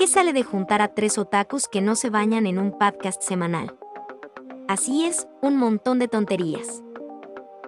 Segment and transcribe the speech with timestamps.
[0.00, 3.76] ¿Qué sale de juntar a tres otakus que no se bañan en un podcast semanal?
[4.66, 6.82] Así es, un montón de tonterías.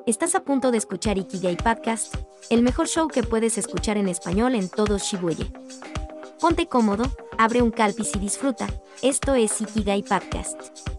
[0.07, 2.17] Estás a punto de escuchar Ikigai Podcast,
[2.49, 5.45] el mejor show que puedes escuchar en español en todo Shibuya.
[6.41, 7.05] Ponte cómodo,
[7.37, 8.67] abre un calpis y disfruta.
[9.03, 10.92] Esto es Ikigai Podcast.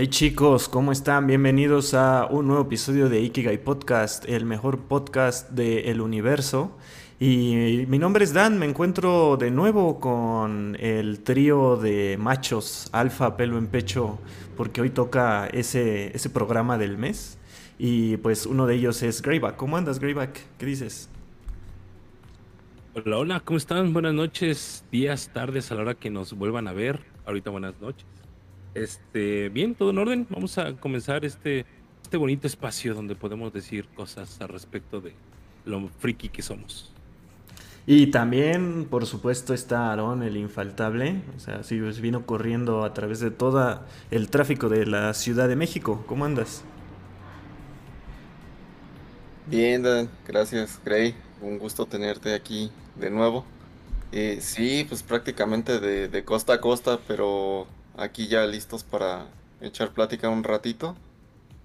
[0.00, 1.26] Hey chicos, ¿cómo están?
[1.26, 6.70] Bienvenidos a un nuevo episodio de Ikigai Podcast, el mejor podcast del universo.
[7.18, 13.36] Y mi nombre es Dan, me encuentro de nuevo con el trío de machos alfa,
[13.36, 14.20] pelo en pecho,
[14.56, 17.36] porque hoy toca ese, ese programa del mes.
[17.76, 19.56] Y pues uno de ellos es Greyback.
[19.56, 20.38] ¿Cómo andas, Greyback?
[20.58, 21.10] ¿Qué dices?
[22.94, 23.92] Hola, hola, ¿cómo están?
[23.92, 27.00] Buenas noches, días, tardes, a la hora que nos vuelvan a ver.
[27.26, 28.06] Ahorita buenas noches.
[28.78, 30.26] Este, bien, todo en orden.
[30.30, 31.66] Vamos a comenzar este,
[32.02, 35.14] este bonito espacio donde podemos decir cosas al respecto de
[35.64, 36.92] lo friki que somos.
[37.86, 41.24] Y también, por supuesto, está Aarón, el infaltable.
[41.36, 45.48] O sea, sí, pues vino corriendo a través de todo el tráfico de la Ciudad
[45.48, 46.04] de México.
[46.06, 46.64] ¿Cómo andas?
[49.46, 51.14] Bien, Dan, gracias, Gray.
[51.40, 53.44] Un gusto tenerte aquí de nuevo.
[54.12, 57.66] Eh, sí, pues prácticamente de, de costa a costa, pero
[57.98, 59.26] aquí ya listos para
[59.60, 60.96] echar plática un ratito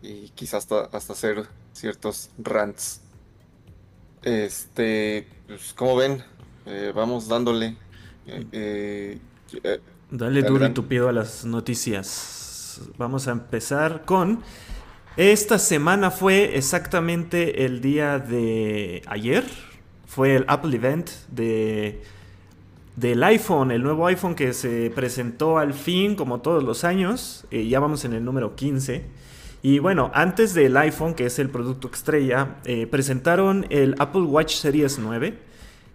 [0.02, 3.02] y quizás hasta, hasta hacer ciertos rants.
[4.24, 6.24] Este, pues como ven,
[6.66, 7.76] eh, vamos dándole.
[8.26, 9.20] Eh,
[9.64, 9.80] eh,
[10.12, 12.82] Dale duro y tupido a las noticias.
[12.98, 14.42] Vamos a empezar con...
[15.16, 19.44] Esta semana fue exactamente el día de ayer.
[20.08, 22.02] Fue el Apple Event de
[22.96, 27.46] del iPhone, el nuevo iPhone que se presentó al fin, como todos los años.
[27.52, 29.04] Eh, ya vamos en el número 15.
[29.62, 34.56] Y bueno, antes del iPhone, que es el producto estrella, eh, presentaron el Apple Watch
[34.56, 35.38] Series 9,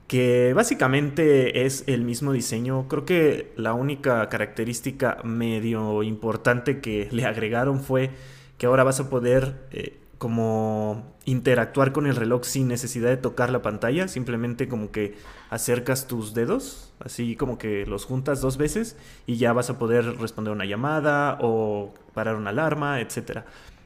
[0.06, 2.88] que básicamente es el mismo diseño.
[2.88, 8.10] Creo que la única característica medio importante que le agregaron fue
[8.56, 13.50] que ahora vas a poder eh, como interactuar con el reloj sin necesidad de tocar
[13.50, 15.16] la pantalla, simplemente como que
[15.48, 18.96] acercas tus dedos, así como que los juntas dos veces
[19.26, 23.40] y ya vas a poder responder una llamada o parar una alarma, etc.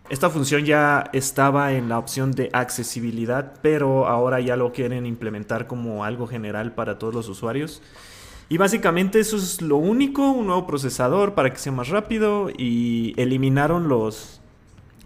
[0.08, 5.66] Esta función ya estaba en la opción de accesibilidad, pero ahora ya lo quieren implementar
[5.66, 7.82] como algo general para todos los usuarios.
[8.48, 13.14] Y básicamente eso es lo único, un nuevo procesador para que sea más rápido y
[13.16, 14.41] eliminaron los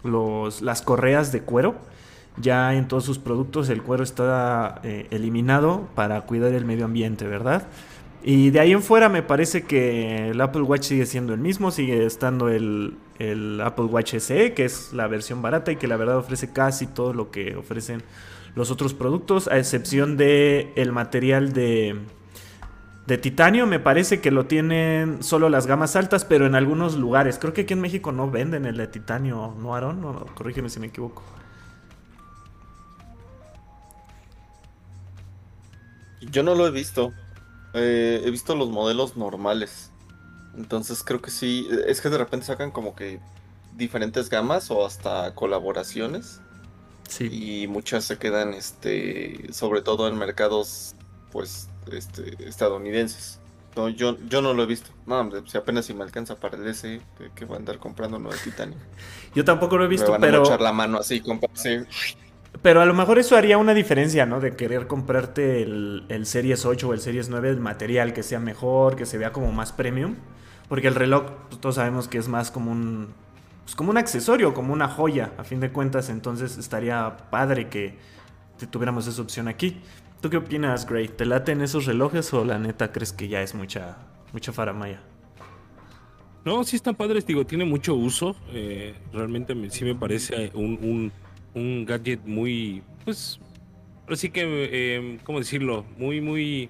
[0.03, 1.75] las correas de cuero.
[2.39, 7.25] Ya en todos sus productos el cuero está eh, eliminado para cuidar el medio ambiente,
[7.25, 7.67] ¿verdad?
[8.23, 11.71] Y de ahí en fuera me parece que el Apple Watch sigue siendo el mismo,
[11.71, 12.97] sigue estando el,
[13.63, 17.13] Apple Watch SE, que es la versión barata y que la verdad ofrece casi todo
[17.13, 18.03] lo que ofrecen
[18.53, 21.95] los otros productos, a excepción de el material de,
[23.07, 27.39] de titanio me parece que lo tienen solo las gamas altas, pero en algunos lugares.
[27.39, 30.01] Creo que aquí en México no venden el de titanio, ¿no, Aaron?
[30.01, 31.23] No, corrígeme si me equivoco.
[36.19, 37.13] Yo no lo he visto.
[37.73, 39.89] Eh, he visto los modelos normales.
[40.57, 41.65] Entonces creo que sí.
[41.87, 43.21] Es que de repente sacan como que
[43.77, 46.41] diferentes gamas o hasta colaboraciones.
[47.07, 47.29] Sí.
[47.31, 50.93] Y muchas se quedan, este, sobre todo en mercados,
[51.31, 53.39] pues, este, estadounidenses.
[53.75, 54.89] No, yo, yo no lo he visto.
[55.05, 56.99] No, si apenas si me alcanza para el S,
[57.35, 58.77] que, va a andar comprando uno de titanio.
[59.35, 60.51] Yo tampoco lo he visto, me pero.
[60.51, 61.21] A la mano así,
[62.63, 64.39] Pero a lo mejor eso haría una diferencia, ¿no?
[64.39, 68.39] De querer comprarte el, el, Series 8 o el Series 9, el material que sea
[68.39, 70.15] mejor, que se vea como más premium.
[70.67, 73.13] Porque el reloj, pues, todos sabemos que es más como un.
[73.63, 76.09] Pues como un accesorio, como una joya, a fin de cuentas.
[76.09, 77.95] Entonces estaría padre que
[78.65, 79.81] tuviéramos esa opción aquí.
[80.21, 81.09] ¿Tú qué opinas, Gray?
[81.09, 83.97] ¿Te laten esos relojes o la neta crees que ya es mucha,
[84.33, 84.99] mucha faramaya?
[86.43, 88.35] No, sí están padres, digo, tiene mucho uso.
[88.51, 91.11] Eh, realmente sí me parece un,
[91.85, 93.39] gadget muy, pues,
[94.09, 95.85] así que, eh, ¿cómo decirlo?
[95.99, 96.69] Muy, muy,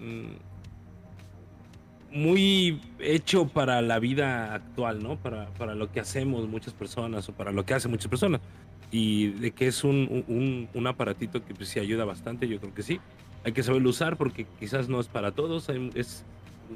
[0.00, 5.16] mm, muy hecho para la vida actual, ¿no?
[5.16, 8.40] Para, para lo que hacemos muchas personas o para lo que hacen muchas personas
[8.90, 12.82] y de que es un, un, aparatito que pues, sí ayuda bastante, yo creo que
[12.82, 13.00] sí.
[13.44, 16.24] Hay que saberlo usar porque quizás no es para todos, es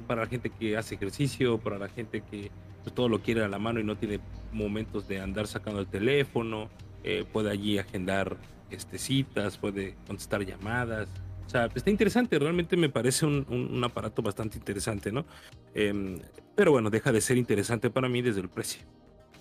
[0.06, 2.50] para la gente que hace ejercicio, para la gente que
[2.82, 4.20] pues, todo lo quiere a la mano y no tiene
[4.52, 6.70] momentos de andar sacando el teléfono,
[7.02, 8.37] eh, puede allí agendar
[8.70, 11.08] este, citas, puede contestar llamadas,
[11.46, 15.26] O sea, está interesante, realmente me parece un, aparato bastante interesante, ¿no?
[15.75, 16.19] Em,
[16.55, 18.82] pero bueno, deja de ser interesante para mí desde el precio.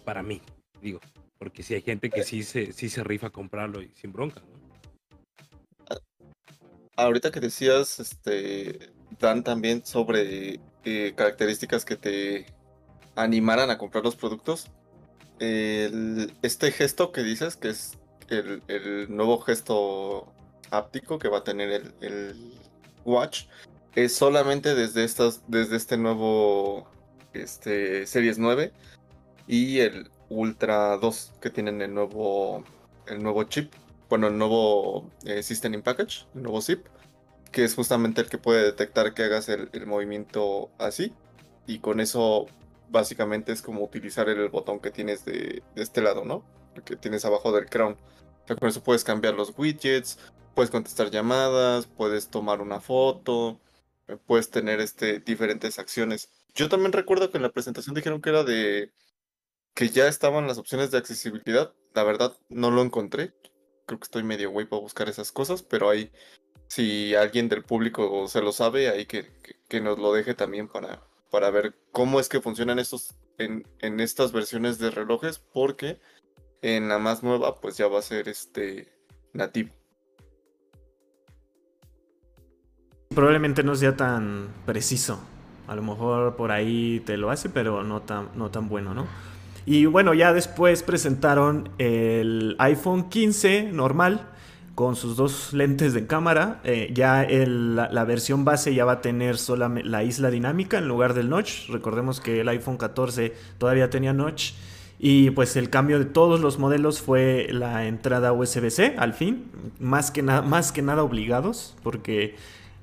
[0.04, 0.42] Para mí,
[0.82, 1.00] digo.
[1.44, 4.42] Porque si hay gente que sí se, sí se rifa a comprarlo y sin bronca,
[4.50, 4.64] ¿no?
[6.96, 12.46] Ahorita que decías, este, Dan, también sobre eh, características que te
[13.18, 14.72] animaran a comprar los productos.
[15.38, 17.98] este gesto que dices, que es
[18.30, 20.32] el, nuevo gesto
[20.72, 22.54] áptico que va a tener el,
[23.04, 23.48] Watch,
[23.96, 26.88] es solamente desde, estas, desde este nuevo
[27.34, 28.72] este, Series 9
[29.46, 32.64] y el Ultra 2 que tienen el nuevo,
[33.08, 33.74] el nuevo chip,
[34.10, 36.86] bueno, el nuevo eh, System in Package, el nuevo zip,
[37.52, 41.14] que es justamente el que puede detectar que hagas el, movimiento así
[41.68, 42.48] y con eso
[42.90, 46.44] básicamente es como utilizar el botón que tienes de, este lado, ¿no?
[46.86, 47.98] Que tienes abajo del crown.
[48.60, 50.20] con eso puedes cambiar los widgets,
[50.54, 53.60] puedes contestar llamadas, puedes tomar una foto,
[54.26, 56.30] puedes tener este, diferentes acciones.
[56.56, 58.92] Yo también recuerdo que en la presentación dijeron que era de
[59.74, 61.74] que ya estaban las opciones de accesibilidad.
[61.94, 63.34] La verdad no lo encontré.
[63.86, 66.12] Creo que estoy medio güey para buscar esas cosas, pero ahí
[66.68, 69.32] si alguien del público se lo sabe, ahí que,
[69.68, 74.00] que, nos lo deje también para, para ver cómo es que funcionan estos en, en,
[74.00, 76.00] estas versiones de relojes, porque
[76.62, 78.92] en la más nueva pues ya va a ser este
[79.34, 79.72] nativo.
[83.10, 85.20] Probablemente no sea tan preciso.
[85.68, 89.08] A lo mejor por ahí te lo hace, pero no tan, no tan bueno, ¿no?
[89.66, 94.28] Y bueno, ya después presentaron el iPhone 15 normal
[94.76, 96.60] con sus dos lentes de cámara.
[96.64, 101.14] Eh, ya la, versión base ya va a tener solamente la isla dinámica en lugar
[101.14, 101.70] del notch.
[101.70, 104.54] Recordemos que el iPhone 14 todavía tenía notch.
[105.00, 109.50] Y pues el cambio de todos los modelos fue la entrada USB-C al fin.
[109.80, 112.36] Más que, más que nada obligados, porque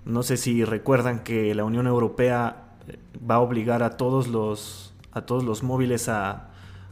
[0.05, 2.99] no sé si recuerdan que la Unión Europea eh,
[3.29, 6.50] va a obligar a todos los, a todos los móviles a,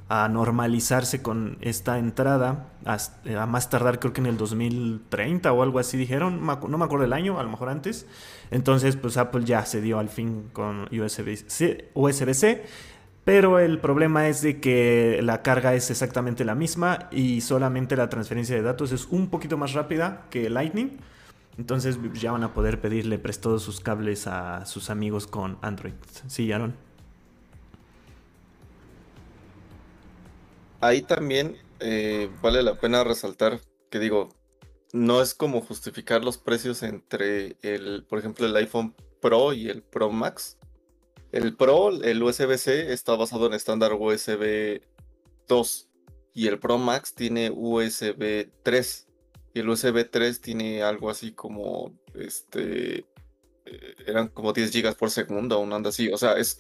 [0.08, 5.96] normalizarse con esta entrada, a, más tardar creo que en el 2030 o algo así
[5.96, 8.06] dijeron, no me acuerdo el año, a lo mejor antes.
[8.50, 11.90] Entonces pues Apple ya se dio al fin con USB-C.
[11.94, 12.62] USB
[13.28, 18.08] pero el problema es de que la carga es exactamente la misma y solamente la
[18.08, 20.96] transferencia de datos es un poquito más rápida que Lightning.
[21.58, 25.92] Entonces ya van a poder pedirle prestados sus cables a sus amigos con Android.
[26.26, 26.87] ¿Sí, Aaron?
[30.80, 33.60] Ahí también eh, vale la pena resaltar
[33.90, 34.28] que digo,
[34.92, 39.82] no es como justificar los precios entre el, por ejemplo, el iPhone Pro y el
[39.82, 40.58] Pro Max.
[41.32, 44.80] El Pro, el USB-C, está basado en estándar USB
[45.46, 45.88] 2
[46.34, 49.08] y el Pro Max tiene USB 3
[49.60, 53.06] el USB 3 tiene algo así como, este,
[53.66, 56.10] eh, eran como 10 gigas por segundo, una anda así.
[56.12, 56.56] O sea, es,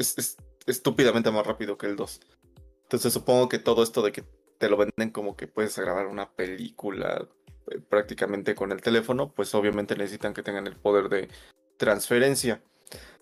[0.66, 2.20] estúpidamente más rápido que el 2.
[2.88, 4.24] Entonces supongo que todo esto de que
[4.56, 7.28] te lo venden como que puedes grabar una película
[7.70, 11.28] eh, prácticamente con el teléfono, pues obviamente necesitan que tengan el poder de
[11.76, 12.62] transferencia.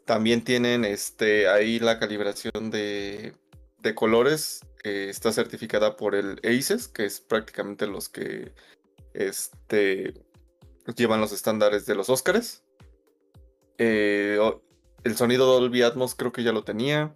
[0.04, 3.34] También tienen este, ahí la calibración de,
[3.78, 8.52] de colores, que está certificada por el ACES, que es prácticamente los que
[9.14, 10.14] este,
[10.94, 12.62] llevan los estándares de los Oscars.
[13.78, 14.38] Eh,
[15.02, 17.12] el sonido Dolby Atmos creo que ya lo tenía.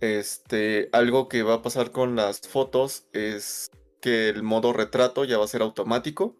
[0.00, 5.38] Este, algo que va a pasar con las fotos es que el modo retrato ya
[5.38, 6.36] va a ser automático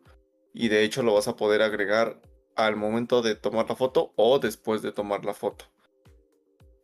[0.52, 2.20] y de hecho lo vas a poder agregar
[2.54, 5.66] al momento de tomar la foto o después de tomar la foto.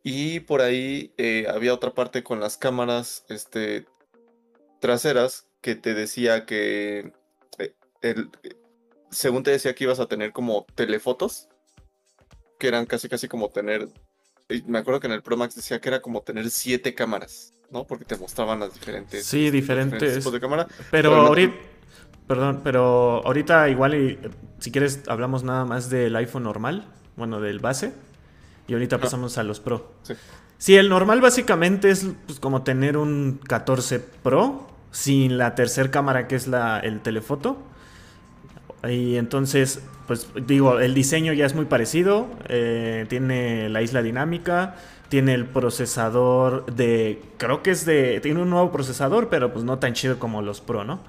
[0.03, 3.85] Y por ahí eh, había otra parte con las cámaras este,
[4.79, 7.13] traseras que te decía que
[9.09, 11.47] según te decía que ibas a tener como telefotos,
[12.59, 13.87] que eran casi casi como tener,
[14.67, 17.85] me acuerdo que en el Pro Max decía que era como tener siete cámaras, ¿no?
[17.85, 19.25] Porque te mostraban las diferentes.
[19.25, 20.67] Sí, diferentes, tipos de cámara.
[20.91, 21.55] Pero, ahorita,
[22.27, 24.19] perdón, pero ahorita igual y,
[24.59, 27.93] si quieres hablamos nada más del iPhone normal, bueno, del base,
[28.67, 29.93] y ahorita pasamos a los Pro.
[30.03, 30.13] Sí.
[30.63, 36.27] Sí, el normal básicamente es pues, como tener un 14 Pro sin la tercera cámara
[36.29, 37.57] que es la, el telefoto.
[38.89, 42.27] Y entonces, pues digo, el diseño ya es muy parecido.
[42.49, 44.75] Eh, tiene la isla dinámica,
[45.09, 49.79] tiene el procesador de, creo que es de, tiene un nuevo procesador, pero pues no
[49.79, 51.01] tan chido como los Pro, ¿no?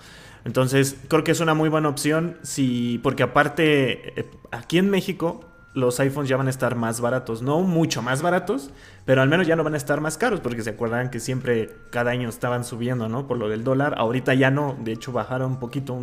[0.44, 5.40] Entonces, creo que es una muy buena opción, si, porque aparte, eh, aquí en México,
[5.72, 8.70] los iPhones ya van a estar más baratos, no mucho más baratos,
[9.06, 11.70] pero al menos ya no van a estar más caros, porque se acuerdan que siempre
[11.90, 13.26] cada año estaban subiendo, ¿no?
[13.26, 15.98] Por lo del dólar, ahorita ya no, de hecho bajaron un poquito,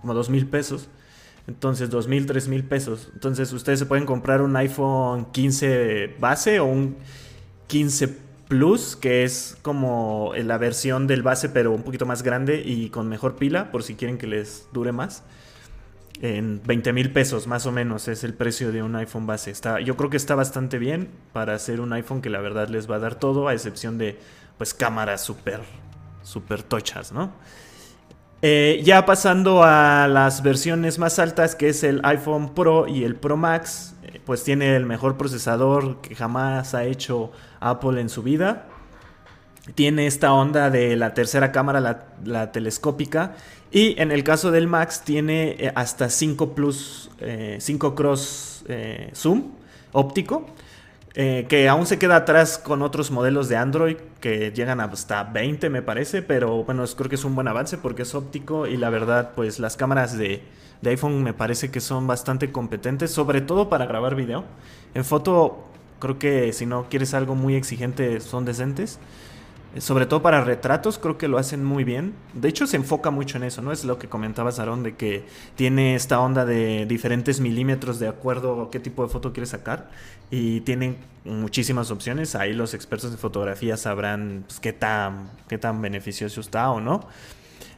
[0.00, 0.88] como dos mil pesos.
[1.46, 3.10] Entonces, dos mil, tres mil pesos.
[3.14, 6.96] Entonces, ustedes se pueden comprar un iPhone 15 base o un
[7.68, 12.90] 15 Plus, que es como la versión del base, pero un poquito más grande y
[12.90, 15.24] con mejor pila, por si quieren que les dure más.
[16.22, 19.52] En 20 mil pesos más o menos es el precio de un iPhone base.
[19.84, 22.96] Yo creo que está bastante bien para hacer un iPhone que la verdad les va
[22.96, 24.16] a dar todo, a excepción de
[24.58, 25.60] pues cámaras súper,
[26.22, 27.32] súper tochas, ¿no?
[28.42, 33.16] Eh, ya pasando a las versiones más altas, que es el iPhone Pro y el
[33.16, 38.22] Pro Max, eh, pues tiene el mejor procesador que jamás ha hecho Apple en su
[38.22, 38.66] vida.
[39.74, 43.34] Tiene esta onda de la tercera cámara, la, telescópica.
[43.72, 47.10] Y en el caso del Max tiene eh, hasta 5 plus,
[47.58, 48.64] 5 cross
[49.14, 49.52] zoom
[49.92, 50.46] óptico.
[51.18, 55.70] Eh, que aún se queda atrás con otros modelos de Android que llegan hasta 20
[55.70, 58.90] me parece, pero bueno, creo que es un buen avance porque es óptico y la
[58.90, 60.42] verdad pues las cámaras de,
[60.82, 64.44] de iPhone me parece que son bastante competentes, sobre todo para grabar video.
[64.92, 65.64] En foto
[66.00, 68.98] creo que si no quieres algo muy exigente son decentes.
[69.78, 72.14] Sobre todo para retratos, creo que lo hacen muy bien.
[72.34, 73.72] De hecho, se enfoca mucho en eso, ¿no?
[73.72, 78.62] Es lo que comentaba Aaron, de que tiene esta onda de diferentes milímetros de acuerdo
[78.62, 79.90] a qué tipo de foto quieres sacar.
[80.30, 82.34] Y tienen muchísimas opciones.
[82.34, 87.06] Ahí los expertos de fotografía sabrán pues, qué, tan, qué tan beneficioso está o no.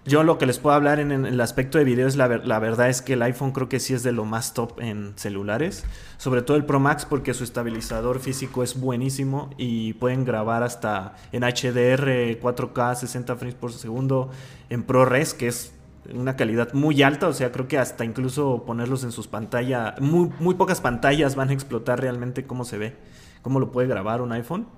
[0.08, 3.02] Yo lo que les puedo hablar en, el aspecto de videos, la, la, verdad es
[3.02, 5.84] que el iPhone creo que sí es de lo más top en celulares.
[6.16, 11.14] Sobre todo el Pro Max porque su estabilizador físico es buenísimo y pueden grabar hasta
[11.30, 14.30] en HDR 4K 60 frames por segundo
[14.70, 15.74] en ProRes, que es
[16.14, 17.28] una calidad muy alta.
[17.28, 21.50] O sea, creo que hasta incluso ponerlos en sus pantallas, muy, muy pocas pantallas van
[21.50, 22.96] a explotar realmente cómo se ve,
[23.42, 24.68] cómo lo puede grabar un iPhone.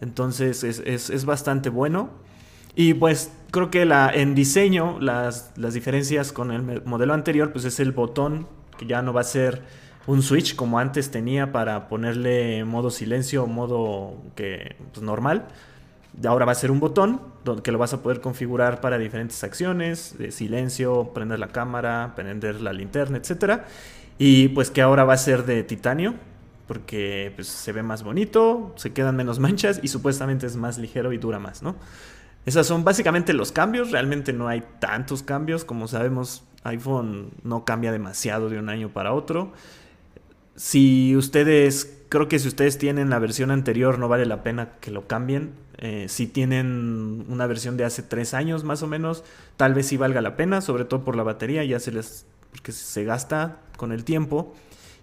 [0.00, 2.08] Entonces es, es, es bastante bueno.
[2.74, 7.80] Y pues creo que en diseño las, las diferencias con el modelo anterior pues es
[7.80, 8.46] el botón
[8.78, 9.62] que ya no va a ser
[10.06, 15.48] un switch como antes tenía para ponerle modo silencio o modo que pues, normal.
[16.26, 17.20] Ahora va a ser un botón
[17.62, 22.72] que lo vas a poder configurar para diferentes acciones, silencio, prender la cámara, prender la
[22.72, 23.62] linterna, etc.
[24.18, 26.14] Y pues que ahora va a ser de titanio,
[26.66, 31.12] porque pues, se ve más bonito, se quedan menos manchas y supuestamente es más ligero
[31.12, 31.76] y dura más, ¿no?
[32.48, 33.90] Esos son básicamente los cambios.
[33.90, 35.66] Realmente no hay tantos cambios.
[35.66, 39.52] Como sabemos, iPhone no cambia demasiado de un año para otro.
[40.56, 44.90] Si ustedes, creo que si ustedes tienen la versión anterior, no vale la pena que
[44.90, 45.52] lo cambien.
[45.76, 49.24] Eh, si tienen una versión de hace tres años más o menos,
[49.58, 52.72] tal vez sí valga la pena, sobre todo por la batería, ya se les, porque
[52.72, 54.54] se gasta con el tiempo.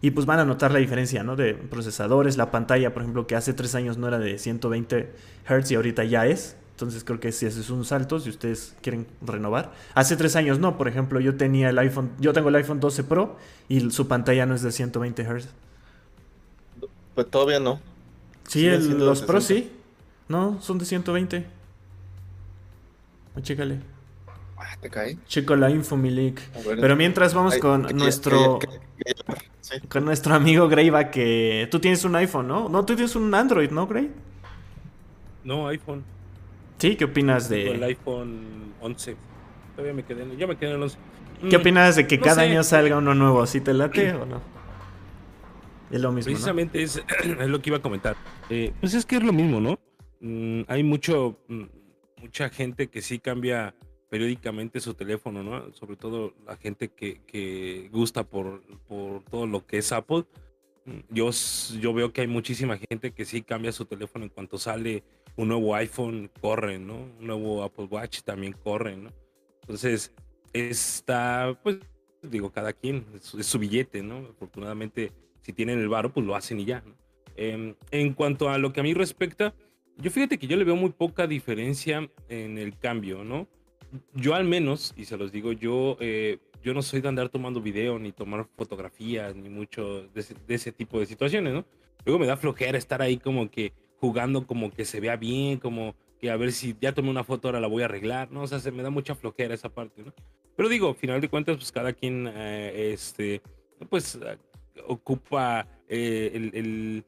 [0.01, 1.35] Y pues van a notar la diferencia, ¿no?
[1.35, 5.13] De procesadores, la pantalla, por ejemplo, que hace tres años no era de 120
[5.47, 6.57] Hz y ahorita ya es.
[6.75, 9.72] Entonces creo que si haces un salto, si ustedes quieren renovar.
[9.94, 13.05] Hace tres años no, por ejemplo, yo tenía el iPhone, yo tengo el iPhone 12
[13.05, 13.38] Pro
[13.70, 15.48] y su pantalla no es de 120 Hz.
[17.15, 17.79] Pues todavía no.
[18.46, 19.72] Sí, los Pro sí.
[20.27, 21.46] No, son de 120.
[23.41, 23.79] Chécale.
[24.58, 25.17] Ah, ¿Te cae?
[25.27, 25.98] Checo la info,
[26.65, 28.60] Pero mientras vamos con nuestro...
[29.88, 31.70] Con nuestro amigo Greyback que...
[31.72, 32.67] Tú tienes un iPhone, ¿no?
[32.67, 34.12] No, tú tienes un Android, ¿no, Grey?
[35.46, 36.03] No, iPhone.
[36.77, 36.96] ¿Sí?
[36.96, 37.72] ¿Qué opinas de...?
[37.72, 39.15] El iPhone 11.
[39.75, 40.98] Todavía me quedé en, yo me quedé en el 11.
[41.50, 43.46] ¿Qué mm, opinas de que cada año salga uno nuevo?
[43.46, 44.41] ¿Sí te late o no?
[45.91, 48.15] Es lo mismo, Precisamente es, es, lo que iba a comentar.
[48.50, 49.79] Eh, pues es que es lo mismo, ¿no?
[50.20, 51.63] Mm, hay mucho, mm,
[52.22, 53.75] mucha gente que sí cambia
[54.10, 55.74] periódicamente su teléfono, ¿no?
[55.74, 60.25] Sobre todo la gente que, que gusta por, por todo lo que es Apple.
[61.10, 61.32] Yo,
[61.79, 65.03] yo veo que hay muchísima gente que sí cambia su teléfono en cuanto sale
[65.37, 66.95] un nuevo iPhone corre, ¿no?
[67.19, 69.11] Un nuevo Apple Watch también corre, ¿no?
[69.61, 70.13] Entonces,
[70.53, 71.79] está, pues,
[72.21, 74.27] digo, cada quien, es, su billete, ¿no?
[74.29, 75.11] Afortunadamente,
[75.41, 76.95] si tienen el varo, pues lo hacen y ya, ¿no?
[77.35, 79.53] Em, en cuanto a lo que a mí respecta,
[79.97, 83.47] yo fíjate que yo le veo muy poca diferencia en el cambio, ¿no?
[84.13, 87.61] Yo al menos, y se los digo, yo, eh, yo no soy de andar tomando
[87.61, 91.65] video, ni tomar fotografías, ni mucho de ese, de ese tipo de situaciones, ¿no?
[92.05, 95.95] Luego me da flojera estar ahí como que jugando como que se vea bien, como
[96.19, 98.43] que a ver si ya tomé una foto, ahora la voy a arreglar, ¿no?
[98.43, 100.13] O sea, se me da mucha flojera esa parte, ¿no?
[100.55, 103.41] Pero digo, final de cuentas, pues cada quien, eh, este,
[103.89, 104.37] pues eh,
[104.87, 107.03] ocupa eh, el,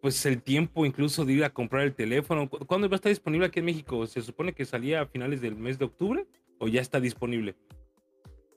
[0.00, 2.48] pues el tiempo incluso de ir a comprar el teléfono.
[2.48, 4.06] ¿Cuándo va a estar disponible aquí en México?
[4.06, 6.26] ¿Se supone que salía a finales del mes de octubre
[6.58, 7.54] o ya está disponible?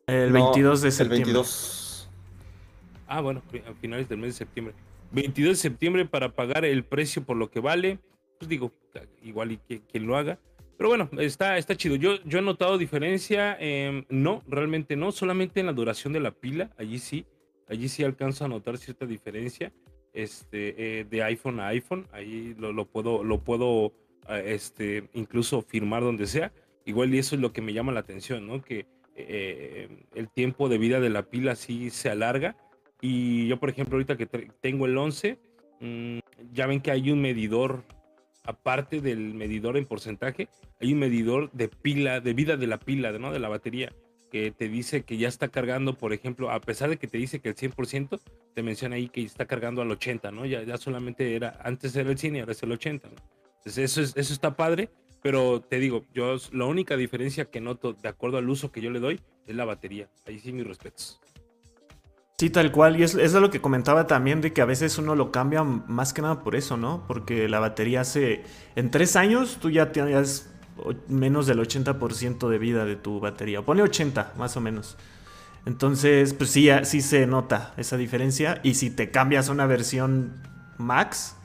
[0.07, 1.17] El 22 de septiembre.
[1.17, 2.09] El 22.
[3.07, 4.73] Ah, bueno, a finales del mes de septiembre.
[5.11, 7.99] 22 de septiembre para pagar el precio por lo que vale.
[8.37, 8.71] Pues digo,
[9.21, 10.39] igual y que, quien lo haga.
[10.77, 11.95] Pero bueno, está, está chido.
[11.95, 13.57] Yo, yo he notado diferencia.
[13.59, 15.11] Em, no, realmente no.
[15.11, 16.71] Solamente en la duración de la pila.
[16.77, 17.25] Allí sí.
[17.67, 19.73] Allí sí alcanzo a notar cierta diferencia.
[20.13, 22.07] Este, eh, de iPhone a iPhone.
[22.11, 23.93] Ahí lo, lo puedo, lo puedo
[24.29, 26.53] este, incluso firmar donde sea.
[26.85, 28.61] Igual y eso es lo que me llama la atención, ¿no?
[28.61, 32.55] Que eh, el tiempo de vida de la pila sí se alarga.
[33.01, 35.39] Y yo, por ejemplo, ahorita que tengo el 11,
[35.79, 36.19] mm,
[36.51, 37.83] ya ven que hay un medidor,
[38.43, 40.49] aparte del medidor en porcentaje,
[40.81, 43.31] hay un medidor de pila, de vida de la pila, ¿no?
[43.31, 43.93] De la batería,
[44.31, 47.39] que te dice que ya está cargando, por ejemplo, a pesar de que te dice
[47.39, 48.19] que el 100%,
[48.53, 50.45] te menciona ahí que está cargando al 80, ¿no?
[50.45, 53.15] Ya, ya solamente era, antes era el 100 y ahora es el 80, ¿no?
[53.59, 54.89] Entonces eso, eso está padre,
[55.21, 58.89] pero te digo, yo la única diferencia que noto de acuerdo al uso que yo
[58.89, 60.09] le doy es la batería.
[60.25, 61.19] Ahí sí mis respetos.
[62.39, 62.97] Sí, tal cual.
[62.97, 66.13] Y es, es lo que comentaba también de que a veces uno lo cambia más
[66.13, 67.03] que nada por eso, ¿no?
[67.05, 68.45] Porque la batería hace...
[68.77, 70.49] En tres años tú ya tienes
[71.09, 73.61] menos del 80% de vida de tu batería.
[73.61, 74.95] Pone 80, más o menos.
[75.65, 78.61] Entonces, pues sí, sí se nota esa diferencia.
[78.63, 80.41] Y si te cambias a una versión
[80.77, 81.35] max,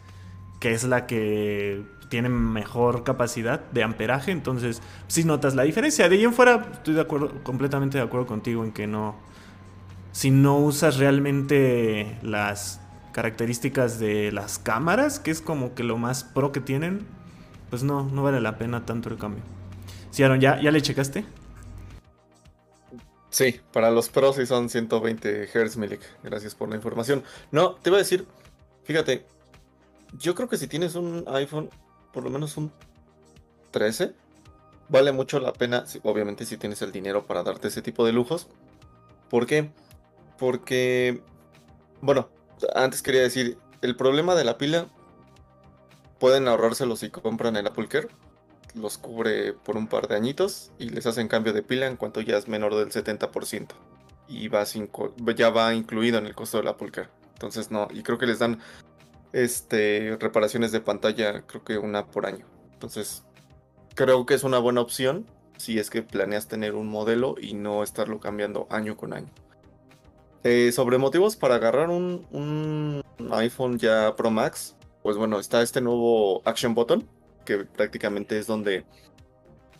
[0.60, 6.08] que es la que tiene mejor capacidad de amperaje, entonces si notas la diferencia.
[6.08, 9.16] De ahí en fuera estoy de acuerdo, completamente de acuerdo contigo en que no,
[10.14, 12.80] si no usas realmente las
[13.12, 17.04] características de las cámaras, que es como que lo más pro que tienen,
[17.68, 19.42] pues no, no vale la pena tanto el cambio.
[20.12, 21.24] Sí, Aaron, ¿ya, ¿ya le checaste?
[23.30, 26.00] Sí, para los pros sí son 120 Hz, Milik.
[26.22, 27.24] Gracias por la información.
[27.50, 28.24] No, te iba a decir,
[28.84, 29.26] fíjate,
[30.16, 31.70] yo creo que si tienes un iPhone
[32.12, 32.70] por lo menos un
[33.72, 34.14] 13.
[34.88, 38.46] Vale mucho la pena, obviamente si tienes el dinero para darte ese tipo de lujos.
[39.28, 39.72] ¿Por qué?
[40.38, 41.22] Porque,
[42.00, 42.28] bueno,
[42.74, 44.86] antes quería decir, el problema de la pila,
[46.18, 48.08] pueden ahorrárselo si compran el Apple Care.
[48.74, 52.20] Los cubre por un par de añitos y les hacen cambio de pila en cuanto
[52.20, 53.68] ya es menor del 70%.
[54.26, 54.64] Y va
[55.36, 57.10] ya va incluido en el costo del Apple Care.
[57.34, 58.58] Entonces no, y creo que les dan
[59.32, 62.46] este, reparaciones de pantalla, creo que una por año.
[62.72, 63.22] Entonces,
[63.94, 67.82] creo que es una buena opción si es que planeas tener un modelo y no
[67.82, 69.30] estarlo cambiando año con año.
[70.44, 73.02] Eh, sobre motivos para agarrar un,
[73.32, 77.08] iPhone ya Pro Max, pues bueno, está este nuevo Action Button,
[77.44, 78.84] que prácticamente es donde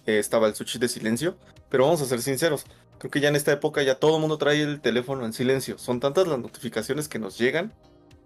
[0.07, 1.37] eh, estaba el switch de silencio.
[1.69, 2.65] Pero vamos a ser sinceros,
[2.99, 5.79] creo que ya en esta época ya todo el mundo trae el teléfono en silencio.
[5.79, 7.73] Son tantas las notificaciones que nos llegan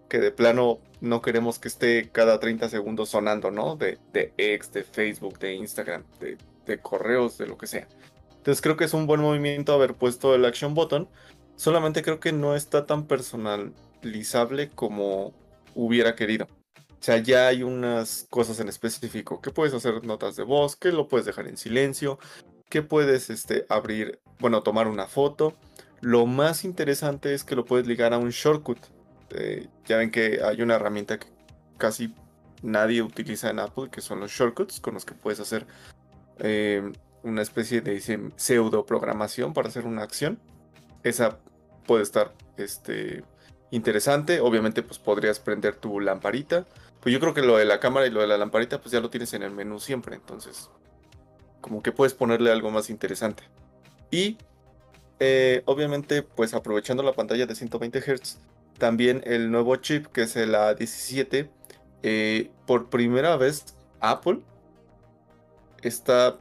[0.08, 3.76] que de plano no queremos que esté cada 30 segundos sonando, ¿no?
[3.76, 7.86] De, de X, de Facebook, de Instagram, de, correos, de lo que sea.
[8.36, 11.08] Entonces creo que es un buen movimiento haber puesto el Action Button.
[11.58, 15.34] Solamente creo que no está tan personalizable como
[15.74, 16.46] hubiera querido.
[16.46, 20.92] O sea, ya hay unas cosas en específico que puedes hacer notas de voz, que
[20.92, 22.20] lo puedes dejar en silencio,
[22.70, 25.56] que puedes este, abrir, bueno, tomar una foto.
[26.00, 28.78] Lo más interesante es que lo puedes ligar a un shortcut.
[29.22, 31.26] Este, ya ven que hay una herramienta que
[31.76, 32.14] casi
[32.62, 35.66] nadie utiliza en Apple, que son los shortcuts, con los que puedes hacer
[36.38, 36.92] eh,
[37.24, 38.00] una especie de
[38.36, 40.38] pseudo programación para hacer una acción.
[41.02, 41.40] Esa
[41.88, 43.24] puede estar este,
[43.72, 44.38] interesante.
[44.40, 46.66] Obviamente, pues podrías prender tu lamparita.
[47.00, 49.00] Pues yo creo que lo de la cámara y lo de la lamparita, pues ya
[49.00, 50.14] lo tienes en el menú siempre.
[50.14, 50.70] Entonces,
[51.60, 53.42] como que puedes ponerle algo más interesante.
[54.10, 54.36] Y
[55.18, 58.38] eh, obviamente, pues aprovechando la pantalla de 120 Hz,
[58.78, 61.50] también el nuevo chip que es el A17.
[62.02, 64.40] Eh, por primera vez Apple
[65.82, 66.38] está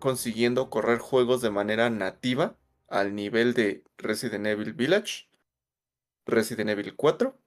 [0.00, 2.54] consiguiendo correr juegos de manera nativa
[2.88, 5.28] al nivel de Resident Evil Village,
[6.26, 7.38] Resident Evil 4,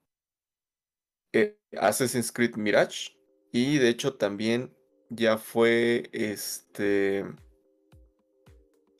[1.33, 3.11] eh, Assassin's Creed Mirage
[3.51, 4.75] y de hecho también
[5.09, 7.25] ya fue este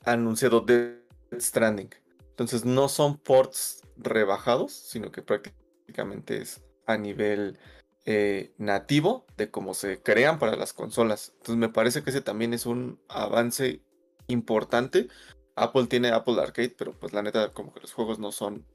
[0.04, 1.00] anunciado Death
[1.38, 1.90] Stranding.
[2.30, 7.60] Entonces no son ports rebajados, sino que prácticamente es a nivel
[8.06, 11.34] eh, nativo de cómo se crean para las consolas.
[11.38, 13.82] Entonces me parece que ese también es un avance
[14.28, 15.08] importante.
[15.56, 18.66] Apple tiene Apple Arcade, pero pues la neta como que los juegos no son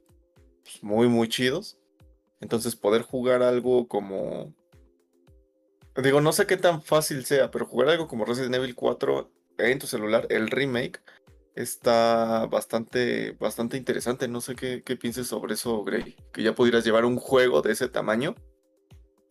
[0.63, 1.77] pues, muy muy chidos.
[2.39, 4.53] Entonces poder jugar algo como...
[5.95, 9.79] Digo, no sé qué tan fácil sea, pero jugar algo como Resident Evil 4 en
[9.79, 11.01] tu celular, el remake,
[11.55, 14.27] está bastante, bastante interesante.
[14.27, 16.15] No sé qué, qué pienses sobre eso, Grey.
[16.31, 18.35] Que ya pudieras llevar un juego de ese tamaño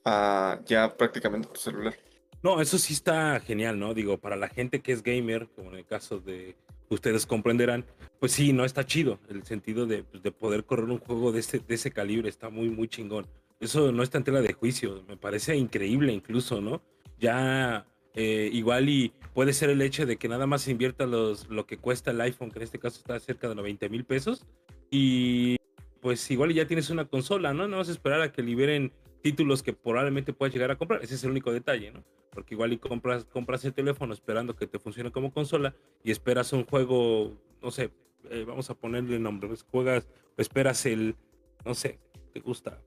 [0.05, 1.95] a ya prácticamente tu celular.
[2.43, 3.95] No, eso sí está genial, ¿no?
[3.95, 6.57] Digo, para la gente que es gamer, como en el caso de
[6.89, 7.85] ustedes comprenderán,
[8.21, 9.19] pues sí, no está chido.
[9.29, 12.51] El sentido de, pues, de poder correr un juego de ese, de ese calibre está
[12.51, 13.27] muy, muy chingón.
[13.61, 15.05] Eso no está en tela de juicio.
[15.09, 16.83] Me parece increíble incluso, ¿no?
[17.19, 17.87] Ya
[18.19, 21.77] Eh, igual y puede ser el hecho de que nada más invierta los, lo que
[21.77, 24.47] cuesta el iPhone, que en este caso está cerca de 90 mil pesos,
[24.91, 25.57] y
[26.01, 27.69] pues igual ya tienes una consola, ¿no?
[27.69, 28.91] No vas a esperar a que liberen
[29.27, 31.03] títulos que probablemente puedas llegar a comprar.
[31.03, 32.05] Ese es el único detalle, ¿no?
[32.31, 36.53] Porque igual y compras, compras el teléfono esperando que te funcione como consola y esperas
[36.53, 37.91] un juego, no sé,
[38.31, 41.17] eh, vamos a ponerle nombre, pues juegas, esperas el,
[41.65, 41.99] no sé,
[42.33, 42.81] te gusta.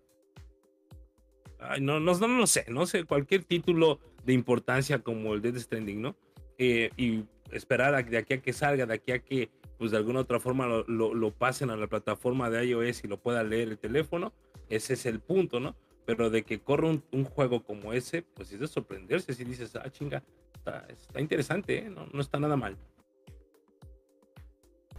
[1.60, 5.58] Ay, no, no, no, no sé, no sé, cualquier título de importancia como el Dead
[5.58, 6.16] Stranding, ¿no?
[6.58, 10.22] Eh, y esperar de aquí a que salga, de aquí a que pues de alguna
[10.22, 13.78] otra forma lo, lo, pasen a la plataforma de iOS y lo pueda leer el
[13.78, 14.32] teléfono,
[14.70, 15.76] ese es el punto, ¿no?
[16.10, 19.92] Pero de que corra un, juego como ese, pues es de sorprenderse si dices, ah,
[19.92, 20.24] chinga,
[20.56, 21.90] está, interesante, ¿eh?
[21.92, 22.76] no, no está nada mal.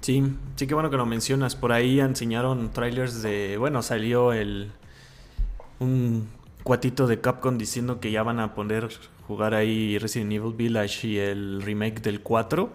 [0.01, 0.23] Sí,
[0.55, 1.57] sí que bueno que lo mencionas.
[1.57, 3.57] Por ahí enseñaron trailers de.
[3.59, 4.71] Bueno, salió el.
[5.81, 6.29] Un
[6.63, 8.89] cuatito de Capcom diciendo que ya van a poder
[9.27, 12.71] jugar ahí Resident Evil Village y el remake del 4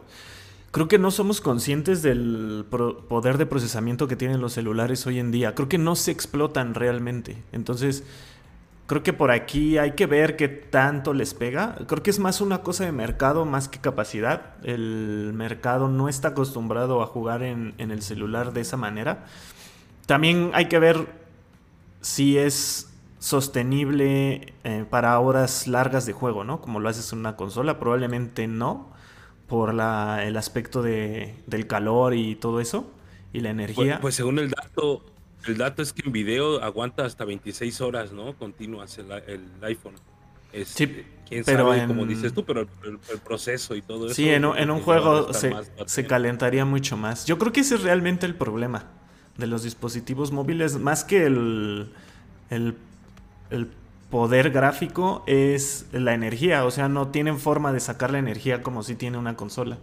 [0.76, 5.32] creo que no somos conscientes del poder de procesamiento que tienen los celulares hoy en
[5.32, 5.56] día.
[5.56, 7.42] Creo que no se explotan realmente.
[7.54, 8.04] Entonces,
[8.86, 11.78] creo que por aquí hay que ver qué tanto les pega.
[11.88, 14.56] Creo que es más una cosa de mercado más que capacidad.
[14.66, 19.28] El mercado no está acostumbrado a jugar en, el celular de esa manera.
[20.08, 21.08] También hay que ver
[22.02, 26.60] si es sostenible eh, para horas largas de juego, ¿no?
[26.60, 28.94] Como lo haces en una consola, probablemente no
[29.48, 32.92] por la, el aspecto de, del calor y todo eso
[33.34, 33.96] y la energía.
[33.96, 35.04] Pues, pues, según el dato,
[35.46, 38.34] el dato es que en video aguanta hasta 26 horas, ¿no?
[38.38, 39.96] Continuas el, el iPhone.
[40.64, 44.16] sí, quién pero sabe, como dices tú, pero el, proceso y todo eso.
[44.16, 45.54] Sí, en, en un juego se,
[45.86, 47.26] se, calentaría mucho más.
[47.26, 48.86] Yo creo que ese es realmente el problema
[49.38, 51.92] de los dispositivos móviles, más que el,
[52.50, 52.76] el,
[53.50, 53.68] el
[54.16, 58.82] poder gráfico es la energía, o sea, no tienen forma de sacar la energía como
[58.82, 59.78] si tiene una consola.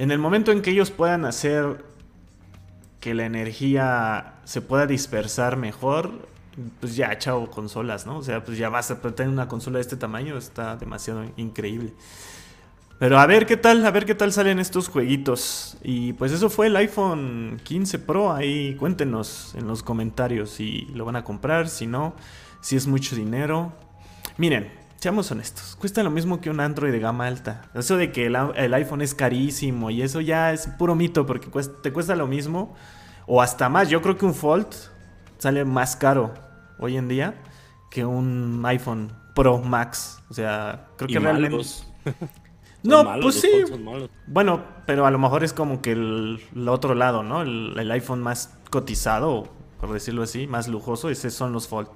[0.00, 1.84] En el momento en que ellos puedan hacer
[2.98, 6.10] que la energía se pueda dispersar mejor,
[6.80, 8.18] pues ya, chao consolas, ¿no?
[8.18, 11.92] O sea, pues ya vas a tener una consola de este tamaño, está demasiado increíble.
[12.98, 15.78] Pero a ver qué tal, a ver qué tal salen estos jueguitos.
[15.84, 18.32] Y pues eso fue el iPhone 15 Pro.
[18.32, 22.16] Ahí cuéntenos en los comentarios si lo van a comprar, si no
[22.60, 23.72] si es mucho dinero.
[24.36, 27.62] Miren, seamos honestos, cuesta lo mismo que un Android de gama alta.
[27.74, 31.48] Eso de que el, iPhone es carísimo y eso ya es puro mito porque
[31.82, 32.76] te cuesta lo mismo
[33.26, 33.88] o hasta más.
[33.88, 34.66] Yo creo que un Fold
[35.38, 36.34] sale más caro
[36.78, 37.34] hoy en día
[37.90, 40.22] que un iPhone Pro Max.
[40.28, 41.66] O sea, creo que realmente...
[42.82, 43.64] no, pues sí.
[44.26, 47.40] Bueno, pero a lo mejor es como que el, otro lado, ¿no?
[47.40, 49.48] El, el, iPhone más cotizado,
[49.80, 51.88] por decirlo así, más lujoso, ese son los Fold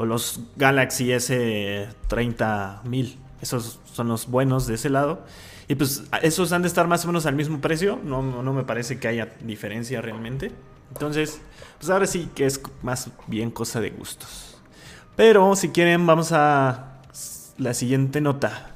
[0.00, 3.16] o los Galaxy S30000.
[3.42, 5.26] Esos son los buenos de ese lado.
[5.68, 7.98] Y pues esos han de estar más o menos al mismo precio.
[8.02, 10.52] No, no me parece que haya diferencia realmente.
[10.90, 11.42] Entonces,
[11.78, 14.56] pues ahora sí que es más bien cosa de gustos.
[15.16, 17.02] Pero si quieren, vamos a
[17.58, 18.74] la siguiente nota.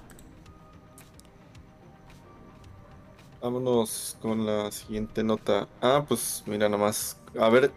[3.41, 5.69] Vámonos con la siguiente nota.
[5.81, 7.17] Ah, pues mira nomás.
[7.41, 7.73] A ver,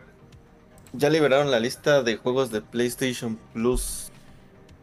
[0.98, 4.12] ya liberaron la lista de juegos de PlayStation Plus.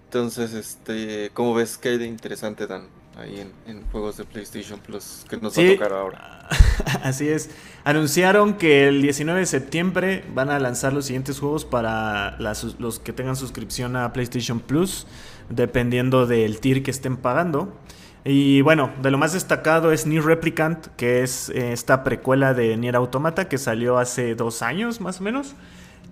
[0.07, 2.87] Entonces, este, ¿cómo ves qué hay de interesante Dan
[3.19, 6.49] ahí en, juegos de PlayStation Plus que nos va a tocar ahora?
[7.03, 7.51] Así es.
[7.83, 13.13] Anunciaron que el 19 de septiembre van a lanzar los siguientes juegos para los que
[13.13, 15.07] tengan suscripción a PlayStation Plus,
[15.49, 17.77] dependiendo del tier que estén pagando.
[18.25, 22.75] Y bueno, de lo más destacado es Nier Replicant, que es eh, esta precuela de
[22.77, 25.55] Nier Automata que salió hace dos años más o menos.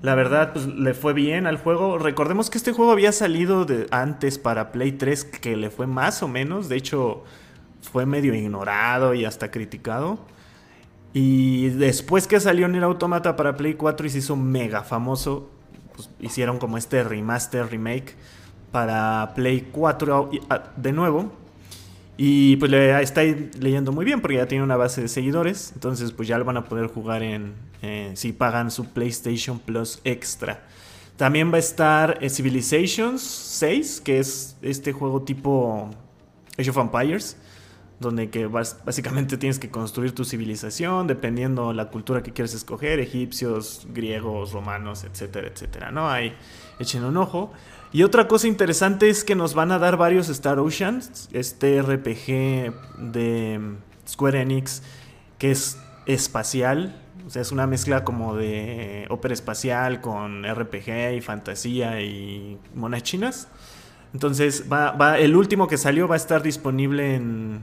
[0.03, 1.97] La verdad, pues le fue bien al juego.
[1.97, 6.25] Recordemos que este juego había salido de antes para Play 3, que le fue más
[6.25, 6.69] o menos.
[6.69, 7.23] De hecho,
[7.81, 10.19] fue medio ignorado y hasta criticado.
[11.13, 15.51] Y después que salió el Automata para Play 4 y se hizo mega famoso,
[15.95, 18.17] pues hicieron como este remaster, remake
[18.73, 21.33] para Play 4 ah, de nuevo.
[22.17, 25.73] Y pues le está leyendo muy bien porque ya tiene una base de seguidores.
[25.75, 30.01] Entonces pues ya lo van a poder jugar en, eh, si pagan su PlayStation Plus
[30.05, 30.63] Extra.
[31.17, 35.91] También va a estar eh, Civilizations 6, que es este juego tipo
[36.59, 37.37] Age of Empires,
[38.03, 43.87] donde que básicamente tienes que construir tu civilización dependiendo la cultura que quieres escoger, egipcios,
[43.95, 45.91] griegos, romanos, etcétera, etcétera.
[45.91, 46.11] ¿no?
[46.11, 46.35] Ahí
[46.79, 47.53] echen un ojo.
[47.93, 52.75] Y otra cosa interesante es que nos van a dar varios Star Oceans, este RPG
[52.99, 53.61] de
[54.07, 54.83] Square Enix
[55.39, 61.21] que es espacial, o sea, es una mezcla como de ópera espacial con RPG y
[61.21, 63.49] fantasía y monas chinas.
[64.13, 67.63] Entonces, va, el último que salió va a estar disponible en,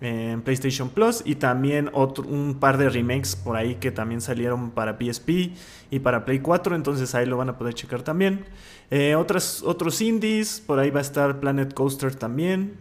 [0.00, 4.70] en PlayStation Plus y también otro, un par de remakes por ahí que también salieron
[4.70, 5.52] para PSP
[5.90, 8.44] y para Play 4, entonces ahí lo van a poder checar también.
[8.90, 12.78] Eh, otros indies, por ahí va a estar Planet Coaster también.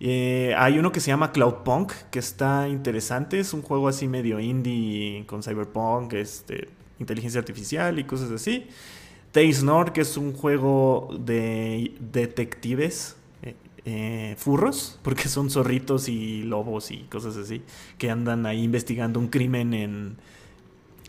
[0.00, 4.40] Eh, hay uno que se llama Cloudpunk, que está interesante, es un juego así medio
[4.40, 8.66] indie con cyberpunk, este, inteligencia artificial y cosas así.
[9.32, 13.16] Tales Nord, que es un juego de detectives
[13.88, 17.62] eh, furros, porque son zorritos y lobos y cosas así,
[17.98, 20.16] que andan ahí investigando un crimen en,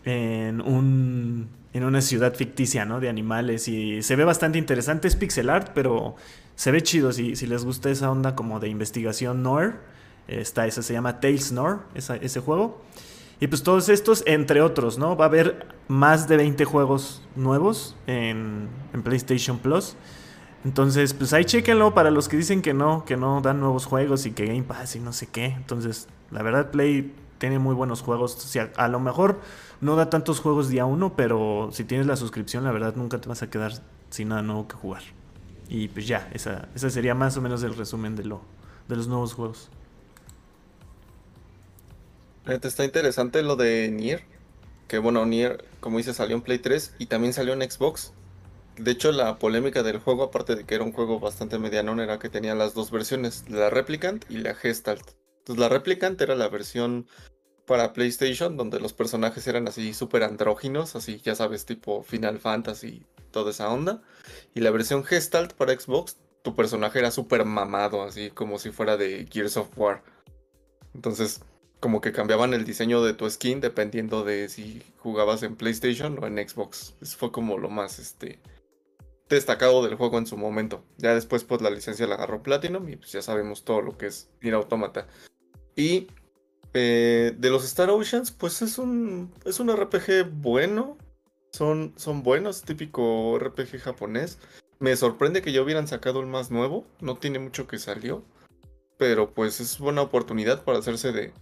[0.04, 3.00] en, un, en una ciudad ficticia, ¿no?
[3.00, 6.14] De animales y se ve bastante interesante, es pixel art, pero
[6.54, 9.74] se ve chido si, si les gusta esa onda como de investigación noir.
[10.28, 12.80] Está ese, se llama Tales Noir, ese juego.
[13.40, 15.16] Y pues todos estos, entre otros, ¿no?
[15.16, 19.96] Va a haber más de 20 juegos nuevos en, en PlayStation Plus.
[20.64, 24.26] Entonces, pues ahí chequenlo para los que dicen que no, que no dan nuevos juegos
[24.26, 25.46] y que Game Pass y no sé qué.
[25.46, 28.36] Entonces, la verdad, Play tiene muy buenos juegos.
[28.36, 29.40] O sea, a lo mejor
[29.80, 33.28] no da tantos juegos día uno, pero si tienes la suscripción, la verdad nunca te
[33.28, 33.72] vas a quedar
[34.10, 35.02] sin nada nuevo que jugar.
[35.68, 38.42] Y pues ya, esa, esa sería más o menos el resumen de, lo,
[38.88, 39.70] de los nuevos juegos.
[42.46, 44.24] Está interesante lo de Nier.
[44.88, 48.12] Que bueno, Nier, como dice, salió en Play 3 y también salió en Xbox.
[48.78, 52.18] De hecho, la polémica del juego, aparte de que era un juego bastante mediano, era
[52.20, 55.02] que tenía las dos versiones, la Replicant y la Gestalt.
[55.38, 57.08] Entonces, la Replicant era la versión
[57.66, 63.04] para PlayStation, donde los personajes eran así súper andróginos, así ya sabes, tipo Final Fantasy,
[63.32, 64.00] toda esa onda.
[64.54, 68.96] Y la versión Gestalt para Xbox, tu personaje era súper mamado, así como si fuera
[68.96, 70.04] de Gears of War.
[70.94, 71.40] Entonces,
[71.80, 76.26] como que cambiaban el diseño de tu skin dependiendo de si jugabas en PlayStation o
[76.26, 76.94] en Xbox.
[77.00, 78.40] Eso fue como lo más, este,
[79.28, 80.84] destacado del juego en su momento.
[80.96, 84.06] Ya después pues la licencia la agarró Platinum y pues ya sabemos todo lo que
[84.06, 85.06] es Nier Automata.
[85.76, 86.08] Y
[86.74, 90.96] eh, de los Star Oceans pues es un, es un RPG bueno.
[91.52, 94.38] Son, son buenos, típico RPG japonés.
[94.80, 96.86] Me sorprende que ya hubieran sacado el más nuevo.
[97.00, 98.24] No tiene mucho que salió.
[98.96, 101.32] Pero pues es buena oportunidad para hacerse de,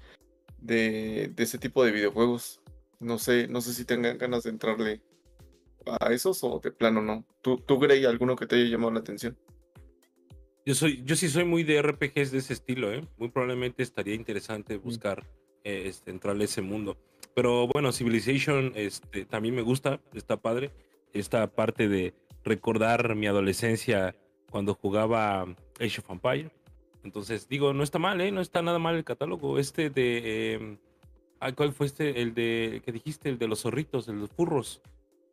[0.59, 2.61] de, de ese tipo de videojuegos.
[3.01, 5.03] No sé, no sé si tengan ganas de entrarle
[5.87, 7.25] a esos o de plano no?
[7.42, 9.37] ¿Tú, tú Grey, alguno que te haya llamado la atención?
[10.64, 13.07] Yo, soy, yo sí soy muy de RPGs de ese estilo, ¿eh?
[13.18, 14.83] Muy probablemente estaría interesante mm.
[14.83, 15.25] buscar
[15.62, 16.96] eh, este, entrarle a ese mundo.
[17.35, 20.72] Pero bueno, Civilization este, también me gusta, está padre.
[21.12, 24.16] Esta parte de recordar mi adolescencia
[24.51, 25.42] cuando jugaba
[25.79, 26.51] Age of Empire.
[27.05, 28.33] Entonces, digo, no está mal, ¿eh?
[28.33, 29.59] No está nada mal el catálogo.
[29.59, 30.55] Este de...
[30.55, 30.79] Em,
[31.55, 32.20] ¿Cuál fue este?
[32.22, 32.83] El de...
[32.85, 33.29] que dijiste?
[33.29, 34.83] El de los zorritos, el de los furros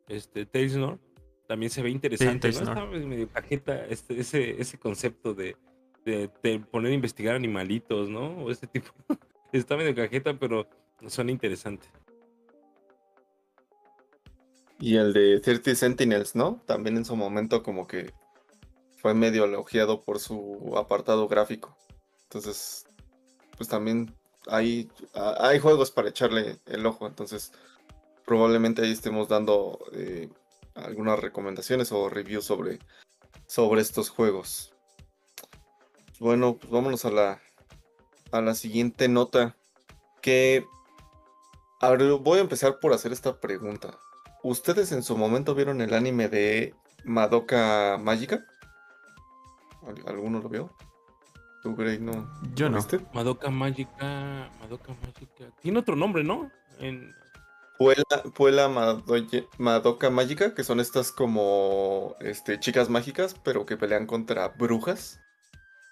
[0.08, 0.46] este,
[0.78, 0.98] ¿no?
[1.46, 2.58] también se ve interesante, ¿no?
[2.58, 5.56] Está medio cajeta este, ese, ese concepto de,
[6.04, 6.28] de,
[6.70, 8.44] poner a investigar animalitos, ¿no?
[8.44, 8.90] O ese tipo.
[9.52, 10.66] Está medio cajeta, pero
[11.06, 11.86] suena interesante.
[14.80, 16.60] Y el de 30 Sentinels, ¿no?
[16.66, 18.12] También en su momento como que
[18.96, 21.76] fue medio elogiado por su apartado gráfico.
[22.24, 22.86] Entonces,
[23.56, 24.12] pues también
[24.48, 27.06] hay, hay juegos para echarle el ojo.
[27.06, 27.52] Entonces,
[28.24, 30.28] probablemente ahí estemos dando eh,
[30.74, 32.78] algunas recomendaciones o reviews sobre,
[33.46, 34.72] sobre estos juegos.
[36.20, 37.40] Bueno, pues vámonos a la,
[38.32, 39.56] a la siguiente nota.
[40.22, 40.64] Que.
[41.80, 43.98] A ver, voy a empezar por hacer esta pregunta.
[44.42, 48.44] ¿Ustedes en su momento vieron el anime de Madoka Mágica?
[50.06, 50.70] ¿Alguno lo vio?
[51.62, 52.30] ¿Tú, Grey, no?
[52.54, 52.78] Yo no.
[53.12, 54.50] Madoka Mágica.
[54.60, 55.50] Madoka Mágica.
[55.60, 56.50] Tiene otro nombre, ¿no?
[56.78, 57.14] En,
[57.78, 58.68] Puela,
[59.58, 65.20] Madoka Mágica, que son estas como este, chicas mágicas, pero que pelean contra brujas.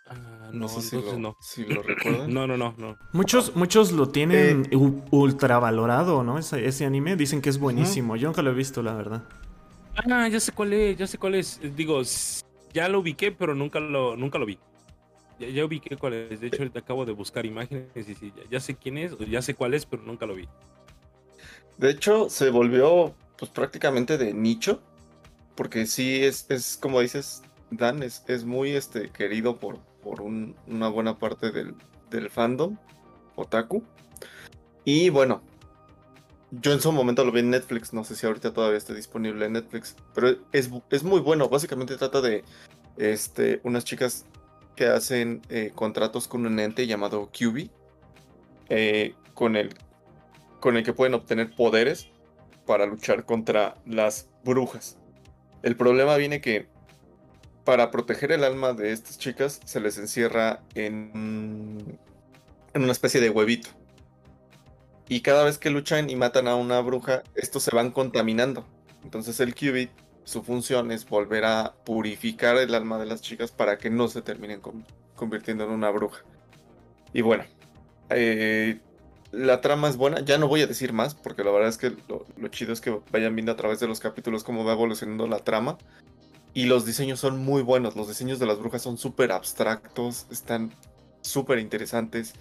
[0.07, 1.37] Ah, no, sé si lo, no.
[1.83, 2.33] recuerdan.
[2.35, 2.97] no, no, no, no.
[3.13, 4.77] Muchos, muchos lo tienen eh,
[5.11, 6.39] ultravalorado, ¿no?
[6.39, 7.17] Ese, anime.
[7.17, 8.17] Dicen que es buenísimo.
[8.17, 9.25] Yo nunca lo he visto, la verdad.
[9.97, 11.61] Ah, ya sé cuál es, ya sé cuál es.
[11.77, 12.03] Digo,
[12.73, 14.59] ya lo ubiqué, pero nunca lo, nunca lo vi.
[15.39, 16.41] Ya, ubiqué cuál es.
[16.41, 19.75] De hecho, acabo de buscar imágenes y sí, ya sé quién es, ya sé cuál
[19.75, 20.49] es, pero nunca lo vi.
[21.79, 24.81] De hecho, se volvió pues prácticamente de nicho.
[25.55, 30.89] Porque sí es, es como dices, Dan, es, es muy este, querido por, por una
[30.89, 31.75] buena parte del,
[32.11, 32.77] del fandom,
[33.37, 33.83] otaku.
[34.85, 35.43] Y bueno,
[36.51, 39.47] yo en su momento lo vi en Netflix, no sé si ahorita todavía está disponible
[39.47, 41.49] en Netflix, pero es, es muy bueno.
[41.49, 42.45] Básicamente trata de
[42.97, 44.27] este, unas chicas
[44.77, 47.69] que hacen eh, contratos con un ente llamado QB,
[48.69, 49.75] eh, con el
[50.63, 52.07] con el que pueden obtener poderes
[52.67, 54.97] para luchar contra las brujas.
[55.65, 56.69] El problema viene que
[57.65, 61.99] para proteger el alma de estas chicas se les encierra en,
[62.75, 63.71] en una especie de huevito.
[65.09, 68.65] Y cada vez que luchan y matan a una bruja, estos se van contaminando.
[69.03, 69.91] Entonces el qubit,
[70.23, 74.23] su función es volver a purificar el alma de las chicas para que no se
[74.23, 74.61] terminen
[75.17, 76.23] convirtiendo en una bruja.
[77.13, 77.43] Y bueno,
[78.11, 78.79] eh,
[79.33, 80.21] la trama es buena.
[80.21, 83.01] Ya no voy a decir más, porque la verdad es que lo, chido es que
[83.11, 85.79] vayan viendo a través de los capítulos cómo va evolucionando la trama.
[86.55, 87.97] Y los diseños son muy buenos.
[87.97, 90.73] Los diseños de las brujas son súper abstractos, están
[91.23, 92.35] súper interesantes.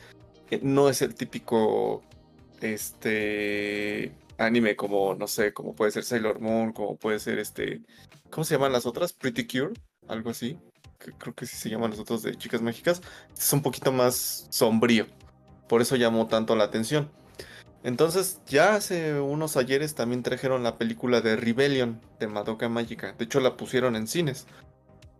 [0.52, 2.04] Eh, no es el típico
[2.60, 7.82] este anime como, no sé, como puede ser Sailor Moon, como puede ser este.
[8.30, 9.14] ¿Cómo se llaman las otras?
[9.14, 9.74] Pretty Cure,
[10.08, 10.58] algo así.
[10.98, 13.02] creo que sí se llaman las otras de chicas mágicas.
[13.38, 15.08] Es un poquito más sombrío.
[15.72, 17.10] Por eso llamó tanto la atención.
[17.86, 23.14] Entonces, ya hace unos ayeres también trajeron la película de Rebellion de Madoka Mágica.
[23.18, 24.48] De hecho, la pusieron en cines.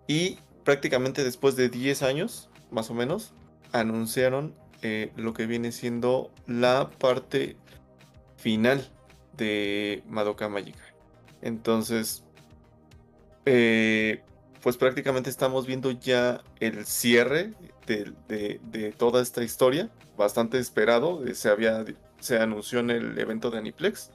[0.08, 3.34] Y prácticamente después de 10 años, más o menos,
[3.72, 7.56] anunciaron eh, lo que viene siendo la parte
[8.36, 8.86] final
[9.38, 10.84] de Madoka Mágica.
[11.42, 12.26] Entonces,
[13.46, 14.22] eh,
[14.62, 17.54] pues prácticamente estamos viendo ya el cierre
[17.88, 21.84] de, toda esta historia, bastante esperado, eh, se, había,
[22.20, 24.12] se anunció en el evento de Aniplex.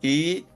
[0.00, 0.46] Y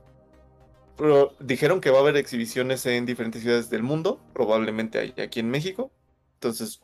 [1.40, 5.92] dijeron que va a haber exhibiciones en diferentes ciudades del mundo, probablemente aquí en México.
[6.34, 6.80] Entonces,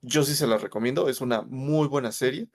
[0.00, 2.48] yo sí se las recomiendo, es una muy buena serie.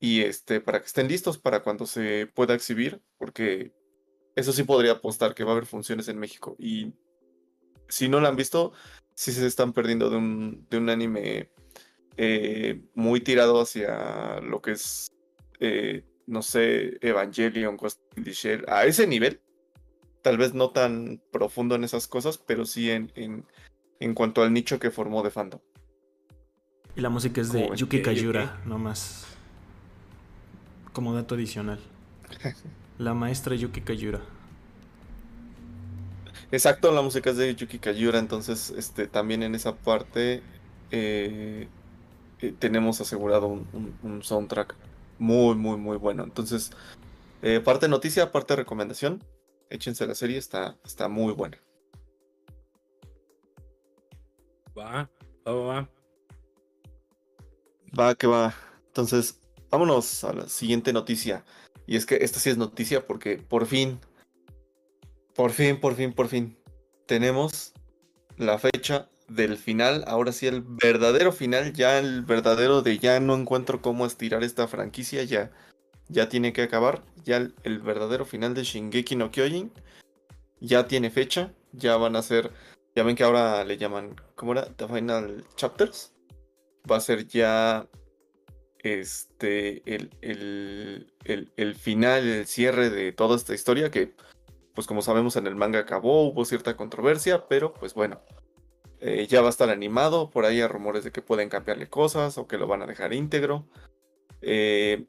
[0.00, 3.72] Y este, para que estén listos para cuando se pueda exhibir, porque
[4.36, 6.54] eso sí podría apostar que va a haber funciones en México.
[6.58, 6.92] Y
[7.88, 8.72] si no la han visto,
[9.14, 11.50] sí se están perdiendo de un, de un anime
[12.16, 15.12] eh, muy tirado hacia lo que es,
[15.60, 19.40] eh, no sé, Evangelion, Ghost in the Shell, a ese nivel.
[20.22, 23.46] Tal vez no tan profundo en esas cosas, pero sí en, en,
[24.00, 25.60] en cuanto al nicho que formó de fandom.
[26.96, 29.26] Y la música es de Yuki Kayura, nomás.
[30.92, 31.78] Como dato adicional.
[32.98, 34.20] La maestra Yuki Kayura.
[36.50, 40.42] Exacto, la música es de Yuki Kayura, entonces este, también en esa parte
[40.90, 41.68] eh,
[42.40, 44.74] eh, tenemos asegurado un, soundtrack
[45.18, 46.24] muy, muy, muy bueno.
[46.24, 46.70] Entonces,
[47.42, 49.22] eh, parte noticia, parte recomendación,
[49.68, 51.58] échense la serie, está, está muy buena.
[54.76, 55.10] Va,
[55.46, 55.88] va, va.
[57.98, 58.54] Va, que va.
[58.86, 59.38] Entonces,
[59.70, 61.44] vámonos a la siguiente noticia.
[61.86, 63.98] Y es que esta sí es noticia porque por fin
[65.38, 66.58] por fin, por fin, por fin.
[67.06, 67.72] Tenemos
[68.38, 70.02] la fecha del final.
[70.08, 71.72] Ahora sí, el verdadero final.
[71.74, 75.22] Ya el verdadero de ya no encuentro cómo estirar esta franquicia.
[75.22, 75.52] Ya,
[76.08, 77.04] ya tiene que acabar.
[77.24, 79.72] Ya el, verdadero final de Shingeki no Kyojin.
[80.58, 81.54] Ya tiene fecha.
[81.70, 82.50] Ya van a ser.
[82.96, 84.16] Ya ven que ahora le llaman.
[84.34, 84.64] ¿Cómo era?
[84.74, 86.14] The Final Chapters.
[86.90, 87.86] Va a ser ya.
[88.80, 89.84] Este.
[89.86, 93.88] El, el, el, el final, el cierre de toda esta historia.
[93.92, 94.16] Que
[94.78, 98.20] pues como sabemos en el manga acabó, hubo cierta controversia, pero pues bueno,
[99.00, 102.38] eh, ya va a estar animado, por ahí hay rumores de que pueden cambiarle cosas
[102.38, 103.66] o que lo van a dejar íntegro.
[104.40, 105.04] Eh,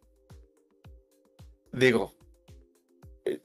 [1.71, 2.15] digo,
[3.25, 3.39] eh,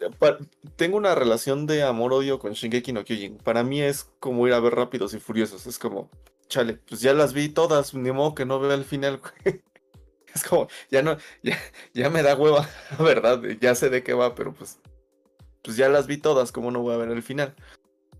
[0.76, 3.36] tengo una relación de amor-odio con Shingeki no Kyojin.
[3.36, 6.08] Para mí es como ir a ver Rápidos y Furiosos, es como,
[6.48, 9.20] chale, pues ya las vi todas, ni modo que no vea el final.
[10.34, 11.58] es como, ya no, ya,
[11.92, 12.66] ya me da hueva,
[12.98, 14.80] verdad, ya sé de qué va, pero pues
[15.64, 17.54] pues ya las vi todas, ¿cómo no voy a ver el final?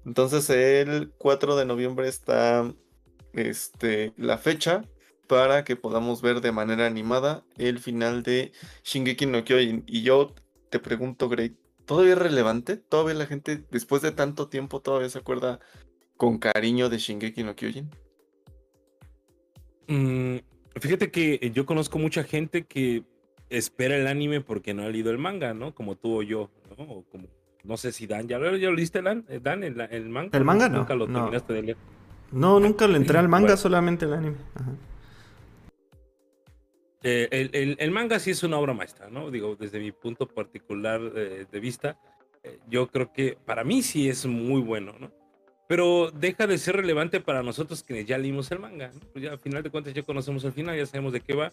[0.07, 2.72] Entonces el 4 de noviembre está
[3.35, 4.83] este, la fecha
[5.26, 8.52] para que podamos ver de manera animada el final de
[8.83, 9.85] Shingeki no Kyojin.
[9.87, 10.35] Y yo
[10.70, 11.54] te pregunto, Grey,
[11.85, 12.76] ¿todavía es relevante?
[12.76, 15.61] ¿Todavía la gente, después de tanto tiempo, todavía se acuerda
[16.16, 17.90] con cariño de Shingeki no Kyojin?
[19.88, 20.37] Mm,
[20.80, 23.04] fíjate que yo conozco mucha gente que
[23.50, 25.74] espera el anime porque no ha leído el manga, ¿no?
[25.74, 27.04] Como tú o yo, ¿no?
[27.11, 27.28] Como,
[27.64, 30.37] no sé si Dan, ¿ya lo, ya lo leíste, Dan, eh, Dan el, el, manga?
[30.37, 30.79] El manga no.
[30.79, 31.20] Nunca lo no.
[31.20, 31.77] terminaste de leer.
[32.31, 34.37] No, nunca le entré al manga, solamente el anime.
[37.03, 39.31] Eh, el, el, el, manga sí es una obra maestra, ¿no?
[39.31, 41.98] Digo, desde mi punto particular eh, de vista,
[42.42, 45.10] eh, yo creo que para mí sí es muy bueno, ¿no?
[45.69, 49.00] Pero deja de ser relevante para nosotros que ya leímos el manga, ¿no?
[49.12, 51.52] Pues ya al final de cuentas ya conocemos el final, ya sabemos de qué va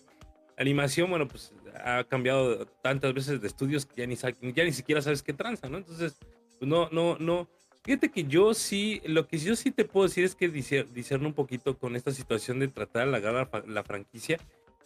[0.61, 1.53] animación, bueno, pues
[1.83, 4.15] ha cambiado tantas veces de estudios que ya ni,
[4.53, 5.77] ya ni siquiera sabes qué tranza, ¿no?
[5.77, 6.17] Entonces,
[6.59, 7.47] pues no, no, no.
[7.83, 11.33] Fíjate que yo sí, lo que yo sí te puedo decir es que discerno un
[11.33, 14.37] poquito con esta situación de tratar de agarrar la franquicia.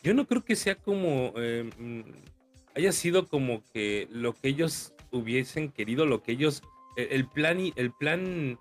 [0.02, 1.70] Yo no creo que sea como, eh,
[2.76, 6.62] haya sido como que lo que ellos hubiesen querido, lo que ellos,
[6.96, 8.58] el plan, el plan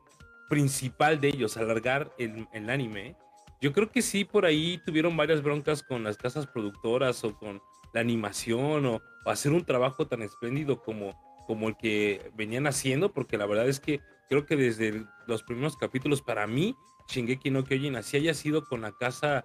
[0.49, 3.17] principal de ellos, alargar el, el anime.
[3.61, 7.63] Yo creo que sí, por ahí tuvieron varias broncas con las casas productoras o con
[7.93, 13.39] la animación o, hacer un trabajo tan espléndido como, como el que venían haciendo, porque
[13.39, 16.77] la verdad es que creo que desde los primeros capítulos, para mí,
[17.09, 19.45] Shingeki no Kyojin, así haya sido con la casa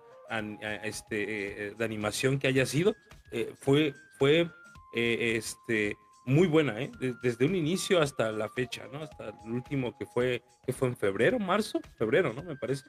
[0.84, 2.96] este, eh, de animación que haya sido,
[3.32, 4.50] eh, fue, fue
[4.94, 5.96] eh, este,
[6.26, 6.76] muy buena,
[7.22, 9.04] desde un inicio hasta la fecha, ¿no?
[9.04, 12.44] Hasta el último que fue, que fue en febrero, marzo, febrero, ¿no?
[12.44, 12.84] Me parece.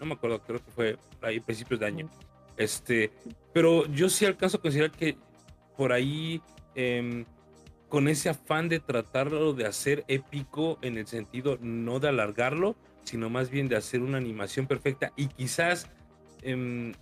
[0.00, 2.10] No me acuerdo, creo que fue ahí principios de año.
[2.56, 3.10] Este,
[3.52, 5.16] pero yo sí alcanzo a considerar que
[5.76, 6.40] por ahí,
[6.74, 7.24] em,
[7.88, 13.30] con ese afán de tratarlo de hacer épico en el sentido no de alargarlo, sino
[13.30, 15.88] más bien de hacer una animación perfecta y quizás
[16.42, 16.92] eh,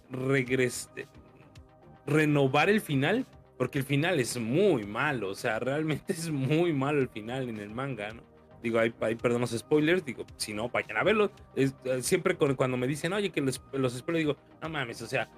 [2.07, 3.27] renovar el final,
[3.57, 7.59] porque el final es muy malo, o sea, realmente es muy malo el final en
[7.59, 8.32] el manga, ¿no?
[8.63, 11.33] Digo, hay, perdón los spoilers, digo, si no, vayan a verlo.
[11.57, 15.07] Es, eh, siempre cuando me dicen, oye, que los, los spoilers, digo, no mames, o
[15.07, 15.29] sea,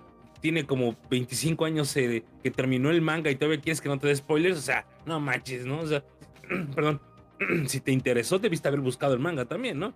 [0.41, 4.09] tiene como 25 años eh, que terminó el manga y todavía quieres que no te
[4.09, 5.81] dé spoilers, o sea, no manches, ¿no?
[5.81, 6.05] O sea,
[6.75, 7.01] perdón,
[7.67, 9.95] si te interesó, debiste haber buscado el manga también, ¿no?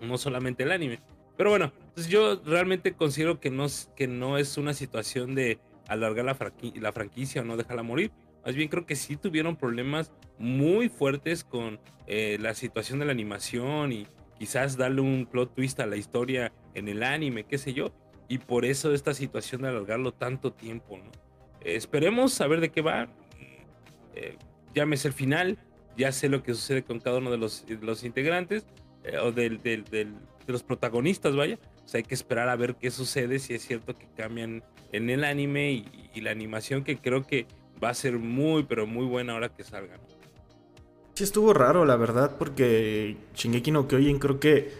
[0.00, 1.00] No solamente el anime.
[1.36, 3.66] Pero bueno, pues yo realmente considero que no,
[3.96, 5.58] que no es una situación de
[5.88, 6.36] alargar la,
[6.80, 8.12] la franquicia o no dejarla morir.
[8.44, 13.12] Más bien creo que sí tuvieron problemas muy fuertes con eh, la situación de la
[13.12, 14.06] animación y
[14.38, 17.92] quizás darle un plot twist a la historia en el anime, qué sé yo
[18.28, 21.10] y por eso esta situación de alargarlo tanto tiempo, ¿no?
[21.62, 23.08] esperemos saber de qué va.
[24.14, 24.36] Eh,
[24.74, 25.58] llámese el final,
[25.96, 28.66] ya sé lo que sucede con cada uno de los, los integrantes
[29.04, 30.08] eh, o del, de
[30.46, 31.58] los protagonistas, vaya.
[31.84, 34.62] O sea, hay que esperar a ver qué sucede, si es cierto que cambian
[34.92, 37.46] en el anime y, la animación, que creo que
[37.82, 40.00] va a ser muy, pero muy buena ahora que salgan.
[41.14, 44.72] Sí, estuvo raro, la verdad, porque Shingeki no Kyojin creo que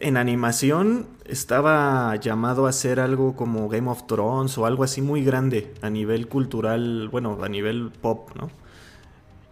[0.00, 5.24] en animación estaba llamado a ser algo como Game of Thrones o algo así muy
[5.24, 8.50] grande a nivel cultural, bueno, a nivel pop, ¿no?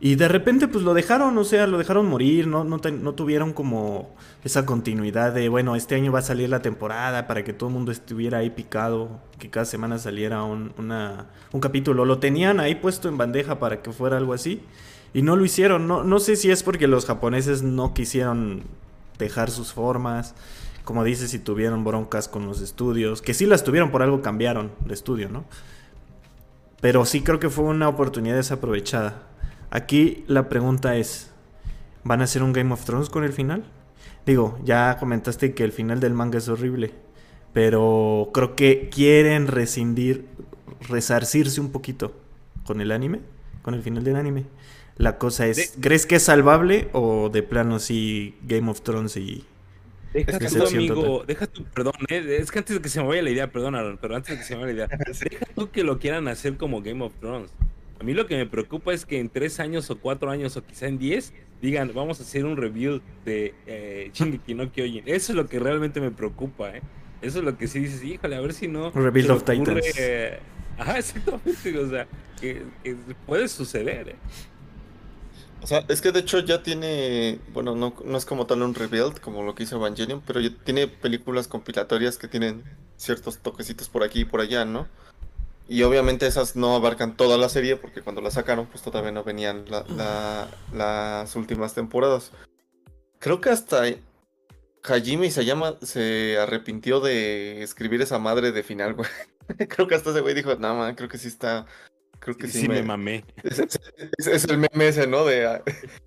[0.00, 2.78] Y de repente pues lo dejaron, o sea, lo dejaron morir, no, no,
[3.14, 7.52] tuvieron como esa continuidad de, bueno, este año va a salir la temporada para que
[7.52, 12.04] todo el mundo estuviera ahí picado, que cada semana saliera un, un capítulo.
[12.04, 14.62] Lo tenían ahí puesto en bandeja para que fuera algo así.
[15.14, 18.64] Y no lo hicieron, no, no sé si es porque los japoneses no quisieron
[19.16, 20.34] dejar sus formas.
[20.84, 24.72] Como dices, si tuvieron broncas con los estudios, que sí las tuvieron, por algo cambiaron
[24.84, 25.44] de estudio, ¿no?
[26.80, 29.22] Pero sí creo que fue una oportunidad desaprovechada.
[29.74, 31.32] Aquí la pregunta es,
[32.04, 33.64] ¿van a hacer un Game of Thrones con el final?
[34.24, 36.92] Digo, ya comentaste que el final del manga es horrible,
[37.52, 40.26] pero creo que quieren rescindir,
[40.88, 42.14] resarcirse un poquito
[42.64, 43.18] con el anime,
[43.62, 44.44] con el final del anime.
[44.96, 49.44] La cosa es, ¿crees que es salvable o de plano sí Game of Thrones y...
[50.12, 53.22] Deja tu amigo, deja tu, perdón, eh, es que antes de que se me vaya
[53.22, 54.98] la idea, perdón pero antes de que se me vaya la idea,
[55.30, 57.50] deja tú que lo quieran hacer como Game of Thrones.
[58.04, 60.62] A mí lo que me preocupa es que en tres años o cuatro años o
[60.62, 61.32] quizá en diez
[61.62, 65.04] digan, vamos a hacer un review de eh, Shingeki no Kyojin.
[65.06, 66.82] Eso es lo que realmente me preocupa, ¿eh?
[67.22, 68.90] Eso es lo que sí dices, híjole, a ver si no...
[68.90, 69.86] Rebuild of Titans.
[70.76, 72.06] ajá, exactamente, o sea,
[72.38, 72.94] que, que
[73.24, 74.16] puede suceder, ¿eh?
[75.62, 78.74] O sea, es que de hecho ya tiene, bueno, no, no es como tal un
[78.74, 82.64] rebuild como lo que hizo Evangelion, pero ya tiene películas compilatorias que tienen
[82.98, 84.88] ciertos toquecitos por aquí y por allá, ¿no?
[85.68, 89.24] Y obviamente esas no abarcan toda la serie porque cuando la sacaron pues todavía no
[89.24, 89.64] venían
[90.72, 92.32] las últimas temporadas.
[93.18, 93.84] Creo que hasta
[94.82, 99.08] Hajime llama se arrepintió de escribir esa madre de final, güey.
[99.68, 101.66] creo que hasta ese güey dijo, nada, man, creo que sí está
[102.24, 103.22] Creo que sí, me, mamé.
[104.16, 105.26] Es, el meme ese, ¿no?
[105.26, 105.60] De,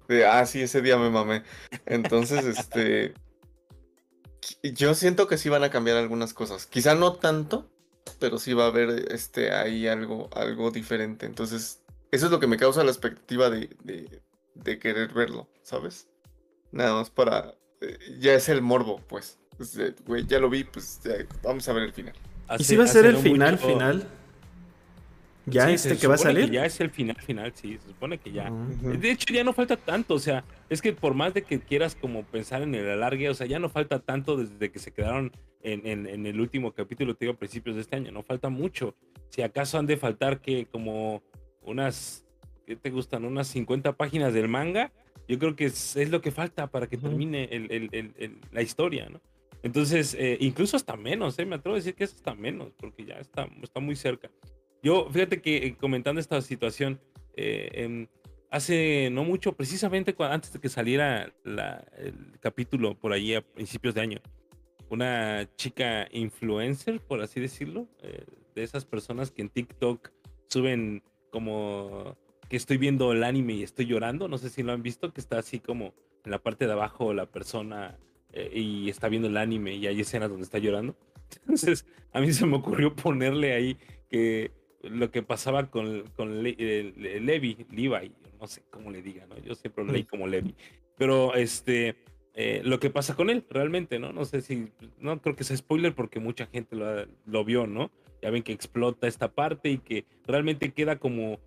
[0.07, 1.43] de, ah, sí, ese día me mamé.
[1.85, 3.13] Entonces, este.
[4.63, 6.65] Yo siento que sí van a cambiar algunas cosas.
[6.65, 7.69] Quizá no tanto,
[8.19, 11.25] pero sí va a haber este, ahí algo, algo diferente.
[11.25, 11.81] Entonces,
[12.11, 13.69] eso es lo que me causa la expectativa de,
[14.55, 16.07] de, querer verlo, ¿sabes?
[16.71, 17.55] Nada más para.
[17.81, 19.37] Eh, ya es el morbo, pues.
[19.57, 20.99] pues güey, ya lo vi, pues
[21.43, 22.13] vamos a ver el final.
[22.57, 24.07] ¿Y si va a ser el final, final?
[25.49, 26.51] ¿Ya este que va a salir?
[26.51, 28.51] ya es el final final, sí, se supone que ya.
[28.81, 31.95] De hecho, ya no falta tanto, o sea, es que por más de que quieras
[31.95, 35.31] como pensar en el alargue, o sea, ya no falta tanto desde que se quedaron
[35.61, 38.95] en, en, el último capítulo, te digo, a principios de este año, no falta mucho.
[39.29, 41.23] Si acaso han de faltar que como
[41.61, 42.25] unas,
[42.65, 43.25] ¿qué te gustan?
[43.25, 44.91] Unas 50 páginas del manga,
[45.27, 49.21] yo creo que es, lo que falta para que termine el, el, la historia, ¿no?
[49.63, 51.45] Entonces, eh, incluso hasta menos, ¿eh?
[51.45, 54.29] me atrevo a decir que es hasta menos, porque ya está, está muy cerca.
[54.83, 56.99] Yo, fíjate que eh, comentando esta situación,
[57.35, 58.07] eh,
[58.49, 64.01] hace no mucho, precisamente antes de que saliera el capítulo por ahí a principios de
[64.01, 64.21] año,
[64.89, 68.25] una chica influencer, por así decirlo, eh,
[68.55, 70.11] de esas personas que en TikTok
[70.47, 72.15] suben como
[72.49, 75.19] que estoy viendo el anime y estoy llorando, no sé si lo han visto, que
[75.19, 77.97] está así como en la parte de abajo la persona
[78.53, 80.95] y está viendo el anime y hay escenas donde está llorando.
[81.41, 83.77] Entonces, a mí se me ocurrió ponerle ahí
[84.09, 84.51] que
[84.89, 87.65] lo que pasaba con, con Levi, Levi,
[88.39, 89.37] no sé cómo le diga, ¿no?
[89.39, 90.55] Yo siempre lo leí como Levi.
[90.97, 91.95] Pero este,
[92.33, 94.11] eh, lo que pasa con él, realmente, ¿no?
[94.13, 94.69] No sé si,
[94.99, 97.91] no creo que sea spoiler porque mucha gente lo, lo vio, ¿no?
[98.21, 101.39] Ya ven que explota esta parte y que realmente queda como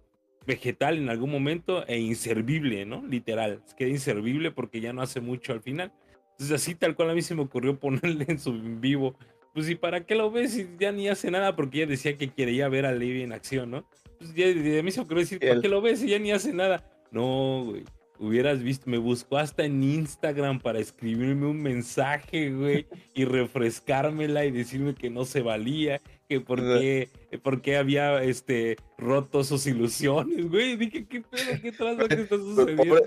[0.46, 3.04] vegetal en algún momento e inservible, ¿no?
[3.06, 5.92] Literal, queda inservible porque ya no hace mucho al final.
[6.32, 9.14] Entonces así tal cual a mí se me ocurrió ponerle en su vivo
[9.52, 11.56] pues ¿y para qué lo ves si ya ni hace nada?
[11.56, 13.84] Porque ella decía que quería ver a Levi en acción, ¿no?
[14.18, 16.52] Pues ya, a mí se ocurrió decir, ¿para qué lo ves si ya ni hace
[16.52, 16.84] nada?
[17.10, 17.84] No, güey.
[18.18, 24.50] Hubieras visto, me buscó hasta en Instagram para escribirme un mensaje, güey, y refrescármela y
[24.50, 27.08] decirme que no se valía, que por qué,
[27.42, 30.76] por qué había este, roto sus ilusiones, güey.
[30.76, 31.60] Dije, ¿qué pedo?
[31.62, 33.00] ¿Qué traza que está sucediendo?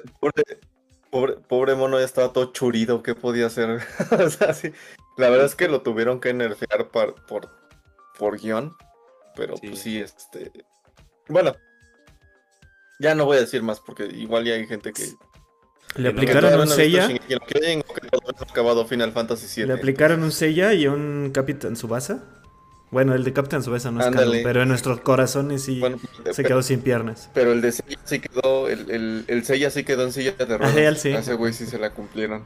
[1.11, 3.81] Pobre, pobre, mono ya estaba todo churido, ¿qué podía hacer?
[4.19, 4.71] o sea, sí,
[5.17, 7.49] la verdad es que lo tuvieron que nerfear por, por,
[8.17, 8.75] por guion.
[9.35, 10.51] Pero pues sí, este.
[11.27, 11.55] Bueno.
[12.99, 15.03] Ya no voy a decir más porque igual ya hay gente que.
[15.95, 17.09] Le aplicaron un sella.
[18.49, 19.67] acabado Final Fantasy VII.
[19.67, 22.23] Le aplicaron un sella y un Capitán Subasa.
[22.89, 25.81] Bueno, el de Captain Subasa no es canon, pero en nuestros corazones sí
[26.31, 27.29] se quedó sin piernas.
[27.33, 30.57] Pero el de Sella sí quedó, el, el, el Sella sí quedó en silla de
[30.59, 31.01] ruedas.
[31.01, 31.09] sí.
[31.09, 32.43] ese güey sí se la cumplieron.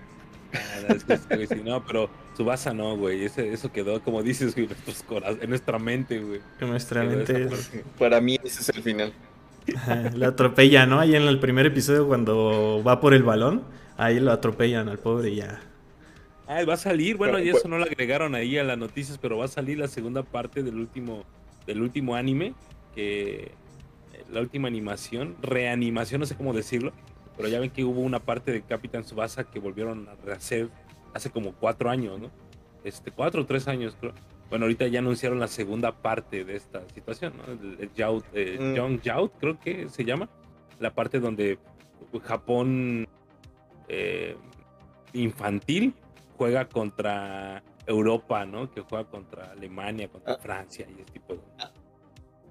[0.90, 3.26] Es que, no, pero Subasa no, güey.
[3.26, 4.68] eso quedó, como dices, güey,
[5.42, 6.42] en nuestra mente, güey.
[6.60, 7.50] En nuestra mente.
[7.98, 9.14] Para mí ese es el final.
[10.16, 11.00] lo atropella, ¿no?
[11.00, 13.64] Ahí en el primer episodio cuando va por el balón,
[13.98, 15.62] ahí lo atropellan al pobre y ya.
[16.48, 19.38] Ah, va a salir, bueno, y eso no lo agregaron ahí a las noticias, pero
[19.38, 21.26] va a salir la segunda parte del último,
[21.66, 22.54] del último anime,
[22.96, 23.52] que
[24.32, 26.94] la última animación, reanimación, no sé cómo decirlo,
[27.38, 30.70] pero ya ven que hubo una parte de Capitán Subasa que volvieron a rehacer
[31.14, 32.32] hace como cuatro años, ¿no?
[32.84, 34.14] Este, cuatro o tres años, creo.
[34.50, 37.44] Bueno, ahorita ya anunciaron la segunda parte de esta situación, ¿no?
[37.80, 39.02] El, Young mm.
[39.04, 40.30] Jout, creo que se llama.
[40.80, 41.60] La parte donde
[42.24, 43.08] Japón
[43.88, 44.36] eh,
[45.14, 45.94] infantil
[46.38, 48.72] juega contra Europa, ¿no?
[48.72, 50.40] Que juega contra Alemania, contra ah.
[50.40, 51.40] Francia y ese tipo de...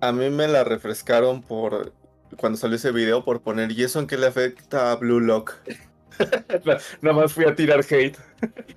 [0.00, 1.92] A mí me la refrescaron por
[2.36, 5.54] cuando salió ese video por poner, ¿y eso en qué le afecta a Blue Lock?
[7.02, 8.16] Nada más fui a tirar hate.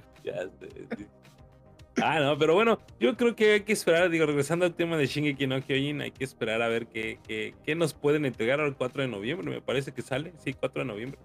[2.02, 5.06] Ah, no, pero bueno, yo creo que hay que esperar, digo, regresando al tema de
[5.06, 9.02] Shingeki no Kyojin, hay que esperar a ver qué, qué, nos pueden entregar al 4
[9.02, 11.20] de noviembre, me parece que sale, sí, 4 de noviembre.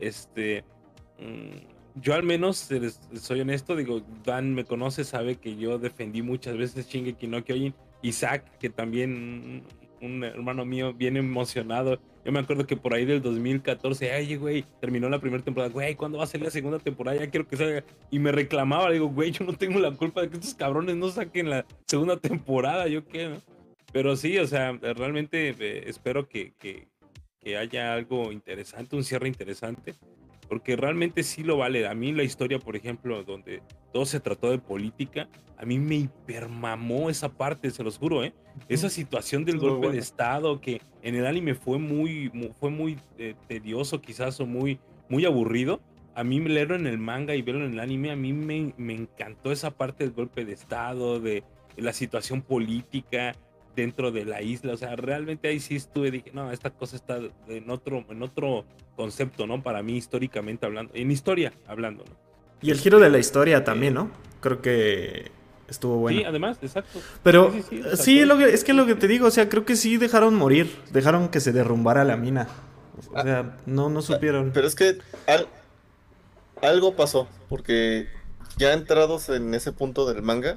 [0.00, 0.64] Este,
[1.20, 2.68] mm, yo al menos,
[3.14, 7.74] soy honesto, digo, Dan me conoce, sabe que yo defendí muchas veces Shingeki no Kyojin,
[8.02, 9.62] Isaac, que también
[10.00, 11.98] un hermano mío bien emocionado.
[12.24, 15.94] Yo me acuerdo que por ahí del 2014, ay, güey, terminó la primera temporada, güey,
[15.94, 17.18] ¿cuándo va a salir la segunda temporada?
[17.18, 17.84] Ya quiero que salga.
[18.10, 21.08] Y me reclamaba, digo, güey, yo no tengo la culpa de que estos cabrones no
[21.10, 23.36] saquen la segunda temporada, yo qué, ¿no?
[23.92, 26.88] Pero sí, o sea, realmente eh, espero que, que,
[27.40, 29.94] que haya algo interesante, un cierre interesante
[30.48, 31.86] porque realmente sí lo vale.
[31.86, 35.28] A mí la historia, por ejemplo, donde todo se trató de política,
[35.58, 38.32] a mí me hipermamó esa parte, se los juro, ¿eh?
[38.68, 43.34] Esa situación del golpe de Estado que en el anime fue muy, fue muy eh,
[43.48, 44.78] tedioso quizás o muy,
[45.08, 45.80] muy aburrido.
[46.14, 48.94] A mí leerlo en el manga y verlo en el anime, a mí me, me
[48.94, 51.44] encantó esa parte del golpe de Estado, de
[51.76, 53.34] la situación política,
[53.76, 54.72] dentro de la isla.
[54.72, 58.64] O sea, realmente ahí sí estuve, dije, no, esta cosa está en otro, en otro
[58.96, 59.62] concepto, ¿no?
[59.62, 62.16] Para mí, históricamente hablando, en historia hablando, ¿no?
[62.62, 64.10] Y el giro de la historia también, ¿no?
[64.40, 65.30] Creo que
[65.68, 66.18] estuvo bueno.
[66.18, 67.00] Sí, además, exacto.
[67.22, 67.52] Pero
[67.96, 70.34] sí, lo que, es que lo que te digo, o sea, creo que sí dejaron
[70.34, 72.48] morir, dejaron que se derrumbara la mina.
[73.12, 74.52] O sea, no, no supieron.
[74.54, 74.98] Pero es que
[76.62, 78.08] algo pasó, porque
[78.56, 80.56] ya entrados en ese punto del manga,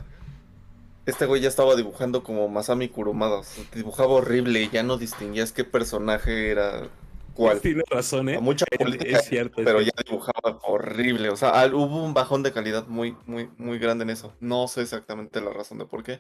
[1.10, 3.42] este güey ya estaba dibujando como Masami Kurumada.
[3.74, 6.90] dibujaba horrible, ya no distinguías qué personaje era
[7.34, 7.62] cuál.
[7.62, 8.40] Tiene razón, ¿eh?
[8.40, 11.30] mucha política, es cierto, pero ya dibujaba horrible.
[11.30, 14.34] O sea, hubo un bajón de calidad muy, muy, muy grande en eso.
[14.40, 16.20] No sé exactamente la razón de por qué.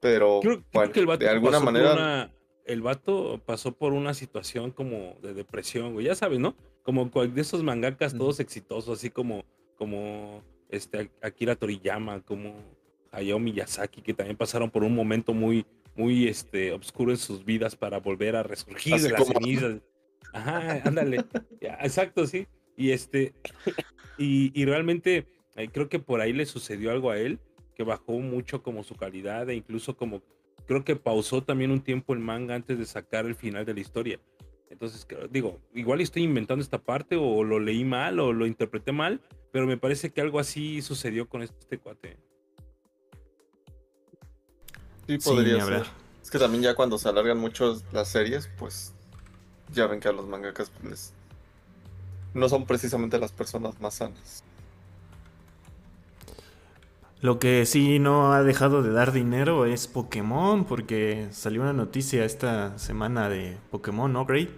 [0.00, 2.30] Pero creo, que el vato de alguna manera.
[2.64, 6.06] el vato pasó por una situación como de depresión, güey.
[6.06, 6.56] Ya sabes, ¿no?
[6.82, 9.44] Como de esos mangakas todos exitosos, así como,
[9.76, 12.54] como este Akira Toriyama, como
[13.10, 17.76] Hayao Miyazaki, que también pasaron por un momento muy, muy este, oscuro en sus vidas
[17.76, 19.80] para volver a resurgir de las cenizas.
[20.32, 21.24] Ajá, ándale.
[21.60, 22.46] Exacto, sí.
[22.76, 23.34] Y este,
[24.16, 27.38] y, y realmente eh, creo que por ahí le sucedió algo a él,
[27.74, 30.22] que bajó mucho como su calidad e incluso como
[30.66, 33.80] creo que pausó también un tiempo el manga antes de sacar el final de la
[33.80, 34.20] historia.
[34.70, 39.20] Entonces, digo, igual estoy inventando esta parte o lo leí mal o lo interpreté mal,
[39.50, 42.16] pero me parece que algo así sucedió con este cuate.
[45.10, 45.86] Sí, podría ser.
[46.22, 48.92] Es que también ya cuando se alargan mucho las series, pues
[49.72, 51.12] ya ven que a los mangakas pues,
[52.32, 54.44] no son precisamente las personas más sanas.
[57.20, 62.24] Lo que sí no ha dejado de dar dinero es Pokémon, porque salió una noticia
[62.24, 64.48] esta semana de Pokémon, ¿no, Gray?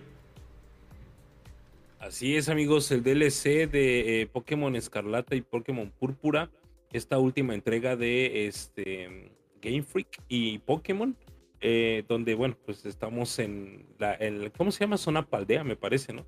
[1.98, 6.50] Así es, amigos, el DLC de eh, Pokémon Escarlata y Pokémon Púrpura,
[6.92, 9.32] esta última entrega de este
[9.63, 11.17] Game Freak y Pokémon,
[11.61, 14.19] eh, donde, bueno, pues estamos en la,
[14.57, 14.99] ¿cómo se llama?
[14.99, 16.27] Zona Paldea, me parece, ¿no?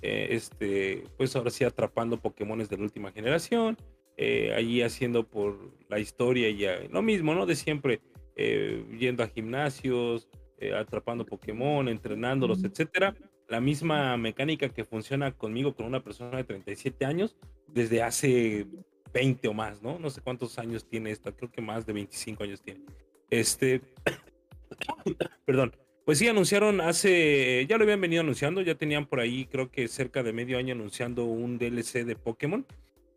[0.00, 3.76] Eh, este, pues ahora sí atrapando Pokémones de la última generación
[4.18, 7.44] eh, allí haciendo por la historia y lo mismo, ¿no?
[7.44, 8.00] De siempre,
[8.34, 10.28] eh, yendo a gimnasios,
[10.58, 13.14] eh, atrapando Pokémon, entrenándolos, etcétera.
[13.46, 17.36] La misma mecánica que funciona conmigo con una persona de 37 años
[17.68, 18.66] desde hace
[19.12, 19.98] 20 o más, ¿no?
[19.98, 22.84] No sé cuántos años tiene esta, creo que más de 25 años tiene.
[23.30, 23.80] Este,
[25.44, 25.74] perdón.
[26.04, 29.88] Pues sí, anunciaron hace, ya lo habían venido anunciando, ya tenían por ahí creo que
[29.88, 32.64] cerca de medio año anunciando un DLC de Pokémon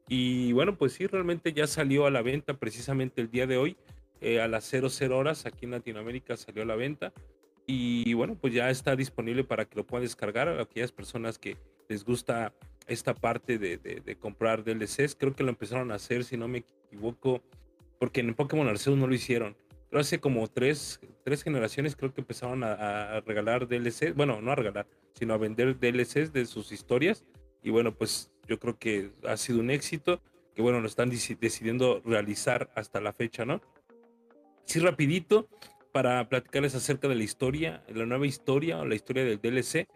[0.09, 3.77] y bueno, pues sí, realmente ya salió a la venta precisamente el día de hoy,
[4.21, 7.13] eh, a las 00 horas aquí en Latinoamérica salió a la venta.
[7.67, 11.55] Y bueno, pues ya está disponible para que lo puedan descargar a aquellas personas que
[11.87, 12.51] les gusta
[12.89, 15.15] esta parte de, de, comprar DLCs.
[15.15, 17.41] Creo que lo empezaron a hacer, si no me equivoco,
[17.99, 19.55] porque en Pokémon Arceus no lo hicieron.
[19.89, 24.15] Pero hace como tres, tres generaciones creo que empezaron a, a regalar DLCs.
[24.15, 27.25] Bueno, no a regalar, sino a vender DLCs de sus historias.
[27.63, 30.21] Y bueno, pues yo creo que ha sido un éxito,
[30.55, 33.61] que bueno, lo están decidiendo realizar hasta la fecha, ¿no?
[34.65, 35.47] Sí, rapidito,
[35.91, 39.87] para platicarles acerca de la historia, la nueva historia o la historia del DLC.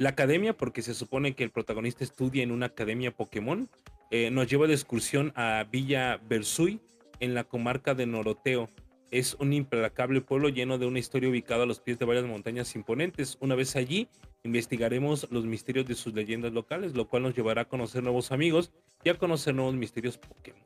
[0.00, 3.68] La academia, porque se supone que el protagonista estudia en una academia Pokémon,
[4.10, 6.80] eh, nos lleva de excursión a Villa Versui,
[7.18, 8.70] en la comarca de Noroteo.
[9.10, 12.74] Es un implacable pueblo lleno de una historia ubicada a los pies de varias montañas
[12.76, 13.36] imponentes.
[13.40, 14.08] Una vez allí,
[14.42, 18.72] investigaremos los misterios de sus leyendas locales, lo cual nos llevará a conocer nuevos amigos
[19.04, 20.62] y a conocer nuevos misterios Pokémon.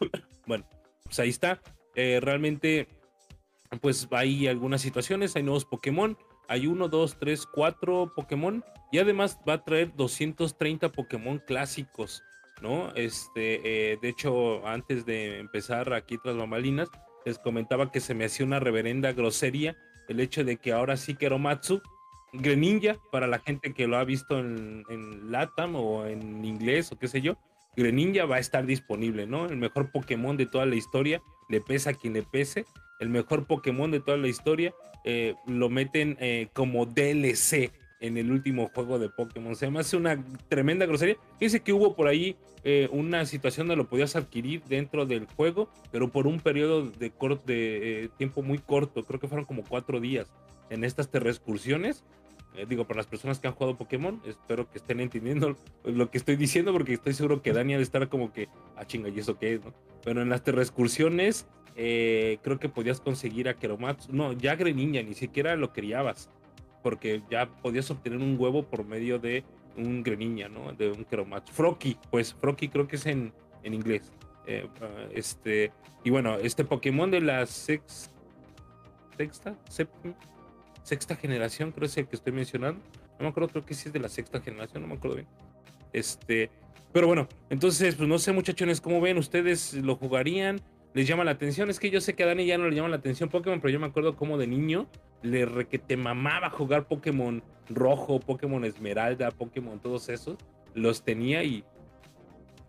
[0.46, 0.66] bueno,
[1.04, 1.60] pues ahí está.
[1.94, 2.88] Eh, realmente,
[3.82, 6.16] pues hay algunas situaciones, hay nuevos Pokémon.
[6.48, 8.64] Hay uno, dos, tres, cuatro Pokémon.
[8.92, 12.22] Y además va a traer 230 Pokémon clásicos,
[12.62, 12.94] ¿no?
[12.94, 16.88] Este, eh, de hecho, antes de empezar aquí tras bambalinas,
[17.24, 19.76] les comentaba que se me hacía una reverenda grosería
[20.08, 21.82] el hecho de que ahora sí que Eromatsu
[22.32, 24.84] Greninja, para la gente que lo ha visto en,
[25.30, 27.36] Latam o en inglés o qué sé yo,
[27.76, 29.46] Greninja va a estar disponible, ¿no?
[29.46, 32.64] El mejor Pokémon de toda la historia, le pesa a quien le pese.
[32.98, 34.74] El mejor Pokémon de toda la historia
[35.04, 39.56] eh, lo meten eh, como DLC en el último juego de Pokémon.
[39.56, 41.16] Se me hace una tremenda grosería.
[41.40, 45.68] Dice que hubo por ahí eh, una situación donde lo podías adquirir dentro del juego,
[45.92, 47.12] pero por un periodo de,
[47.46, 50.28] de tiempo muy corto, creo que fueron como cuatro días
[50.68, 52.04] en estas excursiones
[52.56, 56.16] eh, digo, para las personas que han jugado Pokémon, espero que estén entendiendo lo que
[56.16, 59.18] estoy diciendo, porque estoy seguro que Dani ha de estar como que, ah, chinga, ¿y
[59.18, 59.64] eso qué es?
[59.64, 59.74] No?
[60.02, 64.12] Pero en las terrescursiones, eh, creo que podías conseguir a Keromatsu.
[64.12, 66.30] No, ya Greninja, ni siquiera lo criabas,
[66.82, 69.44] porque ya podías obtener un huevo por medio de
[69.76, 70.72] un Greninja, ¿no?
[70.72, 71.52] De un Keromatsu.
[71.52, 74.10] Froki, pues Froki creo que es en, en inglés.
[74.46, 75.72] Eh, ah, este,
[76.04, 78.10] y bueno, este Pokémon de la sex,
[79.16, 80.14] sexta, séptima
[80.86, 82.80] sexta generación, creo es el que estoy mencionando.
[83.18, 85.28] No me acuerdo, creo que sí es de la sexta generación, no me acuerdo bien.
[85.92, 86.48] Este,
[86.92, 89.18] pero bueno, entonces, pues no sé, muchachones, ¿cómo ven?
[89.18, 90.60] ¿Ustedes lo jugarían?
[90.96, 91.68] ¿Les llama la atención?
[91.68, 93.70] Es que yo sé que a Dani ya no le llama la atención Pokémon, pero
[93.70, 94.88] yo me acuerdo como de niño
[95.20, 100.38] le te mamaba jugar Pokémon rojo, Pokémon esmeralda, Pokémon, todos esos.
[100.72, 101.64] Los tenía y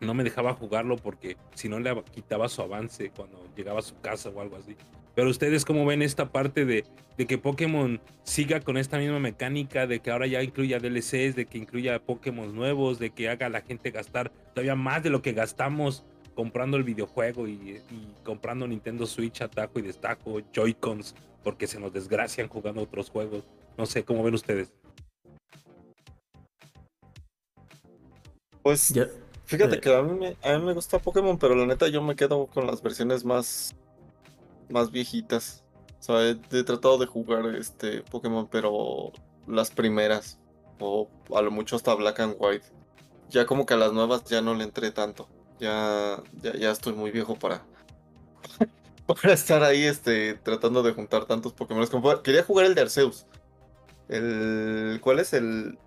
[0.02, 3.98] no me dejaba jugarlo porque si no le quitaba su avance cuando llegaba a su
[4.02, 4.76] casa o algo así.
[5.16, 6.84] Pero ustedes cómo ven esta parte de,
[7.16, 11.60] que Pokémon siga con esta misma mecánica, de que ahora ya incluya DLCs, de que
[11.60, 15.32] incluya Pokémon nuevos, de que haga a la gente gastar todavía más de lo que
[15.32, 16.06] gastamos
[16.38, 17.82] comprando el videojuego y,
[18.24, 23.44] comprando Nintendo Switch ataco y destaco, Joy-Cons, porque se nos desgracian jugando otros juegos.
[23.76, 24.72] No sé, ¿cómo ven ustedes?
[28.62, 28.94] Pues
[29.46, 29.80] fíjate eh.
[29.80, 32.46] que a mí, me, a mí me gusta Pokémon, pero la neta yo me quedo
[32.46, 33.76] con las versiones más
[34.70, 35.64] más viejitas.
[36.00, 39.12] O sea, he, tratado de jugar este Pokémon, pero
[39.48, 40.38] las primeras.
[40.80, 42.68] O a lo mucho hasta Black and White.
[43.30, 45.28] Ya como que a las nuevas ya no le entré tanto.
[45.60, 47.64] Ya, ya, ya estoy muy viejo para,
[49.08, 51.88] para estar ahí este, tratando de juntar tantos Pokémon.
[52.24, 53.26] Quería jugar el de Arceus.
[54.10, 55.78] El, ¿Cuál es el?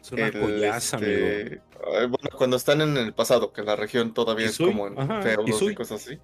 [0.00, 4.58] Es una pollaza, este, Bueno, cuando están en el pasado, que la región todavía es
[4.58, 6.18] como en feudos y cosas así.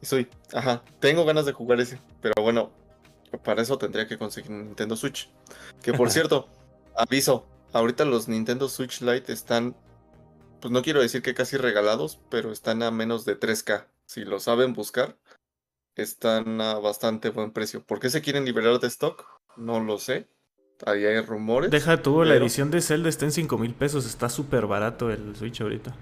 [0.00, 0.82] Y soy, ajá.
[1.00, 1.98] Tengo ganas de jugar ese.
[2.20, 2.70] Pero bueno,
[3.42, 5.30] para eso tendría que conseguir Nintendo Switch.
[5.82, 6.48] Que por cierto,
[6.96, 9.76] aviso, ahorita los Nintendo Switch Lite están,
[10.64, 13.84] pues no quiero decir que casi regalados, pero están a menos de 3K.
[14.06, 15.18] Si lo saben buscar,
[15.94, 17.84] están a bastante buen precio.
[17.84, 19.26] ¿Por qué se quieren liberar de stock?
[19.58, 20.26] No lo sé.
[20.86, 21.70] Ahí hay rumores.
[21.70, 24.06] Deja tú, la edición de Zelda está en 5 mil pesos.
[24.06, 25.94] Está súper barato el Switch ahorita.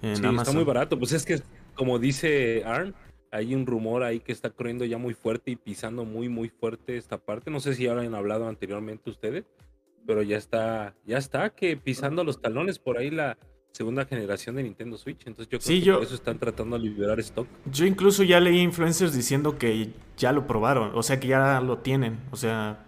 [0.00, 0.98] En sí, está muy barato.
[0.98, 1.42] Pues es que,
[1.74, 2.94] como dice Arn,
[3.32, 6.96] hay un rumor ahí que está corriendo ya muy fuerte y pisando muy, muy fuerte
[6.96, 7.50] esta parte.
[7.50, 9.44] No sé si ya lo han hablado anteriormente ustedes,
[10.06, 13.36] pero ya está, ya está que pisando los talones por ahí la,
[13.74, 15.26] segunda generación de Nintendo Switch.
[15.26, 17.48] Entonces yo creo que por eso están tratando de liberar stock.
[17.70, 21.78] Yo incluso ya leí influencers diciendo que ya lo probaron, o sea que ya lo
[21.78, 22.84] tienen, o sea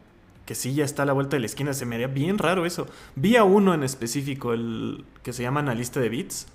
[0.47, 1.75] que sí ya está a la vuelta de la esquina.
[1.75, 2.87] Se me haría bien raro eso.
[3.17, 6.47] Vi a uno en específico, el que se llama Analista de Bits.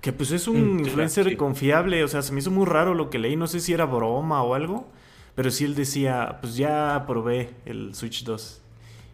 [0.00, 3.10] Que pues es un mm, influencer confiable, o sea, se me hizo muy raro lo
[3.10, 4.88] que leí, no sé si era broma o algo,
[5.34, 8.62] pero sí él decía, pues ya probé el Switch 2.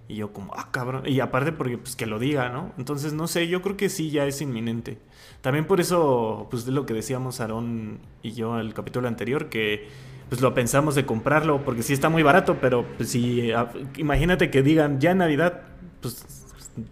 [0.07, 1.05] Y yo como, ah, cabrón.
[1.07, 2.72] Y aparte porque, pues, que lo diga, ¿no?
[2.76, 4.98] Entonces, no sé, yo creo que sí, ya es inminente.
[5.40, 9.48] También por eso, pues, de lo que decíamos Aarón y yo en el capítulo anterior,
[9.48, 9.88] que,
[10.28, 13.50] pues, lo pensamos de comprarlo, porque sí está muy barato, pero, pues, si,
[13.96, 15.62] imagínate que digan, ya en Navidad,
[16.02, 16.44] pues,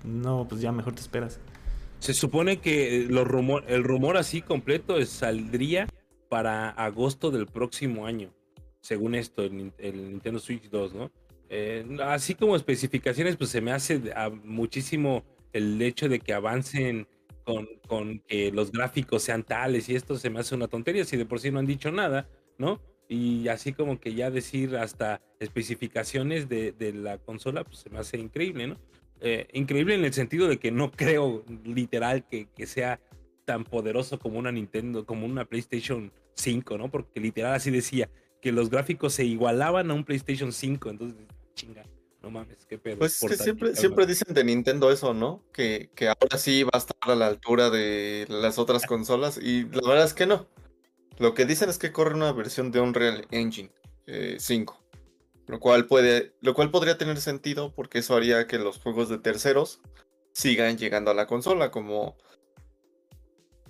[0.04, 1.38] no, pues, ya mejor te esperas.
[1.98, 5.86] Se supone que los rumor, el rumor así completo saldría
[6.28, 8.32] para agosto del próximo año,
[8.80, 11.10] según esto, el, el Nintendo Switch 2, ¿no?
[11.54, 14.00] Eh, así como especificaciones, pues se me hace
[14.42, 15.22] muchísimo
[15.52, 17.06] el hecho de que avancen
[17.44, 21.18] con, con, que los gráficos sean tales y esto se me hace una tontería si
[21.18, 22.26] de por sí no han dicho nada,
[22.56, 22.80] ¿no?
[23.06, 28.16] Y así como que ya decir hasta especificaciones de, la consola, pues se me hace
[28.16, 28.78] increíble, ¿no?
[29.20, 32.98] Eh, increíble en el sentido de que no creo literal que, que, sea
[33.44, 36.90] tan poderoso como una Nintendo, como una PlayStation 5, ¿no?
[36.90, 38.08] Porque literal así decía
[38.40, 41.84] que los gráficos se igualaban a un PlayStation 5, entonces chinga.
[42.22, 42.98] No mames, qué pedo.
[42.98, 45.42] Pues que siempre, siempre dicen de Nintendo eso, ¿no?
[45.52, 49.38] Que, que ahora sí va a estar a la altura de las otras consolas.
[49.38, 50.46] Y la verdad es que no.
[51.18, 53.70] Lo que dicen es que corre una versión de Unreal Engine
[54.38, 54.74] 5.
[54.74, 54.82] Eh,
[55.48, 59.18] lo cual, puede, lo cual podría tener sentido porque eso haría que los juegos de
[59.18, 59.80] terceros
[60.32, 61.72] sigan llegando a la consola.
[61.72, 62.16] Como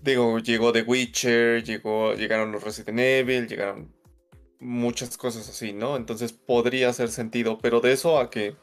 [0.02, 3.94] digo, llegó The Witcher, llegó, llegaron los Resident Evil, llegaron
[4.62, 5.96] muchas cosas así, ¿no?
[5.96, 8.56] Entonces podría hacer sentido, pero de eso a que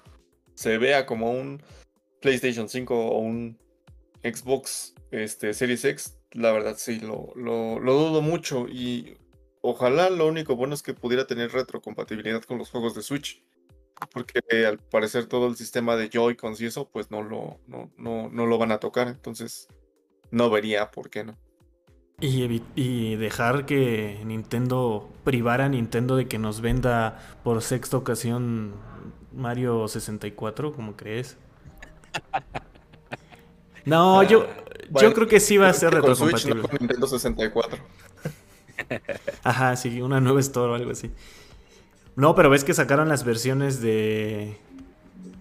[0.56, 1.62] se vea como un
[2.22, 3.58] PlayStation 5 o un
[4.24, 9.18] Xbox este, Series X, la verdad sí, lo, lo, dudo mucho y
[9.62, 13.44] ojalá lo único bueno es que pudiera tener retrocompatibilidad con los juegos de Switch.
[14.14, 18.30] Porque al parecer todo el sistema de Joy-Cons y eso, pues no lo, no, no,
[18.30, 19.10] no lo van a tocar.
[19.10, 19.68] Entonces,
[20.32, 21.38] no vería por qué no.
[22.22, 28.74] Y, dejar que Nintendo privara a Nintendo de que nos venda por sexta ocasión
[29.34, 31.38] Mario 64, como crees?
[33.86, 34.48] No, yo,
[35.02, 36.64] yo creo que sí va a ser retrocompatible.
[36.64, 37.80] Con Nintendo 64.
[39.44, 41.12] Ajá, sí, una nueva store o algo así.
[42.16, 44.58] No, pero ves que sacaron las versiones de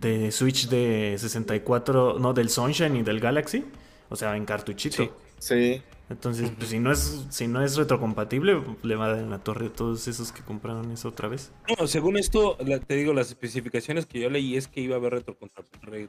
[0.00, 3.64] de Switch de 64, no, del Sunshine y del Galaxy,
[4.08, 5.12] o sea, en cartuchito.
[5.38, 5.82] sí.
[6.10, 9.40] Entonces, pues si no es, si no es retrocompatible, le va a dar en la
[9.40, 11.52] torre a todos esos que compraron eso otra vez.
[11.78, 12.56] No, según esto,
[12.86, 16.08] te digo, las especificaciones que yo leí es que iba a haber retrocompatibilidad.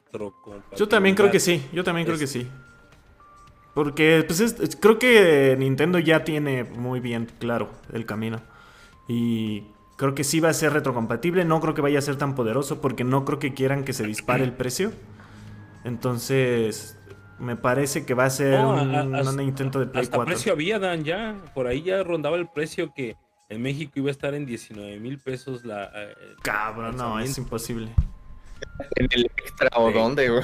[0.78, 2.48] Yo también creo que sí, yo también creo que sí.
[3.74, 8.42] Porque pues creo que Nintendo ya tiene muy bien claro el camino.
[9.08, 9.64] Y
[9.98, 11.46] creo que sí va a ser retrocompatible.
[11.46, 14.06] No creo que vaya a ser tan poderoso porque no creo que quieran que se
[14.06, 14.92] dispare el precio.
[15.84, 16.98] Entonces,
[17.40, 21.36] me parece que va a ser un, intento de Play hasta precio había, Dan, ya.
[21.54, 23.16] Por ahí ya rondaba el precio que
[23.50, 25.92] en México iba a estar en 19 mil pesos la...
[25.96, 27.90] Eh, Cabrón, no, es imposible.
[28.96, 30.44] ¿En el extra o dónde, güey?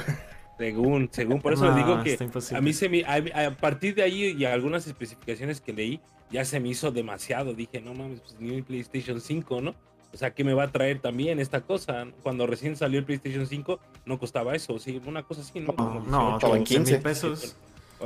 [0.58, 2.18] Según, según, por eso le digo que
[2.54, 6.60] a mí se me, a, partir de ahí y algunas especificaciones que leí, ya se
[6.60, 7.52] me hizo demasiado.
[7.52, 9.74] Dije, no mames, pues ni un PlayStation 5, ¿no?
[10.12, 12.06] O sea, ¿qué me va a traer también esta cosa?
[12.22, 15.74] Cuando recién salió el PlayStation 5 no costaba eso, sí, una cosa así, ¿no?
[16.08, 17.56] no, no, 15 pesos.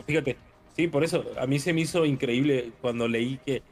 [0.06, 0.36] Fíjate,
[0.76, 3.62] sí, por eso, a mí se me hizo increíble cuando leí que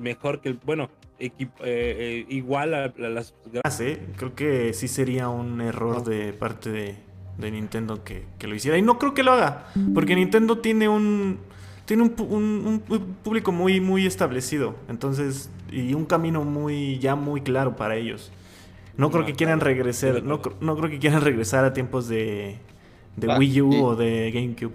[0.00, 1.30] mejor que el, bueno, eh,
[1.64, 3.34] eh, igual a, las...
[3.62, 6.96] Ah, sí, creo que sí sería un error de parte de,
[7.38, 8.78] de Nintendo que, lo hiciera.
[8.78, 11.38] Y no creo que lo haga, porque Nintendo tiene un
[11.86, 12.80] tiene un,
[13.22, 14.74] público muy, muy establecido.
[14.88, 18.32] Entonces, y un camino muy, ya muy claro para ellos.
[18.96, 22.58] No creo que quieran regresar, no, no, creo que quieran regresar a tiempos de,
[23.16, 24.74] de ah, Wii U o de GameCube.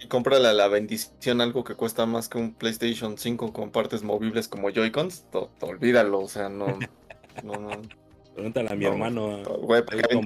[0.00, 4.48] Y cómprale la bendición algo que cuesta más que un PlayStation 5 con partes movibles
[4.48, 5.24] como Joy-Cons,
[5.60, 6.66] olvídalo, o sea, no,
[7.44, 7.70] no, no.
[8.34, 9.42] Pregúntale a mi hermano.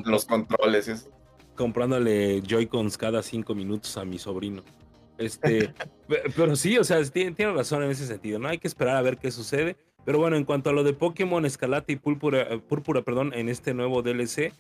[0.04, 1.08] los controles.
[1.54, 4.62] Comprándole Joy-Cons cada cinco minutos a mi sobrino.
[5.20, 5.72] Este,
[6.34, 8.48] pero sí, o sea, tiene, tiene, razón en ese sentido, ¿no?
[8.48, 9.76] Hay que esperar a ver qué sucede.
[10.04, 13.50] Pero bueno, en cuanto a lo de Pokémon Escalate y Púrpura, eh, Púrpura perdón, en
[13.50, 14.52] este nuevo DLC,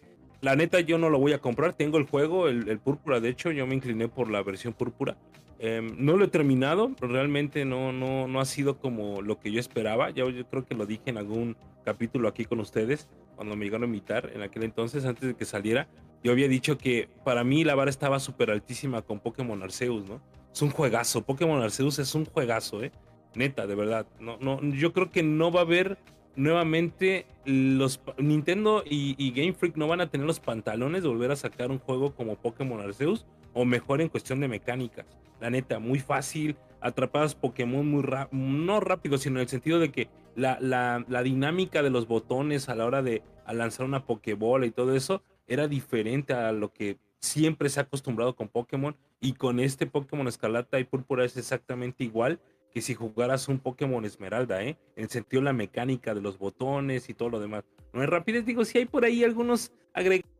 [0.42, 1.72] la neta yo no lo voy a comprar.
[1.72, 5.16] Tengo el juego, el, Púrpura, de hecho, yo me incliné por la versión Púrpura.
[5.58, 9.60] Em, no lo he terminado, realmente no, no, no ha sido como lo que yo
[9.60, 10.10] esperaba.
[10.10, 13.84] Ya yo creo que lo dije en algún capítulo aquí con ustedes, cuando me llegaron
[13.84, 15.88] a invitar en aquel entonces, antes de que saliera.
[16.22, 20.20] Yo había dicho que para mí la vara estaba súper altísima con Pokémon Arceus, ¿no?
[20.52, 21.22] Es un juegazo.
[21.22, 22.92] Pokémon Arceus es un juegazo, ¿eh?
[23.34, 24.06] Neta, de verdad.
[24.18, 25.98] No, no, yo creo que no va a haber
[26.36, 31.36] nuevamente los Nintendo y, Game Freak no van a tener los pantalones de volver a
[31.36, 35.06] sacar un juego como Pokémon Arceus o mejor en cuestión de mecánicas.
[35.40, 39.90] La neta, muy fácil, atrapadas Pokémon muy rápido, no rápido, sino en el sentido de
[39.90, 43.22] que la, la, la, dinámica de los botones a la hora de
[43.52, 48.34] lanzar una Pokébola y todo eso era diferente a lo que siempre se ha acostumbrado
[48.34, 52.40] con Pokémon y con este Pokémon Escarlata y Púrpura es exactamente igual
[52.72, 54.78] que si jugaras un Pokémon Esmeralda, ¿eh?
[54.96, 57.64] En sentido la mecánica de los botones y todo lo demás.
[57.92, 60.30] No es rapidez, digo, si hay por ahí algunos agregados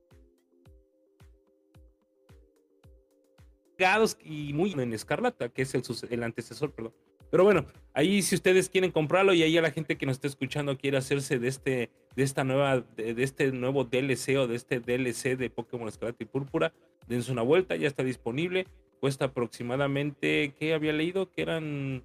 [4.22, 6.94] y muy en Escarlata, que es el, el antecesor, perdón.
[7.30, 10.26] Pero bueno, ahí si ustedes quieren comprarlo y ahí a la gente que nos está
[10.26, 14.80] escuchando quiere hacerse de este, de esta nueva, de, este nuevo DLC o de este
[14.80, 16.72] DLC de Pokémon Escarlata y Púrpura,
[17.06, 18.66] dense una vuelta, ya está disponible.
[19.00, 21.30] Cuesta aproximadamente, ¿qué había leído?
[21.30, 22.02] Que eran,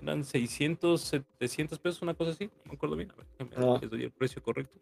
[0.00, 1.00] eran 600,
[1.38, 2.44] 700 pesos, una cosa así.
[2.44, 3.10] No me acuerdo bien.
[3.10, 3.78] A ver, ah.
[3.80, 4.78] les doy el precio correcto.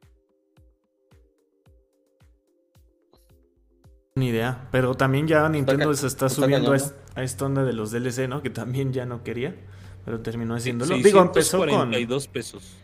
[4.16, 8.28] Ni idea, pero también ya Nintendo se está, subiendo a, esta onda de los DLC,
[8.28, 8.42] ¿no?
[8.42, 9.56] Que también ya no quería,
[10.04, 10.96] pero terminó haciéndolo.
[10.98, 12.76] Digo, empezó con 42 pesos.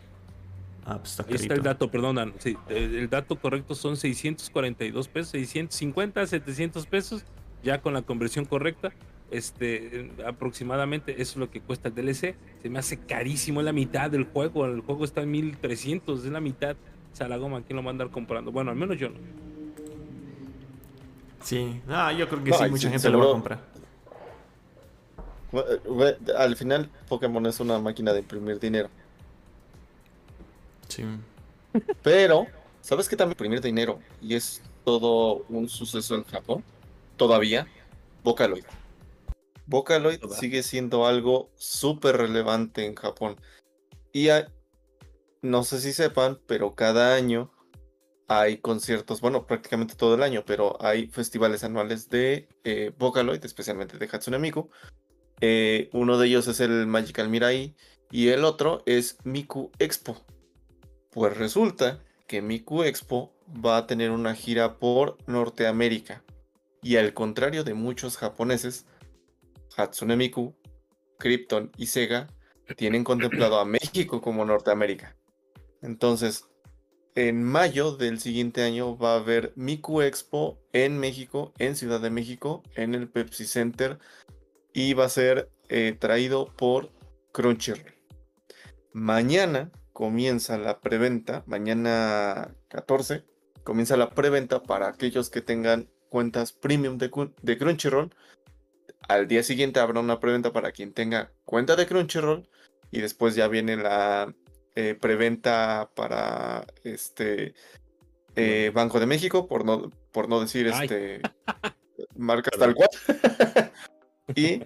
[0.85, 6.25] Ah, pues está, está el dato, perdón, sí, el dato correcto son 642 pesos, 650,
[6.25, 7.23] 700 pesos,
[7.63, 8.91] ya con la conversión correcta.
[9.29, 12.35] Este, aproximadamente eso es lo que cuesta el DLC.
[12.61, 14.65] Se me hace carísimo, es la mitad del juego.
[14.65, 16.75] El juego está en 1300, es la mitad.
[17.13, 18.51] O sea, la goma, ¿quién lo va a andar comprando?
[18.51, 19.15] Bueno, al menos yo no.
[21.43, 23.59] Sí, ah, yo creo que sí, mucha gente lo va a comprar.
[26.37, 28.89] Al final, Pokémon es una máquina de imprimir dinero.
[30.91, 31.03] Sí.
[32.03, 32.47] Pero,
[32.81, 33.99] ¿sabes qué también imprimir dinero?
[34.21, 36.63] Y es todo un suceso en Japón.
[37.15, 37.67] Todavía,
[38.23, 38.65] Vocaloid.
[39.67, 43.37] Vocaloid sigue siendo algo súper relevante en Japón.
[44.11, 44.27] Y
[45.41, 47.51] no sé si sepan, pero cada año
[48.27, 53.97] hay conciertos, bueno, prácticamente todo el año, pero hay festivales anuales de eh, Vocaloid, especialmente
[53.97, 54.69] de Hatsune Miku.
[55.41, 57.75] Eh, uno de ellos es el Magical Mirai
[58.11, 60.23] y el otro es Miku Expo.
[61.11, 66.23] Pues resulta que Miku Expo va a tener una gira por Norteamérica.
[66.81, 68.85] Y al contrario de muchos japoneses,
[69.75, 70.55] Hatsune Miku,
[71.19, 72.27] Krypton y Sega
[72.77, 75.15] tienen contemplado a México como Norteamérica.
[75.81, 76.45] Entonces,
[77.15, 82.09] en mayo del siguiente año va a haber Miku Expo en México, en Ciudad de
[82.09, 83.99] México, en el Pepsi Center
[84.73, 86.89] y va a ser eh, traído por
[87.33, 87.93] Crunchyroll.
[88.93, 89.71] Mañana
[90.01, 93.23] comienza la preventa, mañana 14
[93.63, 97.11] comienza la preventa para aquellos que tengan cuentas premium de,
[97.43, 98.09] de Crunchyroll.
[99.07, 102.49] Al día siguiente habrá una preventa para quien tenga cuenta de Crunchyroll
[102.89, 104.33] y después ya viene la
[104.73, 107.53] eh, preventa para este
[108.35, 111.21] eh, Banco de México, por no, por no decir este
[112.17, 112.89] marcas tal cual.
[114.35, 114.63] y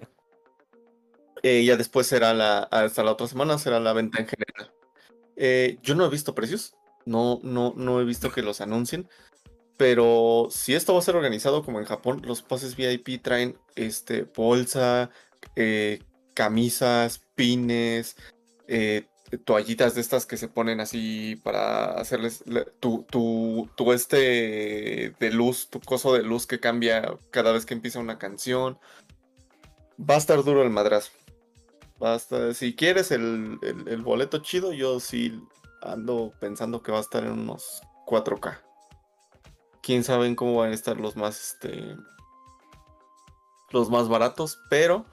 [1.42, 4.72] eh, ya después será la, hasta la otra semana, será la venta en general.
[5.36, 6.74] Yo no he visto precios,
[7.04, 9.08] no, no, no he visto que los anuncien.
[9.76, 14.22] Pero si esto va a ser organizado como en Japón, los pases VIP traen este,
[14.22, 15.10] bolsa,
[16.34, 18.16] camisas, pines,
[18.68, 19.06] eh,
[19.44, 22.44] toallitas de estas que se ponen así para hacerles
[22.78, 27.74] tu, tu, tu, este de luz, tu coso de luz que cambia cada vez que
[27.74, 28.78] empieza una canción.
[29.98, 31.10] Va a estar duro el madrazo.
[31.98, 35.40] Basta, si quieres el, el, boleto chido, yo sí
[35.82, 38.60] ando pensando que va a estar en unos 4K.
[39.82, 41.96] quién sabe cómo van a estar los más, este,
[43.70, 45.06] los más baratos, pero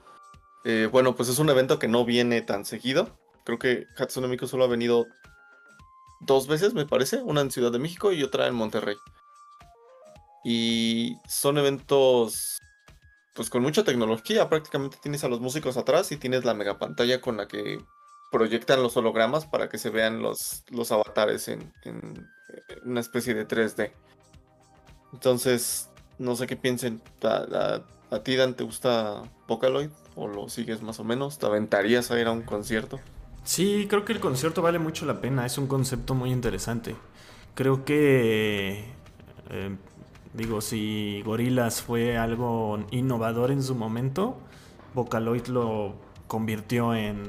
[0.64, 3.18] eh, bueno, pues es un evento que no viene tan seguido.
[3.44, 5.06] Creo que Hatsune Miku solo ha venido
[6.20, 8.96] dos veces, me parece, una en Ciudad de México y otra en Monterrey.
[10.44, 12.58] Y son eventos
[13.34, 17.20] pues con mucha tecnología, prácticamente tienes a los músicos atrás y tienes la mega pantalla
[17.20, 17.84] con la que
[18.30, 21.72] proyectan los hologramas para que se vean los, los avatares en,
[22.84, 23.92] una especie de 3D.
[25.12, 27.02] Entonces, no sé qué piensen.
[27.22, 27.82] ¿A,
[28.22, 29.90] ti, Dan, te gusta Vocaloid?
[30.14, 31.38] ¿O lo sigues más o menos?
[31.38, 33.00] ¿Te aventarías a ir a un concierto?
[33.42, 35.44] Sí, creo que el concierto vale mucho la pena.
[35.44, 36.96] Es un concepto muy interesante.
[37.54, 38.84] Creo que
[39.50, 39.76] eh,
[40.34, 44.36] Digo, si Gorilas fue algo innovador en su momento,
[44.92, 45.94] Vocaloid lo
[46.26, 47.22] convirtió en,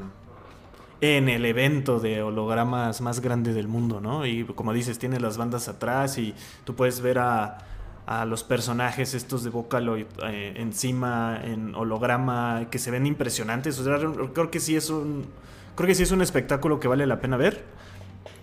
[1.02, 4.26] en el evento de hologramas más grande del mundo, ¿no?
[4.26, 6.34] Y como dices, tiene las bandas atrás y
[6.64, 7.60] tú puedes ver a,
[8.08, 13.80] a los personajes estos de Vocaloid eh, encima en holograma que se ven impresionantes.
[13.80, 13.98] O sea,
[14.34, 15.28] creo que sí es un
[15.76, 17.64] creo que sí es un espectáculo que vale la pena ver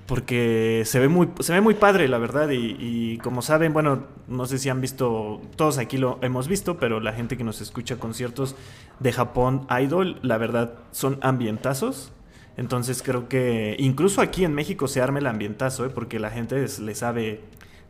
[0.06, 2.48] porque se ve muy, se ve muy padre, la verdad.
[2.50, 7.00] Y, como saben, bueno, no sé si han visto, todos aquí lo hemos visto, pero
[7.00, 8.56] la gente que nos escucha conciertos
[9.00, 12.12] de Japón Idol, la verdad, son ambientazos.
[12.56, 15.90] Entonces creo que incluso aquí en México se arme el ambientazo, ¿eh?
[15.90, 17.40] porque la gente le sabe,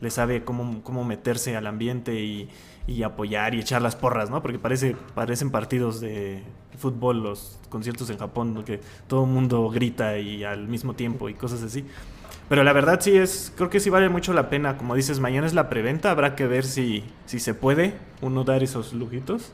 [0.03, 2.51] le sabe cómo, cómo meterse al ambiente y,
[2.87, 4.43] y apoyar y echar las porras, ¿no?
[4.43, 6.43] Porque parece, parecen partidos de
[6.77, 11.35] fútbol los conciertos en Japón, que todo el mundo grita y al mismo tiempo y
[11.35, 11.85] cosas así.
[12.49, 14.77] Pero la verdad sí es, creo que sí vale mucho la pena.
[14.77, 18.63] Como dices, mañana es la preventa, habrá que ver si, si se puede uno dar
[18.63, 19.53] esos lujitos.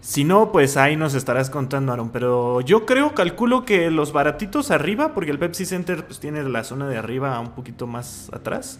[0.00, 2.10] Si no, pues ahí nos estarás contando, Aaron.
[2.10, 6.62] Pero yo creo, calculo que los baratitos arriba, porque el Pepsi Center pues, tiene la
[6.64, 8.78] zona de arriba un poquito más atrás.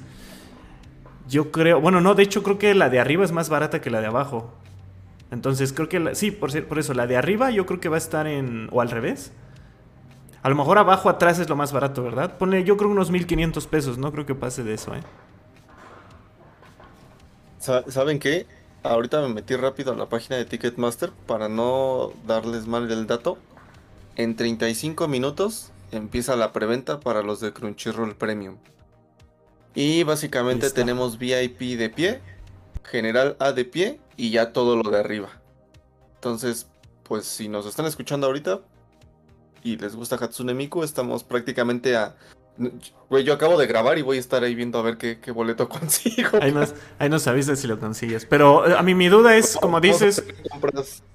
[1.28, 3.90] Yo creo, bueno, no, de hecho creo que la de arriba es más barata que
[3.90, 4.50] la de abajo.
[5.30, 7.98] Entonces creo que, sí, por, por eso, la de arriba yo creo que va a
[7.98, 9.32] estar en, o al revés.
[10.42, 12.38] A lo mejor abajo atrás es lo más barato, ¿verdad?
[12.38, 15.02] Pone, yo creo unos 1500 pesos, no creo que pase de eso, ¿eh?
[17.88, 18.46] ¿Saben qué?
[18.82, 23.36] Ahorita me metí rápido a la página de Ticketmaster para no darles mal el dato.
[24.16, 28.56] En 35 minutos empieza la preventa para los de Crunchyroll Premium.
[29.74, 32.20] Y básicamente tenemos VIP de pie,
[32.84, 35.28] general A de pie y ya todo lo de arriba.
[36.16, 36.68] Entonces,
[37.04, 38.60] pues si nos están escuchando ahorita
[39.62, 42.16] y les gusta Hatsune Miku, estamos prácticamente a...
[43.08, 45.68] Güey, yo acabo de grabar y voy a estar ahí viendo a ver qué, boleto
[45.70, 46.38] consigo.
[46.40, 48.26] Ahí nos, ahí nos avisas si lo consigues.
[48.26, 50.24] Pero eh, a mí mi duda es, como dices...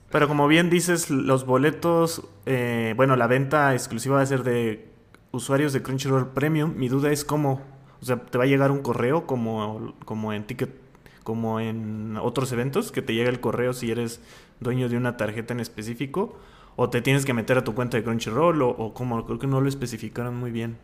[0.10, 4.88] Pero como bien dices, los boletos, eh, bueno, la venta exclusiva va a ser de
[5.32, 6.76] usuarios de Crunchyroll Premium.
[6.76, 7.64] Mi duda es cómo,
[8.04, 10.84] o sea, te va a llegar un correo como, como en Ticket
[11.24, 14.20] como en otros eventos, que te llega el correo si eres
[14.60, 16.38] dueño de una tarjeta en específico,
[16.76, 19.62] o te tienes que meter a tu cuenta de Crunchyroll, o, como creo que no
[19.62, 20.78] lo especificaron muy bien.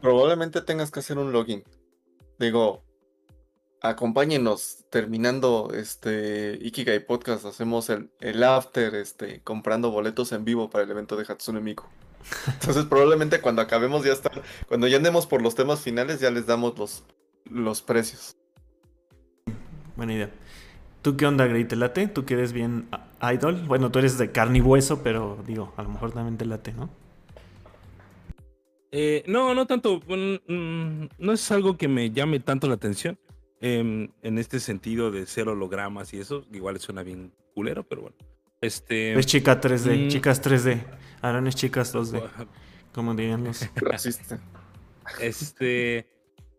[0.00, 1.64] Probablemente tengas que hacer un login.
[2.38, 2.84] Digo,
[3.80, 10.84] acompáñenos terminando este Ikigai Podcast, hacemos el, el after este comprando boletos en vivo para
[10.84, 11.86] el evento de Hatsune Miku.
[12.46, 16.46] Entonces probablemente cuando acabemos ya estar, cuando ya andemos por los temas finales ya les
[16.46, 17.04] damos los,
[17.44, 18.36] los precios.
[19.96, 20.30] Buena idea.
[21.02, 21.64] ¿Tú qué onda, Grey?
[21.64, 22.08] ¿Te late?
[22.08, 22.88] ¿Tú que eres bien
[23.20, 23.62] idol?
[23.66, 26.72] Bueno, tú eres de carne y hueso, pero digo, a lo mejor también te late,
[26.72, 26.88] ¿no?
[28.90, 30.00] Eh, no, no tanto.
[30.06, 33.18] Mm, no es algo que me llame tanto la atención.
[33.60, 38.16] Em, en este sentido de ser hologramas y eso, igual suena bien culero, pero bueno.
[38.64, 40.82] Este, es chica 3D, mm, chicas 3D.
[41.20, 42.22] Aaron es chicas 2D.
[42.92, 43.60] Como dirían los.
[45.20, 46.08] Este.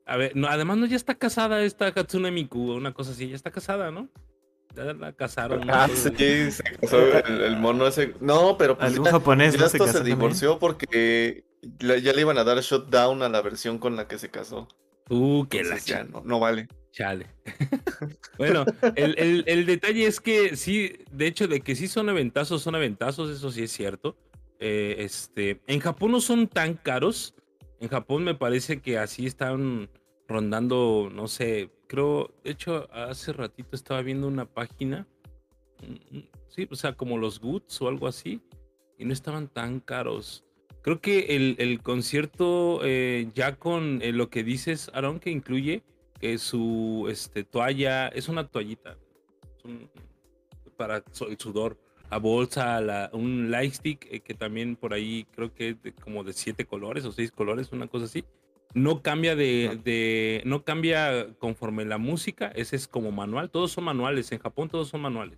[0.06, 3.36] A ver, no, además no ya está casada esta Katsune Miku, una cosa así, ya
[3.36, 4.08] está casada, ¿no?
[4.76, 5.68] Ya la casaron.
[5.72, 8.14] Ah, sí, se casó el, mono ese.
[8.20, 11.43] No, pero pues algún japonés ya se, se divorció porque
[11.80, 14.68] ya le iban a dar shutdown a la versión con la que se casó.
[15.10, 16.68] Uh, que la ya no, no vale.
[16.96, 17.28] Chale.
[18.38, 18.64] bueno,
[18.96, 23.30] el, el, detalle es que sí, de hecho, de que sí son aventazos, son aventazos,
[23.30, 24.16] eso sí es cierto.
[24.62, 27.36] Eh, este, en Japón no son tan caros.
[27.82, 29.89] En Japón me parece que así están
[30.30, 35.06] rondando, no sé, creo, de hecho, hace ratito estaba viendo una página,
[35.82, 38.39] mm, mm, sí, o sea, como los Goods o algo así,
[38.98, 40.46] y no estaban tan caros.
[40.82, 45.84] Creo que el, concierto, eh, ya con eh, lo que dices, Aaron, que incluye
[46.26, 48.97] que su este, toalla, es una toallita
[50.76, 51.78] para el sudor,
[52.09, 56.34] la bolsa, la, un lightstick, eh, que también por ahí creo que es como de
[56.34, 58.26] siete colores o seis colores, una cosa así
[58.73, 64.32] no cambia de, no cambia conforme la música, ese es como manual, todos son manuales,
[64.32, 65.38] en Japón todos son manuales.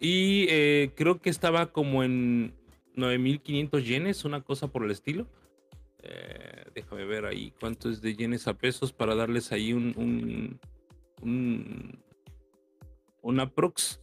[0.00, 2.54] Y eh, creo que estaba como en
[2.94, 5.28] 9500 yenes, una cosa por el estilo.
[6.02, 10.60] Eh, déjame ver ahí cuánto es de yenes a pesos para darles ahí un,
[11.22, 11.98] un,
[13.22, 14.00] un, aprox.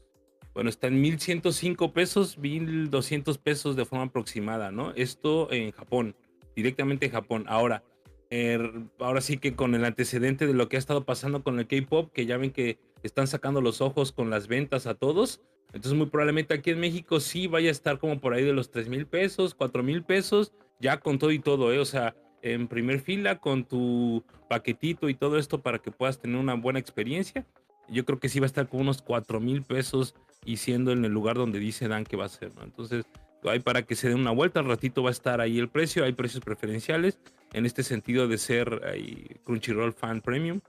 [0.54, 4.94] Bueno, está en 1105 pesos, 1200 pesos de forma aproximada, ¿no?
[4.96, 6.16] Esto en Japón,
[6.56, 7.46] directamente en Japón.
[7.48, 7.84] Ahora,
[8.30, 11.68] er, ahora sí que con el antecedente de lo que ha estado pasando con el
[11.68, 15.42] K-pop, que ya ven que están sacando los ojos con las ventas a todos.
[15.74, 18.72] Entonces, muy probablemente aquí en México sí vaya a estar como por ahí de los
[18.72, 21.80] 3 mil pesos, 4 mil pesos, ya con todo y todo, ¿eh?
[21.80, 26.38] O sea, en primer fila con tu paquetito y todo esto para que puedas tener
[26.38, 27.46] una buena experiencia.
[27.88, 31.06] Yo creo que sí va a estar con unos 4 mil pesos y siendo en
[31.06, 32.64] el lugar donde dice Dan que va a ser, ¿no?
[32.64, 33.06] Entonces,
[33.44, 36.04] hay para que se den una vuelta, al ratito va a estar ahí el precio,
[36.04, 37.20] hay precios preferenciales
[37.54, 40.62] en este sentido de ser ahí, Crunchyroll Fan Premium.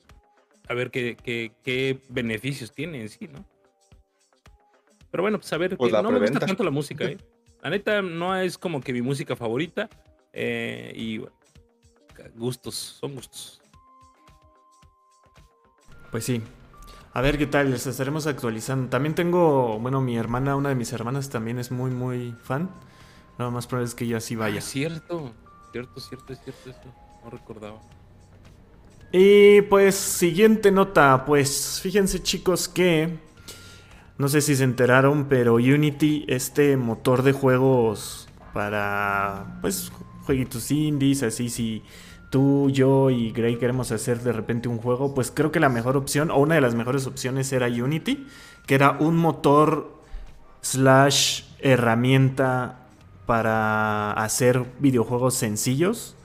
[0.69, 3.45] A ver qué, qué, qué beneficios tiene en sí, ¿no?
[5.11, 7.19] Pero bueno, pues a ver, pues no me gusta tanto la música, ¿eh?
[7.67, 9.89] La neta no es como que mi música favorita.
[10.33, 11.35] Eh, y bueno,
[12.37, 13.61] gustos, son gustos.
[16.13, 16.41] Pues sí.
[17.13, 18.89] A ver qué tal, les estaremos actualizando.
[18.89, 22.71] También tengo, bueno, mi hermana, una de mis hermanas también es muy, muy fan.
[23.37, 24.61] Nada más probable es que ella sí ah, vaya.
[24.61, 25.35] cierto,
[25.73, 26.95] cierto, cierto, es cierto, eso.
[27.25, 27.81] No recordaba.
[29.11, 31.25] Y pues, siguiente nota.
[31.25, 33.19] Pues, fíjense chicos que
[34.19, 39.93] no sé si se enteraron, pero Unity, este motor de juegos para, pues,
[40.25, 41.83] jueguitos indies, así si
[42.31, 45.97] tú, yo y Gray queremos hacer de repente un juego, pues creo que la mejor
[45.97, 48.27] opción, o una de las mejores opciones era Unity,
[48.67, 49.97] que era un motor
[50.63, 52.87] slash herramienta
[53.27, 56.17] para hacer videojuegos sencillos.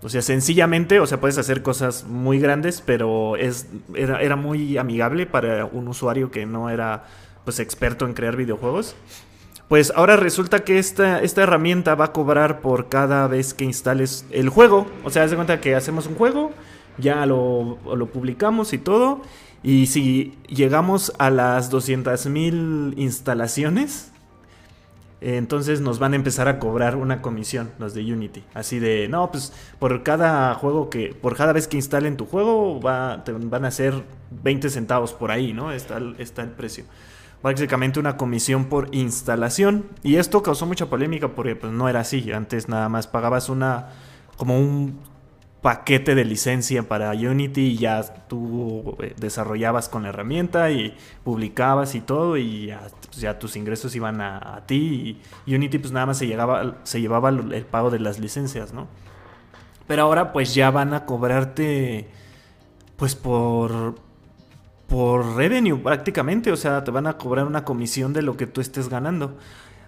[0.00, 4.78] O sea, sencillamente, o sea, puedes hacer cosas muy grandes, pero es, era, era muy
[4.78, 7.04] amigable para un usuario que no era
[7.48, 8.94] pues experto en crear videojuegos.
[9.68, 14.26] Pues ahora resulta que esta, esta herramienta va a cobrar por cada vez que instales
[14.30, 14.86] el juego.
[15.02, 16.50] O sea, haz de cuenta que hacemos un juego,
[16.98, 19.22] ya lo, lo publicamos y todo.
[19.62, 24.12] Y si llegamos a las 200.000 instalaciones,
[25.22, 28.44] entonces nos van a empezar a cobrar una comisión los de Unity.
[28.52, 32.78] Así de, no, pues por cada juego que, por cada vez que instalen tu juego,
[32.78, 34.04] va, te van a ser
[34.42, 35.72] 20 centavos por ahí, ¿no?
[35.72, 36.84] Está, está el precio
[37.42, 39.86] básicamente una comisión por instalación.
[40.02, 42.32] Y esto causó mucha polémica porque pues, no era así.
[42.32, 43.88] Antes nada más pagabas una
[44.36, 45.00] como un
[45.62, 51.96] paquete de licencia para Unity y ya tú eh, desarrollabas con la herramienta y publicabas
[51.96, 52.80] y todo y ya,
[53.10, 57.30] pues, tus ingresos iban a, ti y Unity pues nada más se, llegaba, se llevaba
[57.30, 58.86] el pago de las licencias, ¿no?
[59.88, 62.08] Pero ahora pues ya van a cobrarte
[62.96, 63.96] pues por
[64.88, 68.60] por revenue prácticamente, o sea, te van a cobrar una comisión de lo que tú
[68.60, 69.36] estés ganando.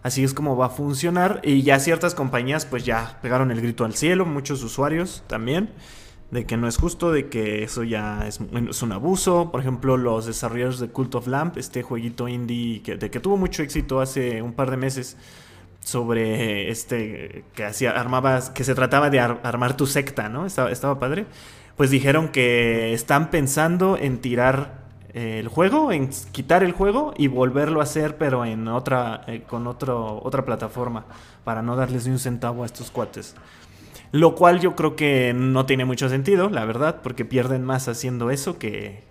[0.02, 3.84] Así es como va a funcionar y ya ciertas compañías pues ya pegaron el grito
[3.84, 5.70] al cielo, muchos usuarios también,
[6.30, 9.50] de que no es justo, de que eso ya es, un abuso.
[9.50, 13.36] Por ejemplo, los desarrolladores de Cult of Lamp, este jueguito indie que, de que tuvo
[13.36, 15.16] mucho éxito hace un par de meses
[15.80, 20.46] sobre este que hacía armabas que se trataba de armar tu secta, ¿no?
[20.46, 21.26] Estaba, estaba padre.
[21.76, 24.79] Pues dijeron que están pensando en tirar
[25.14, 29.66] el juego, en quitar el juego y volverlo a hacer, pero en otra, eh, con
[29.66, 31.06] otro, otra plataforma,
[31.44, 33.34] para no darles ni un centavo a estos cuates.
[34.12, 38.30] Lo cual yo creo que no tiene mucho sentido, la verdad, porque pierden más haciendo
[38.30, 39.04] eso que,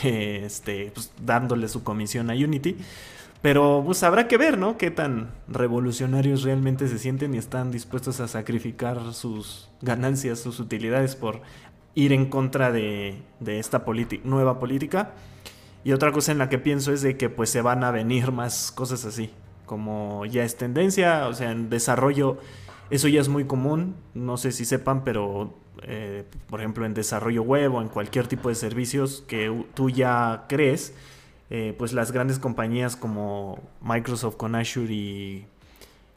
[0.00, 2.76] que este, pues, dándole su comisión a Unity.
[3.40, 4.76] Pero pues habrá que ver, ¿no?
[4.76, 11.14] Qué tan revolucionarios realmente se sienten y están dispuestos a sacrificar sus ganancias, sus utilidades
[11.14, 11.40] por
[11.94, 13.84] ir en contra de, esta
[14.24, 15.12] nueva política.
[15.84, 18.32] Y otra cosa en la que pienso es de que pues se van a venir
[18.32, 19.30] más cosas así,
[19.64, 22.38] como ya es tendencia, o sea, en desarrollo
[22.90, 27.42] eso ya es muy común, no sé si sepan, pero eh, por ejemplo en desarrollo
[27.42, 30.94] web o en cualquier tipo de servicios que tú ya crees,
[31.50, 35.46] eh, pues las grandes compañías como Microsoft con Azure y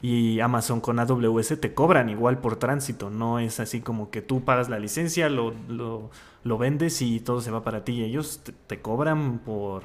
[0.02, 4.44] y Amazon con AWS te cobran igual por tránsito, no es así como que tú
[4.44, 8.02] pagas la licencia, lo, lo, vendes y todo se va para ti.
[8.02, 9.84] Ellos te, cobran por,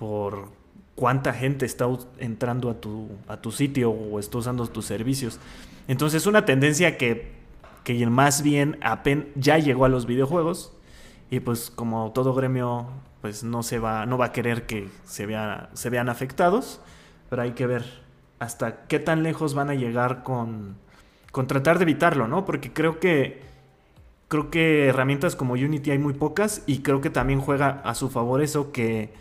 [0.00, 0.48] por
[0.96, 1.86] cuánta gente está
[2.18, 5.38] entrando a tu, a tu sitio o está usando tus servicios.
[5.86, 7.30] Entonces es una tendencia que,
[7.84, 10.72] que más bien apenas ya llegó a los videojuegos
[11.30, 12.88] y pues como todo gremio
[13.20, 16.80] pues no se va no va a querer que se, vea, se vean afectados,
[17.30, 18.01] pero hay que ver
[18.42, 20.76] hasta qué tan lejos van a llegar con,
[21.30, 22.44] con tratar de evitarlo, ¿no?
[22.44, 23.40] Porque creo que
[24.26, 28.08] creo que herramientas como Unity hay muy pocas y creo que también juega a su
[28.08, 29.12] favor eso que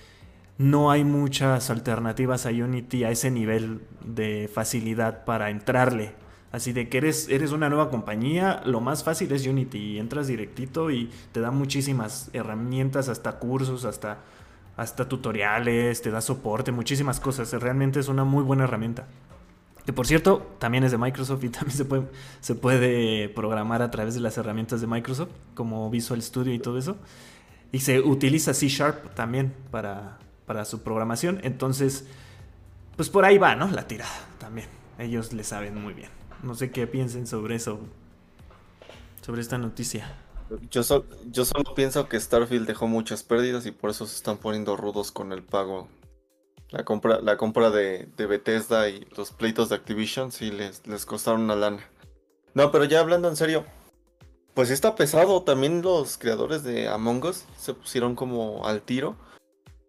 [0.57, 6.14] no hay muchas alternativas a Unity a ese nivel de facilidad para entrarle.
[6.52, 9.99] Así de que eres, eres una nueva compañía, lo más fácil es Unity.
[9.99, 14.19] Entras directito y te da muchísimas herramientas, hasta cursos, hasta,
[14.77, 17.52] hasta tutoriales, te da soporte, muchísimas cosas.
[17.53, 19.07] Realmente es una muy buena herramienta.
[19.85, 22.03] Que por cierto, también es de Microsoft y también se puede,
[22.39, 26.77] se puede programar a través de las herramientas de Microsoft, como Visual Studio y todo
[26.77, 26.98] eso.
[27.72, 31.39] Y se utiliza C Sharp también para, para su programación.
[31.43, 32.06] Entonces,
[32.95, 33.69] pues por ahí va, ¿no?
[33.69, 34.68] La tirada también.
[34.99, 36.10] Ellos le saben muy bien.
[36.43, 37.80] No sé qué piensen sobre eso,
[39.22, 40.20] sobre esta noticia.
[40.69, 41.06] Yo, solo
[41.76, 45.44] pienso que Starfield dejó muchas pérdidas y por eso se están poniendo rudos con el
[45.44, 45.88] pago
[46.72, 51.41] la compra, la compra de, Bethesda y los pleitos de Activision sí les, les costaron
[51.41, 51.86] una lana.
[52.53, 53.65] No, pero ya hablando en serio,
[54.53, 55.44] pues está pesado.
[55.44, 59.18] También los creadores de Among Us se pusieron como al tiro.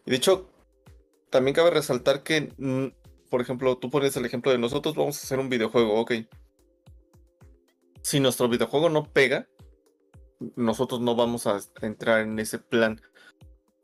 [0.06, 0.48] Y de hecho,
[1.30, 2.86] también cabe resaltar que, mm,
[3.30, 6.12] por ejemplo, tú pones el ejemplo de nosotros vamos a hacer un videojuego, ok.
[8.02, 9.46] Si nuestro videojuego no pega,
[10.56, 13.00] nosotros no vamos a entrar en ese plan.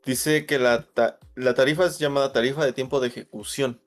[0.05, 0.87] Dice que la,
[1.55, 3.81] tarifa es llamada tarifa de tiempo de ejecución.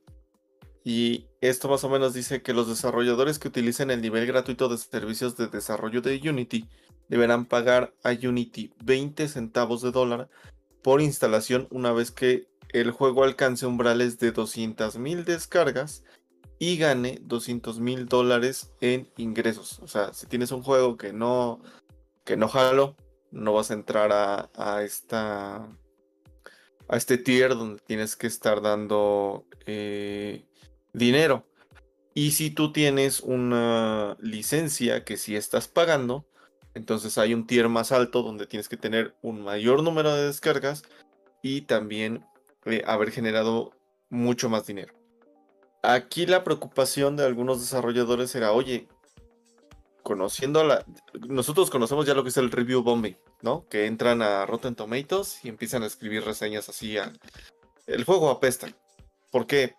[0.85, 4.79] Y esto más o menos dice que los desarrolladores que utilicen el nivel gratuito de
[4.79, 6.69] servicios de desarrollo de Unity
[7.09, 10.29] deberán pagar a Unity 20 centavos de dólar
[10.83, 16.03] por instalación una vez que el juego alcance umbrales de 200.000 descargas
[16.63, 19.81] y gane 200 mil dólares en ingresos.
[19.81, 21.61] O sea, si tienes un juego que no,
[22.25, 22.97] que no jalo,
[23.31, 25.69] no vas a entrar a, a esta
[26.89, 30.45] a este tier donde tienes que estar dando eh,
[30.93, 31.47] dinero.
[32.15, 36.27] Y si tú tienes una licencia que si estás pagando,
[36.75, 40.83] entonces hay un tier más alto donde tienes que tener un mayor número de descargas
[41.43, 42.27] y también
[42.67, 43.73] eh, haber generado
[44.11, 44.95] mucho más dinero.
[45.83, 48.87] Aquí la preocupación de algunos desarrolladores era, oye,
[50.03, 50.85] conociendo la...
[51.29, 53.67] Nosotros conocemos ya lo que es el review bombing, ¿no?
[53.69, 56.97] Que entran a Rotten Tomatoes y empiezan a escribir reseñas así.
[57.87, 58.69] El juego apesta.
[59.31, 59.75] ¿Por qué?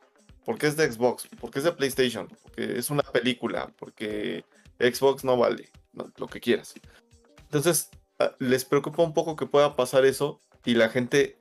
[0.46, 4.44] Porque es de Xbox, porque es de PlayStation, porque es una película, porque
[4.80, 5.70] Xbox no vale,
[6.18, 6.74] lo que quieras.
[7.44, 7.90] Entonces,
[8.20, 11.38] ah, les preocupa un poco que pueda pasar eso y la gente,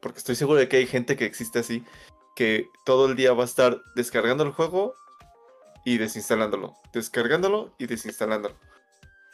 [0.00, 1.84] porque estoy seguro de que hay gente que existe así,
[2.36, 4.94] que todo el día va a estar descargando el juego
[5.84, 8.56] y desinstalándolo, descargándolo y desinstalándolo.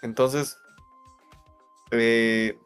[0.02, 0.58] Entonces,
[1.90, 2.58] eh,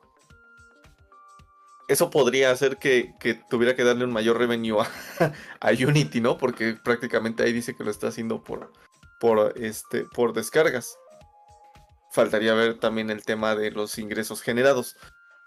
[1.89, 3.15] eso podría hacer que,
[3.51, 4.81] tuviera que darle un mayor revenue
[5.61, 6.39] a, Unity, ¿no?
[6.39, 8.73] Porque prácticamente ahí dice que lo está haciendo por,
[9.20, 10.98] por, este, por descargas.
[12.12, 14.97] Faltaría ver también el tema de los ingresos generados.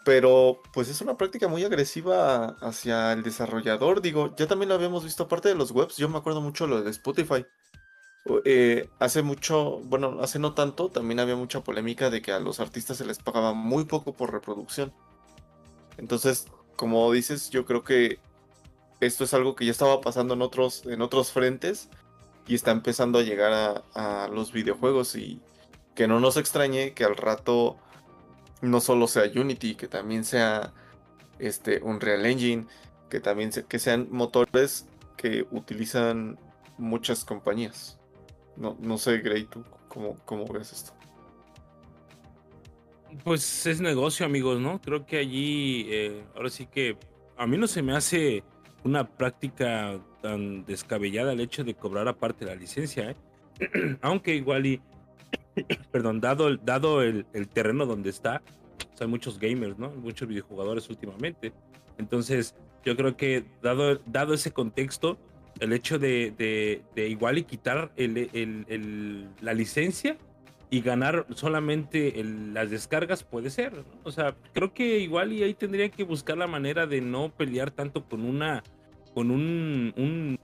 [0.05, 4.01] Pero pues es una práctica muy agresiva hacia el desarrollador.
[4.01, 5.97] Digo, ya también lo habíamos visto aparte de los webs.
[5.97, 7.45] Yo me acuerdo mucho lo de Spotify.
[8.45, 12.59] Eh, hace mucho, bueno, hace no tanto, también había mucha polémica de que a los
[12.59, 14.93] artistas se les pagaba muy poco por reproducción.
[15.97, 18.19] Entonces, como dices, yo creo que
[18.99, 21.89] esto es algo que ya estaba pasando en otros, en otros frentes
[22.47, 25.41] y está empezando a llegar a, los videojuegos y
[25.95, 27.77] que no nos extrañe que al rato
[28.61, 30.73] no solo sea Unity, que también sea
[31.39, 32.67] este Unreal Engine,
[33.09, 34.85] que también que sean motores
[35.17, 36.39] que utilizan
[36.77, 37.97] muchas compañías.
[38.57, 40.93] No, no sé, Gray, ¿tú cómo, cómo ves esto?
[43.23, 44.81] Pues es negocio, amigos, ¿no?
[44.81, 46.97] Creo que allí, eh, ahora sí que
[47.37, 48.43] a mí no se me hace
[48.83, 53.15] una práctica tan descabellada el hecho de cobrar aparte la licencia, ¿eh?
[54.01, 54.81] aunque igual y,
[55.91, 58.41] perdón, dado, dado el, terreno donde está,
[58.77, 59.89] pues hay muchos gamers, ¿no?
[59.89, 61.53] Muchos videojugadores últimamente.
[61.97, 65.17] Entonces, yo creo que dado, dado ese contexto,
[65.59, 70.17] el hecho de, igual y quitar la licencia
[70.69, 73.73] y ganar solamente las descargas puede ser.
[74.03, 77.71] O sea, creo que igual y ahí tendría que buscar la manera de no pelear
[77.71, 78.63] tanto con una,
[79.13, 80.39] con un, un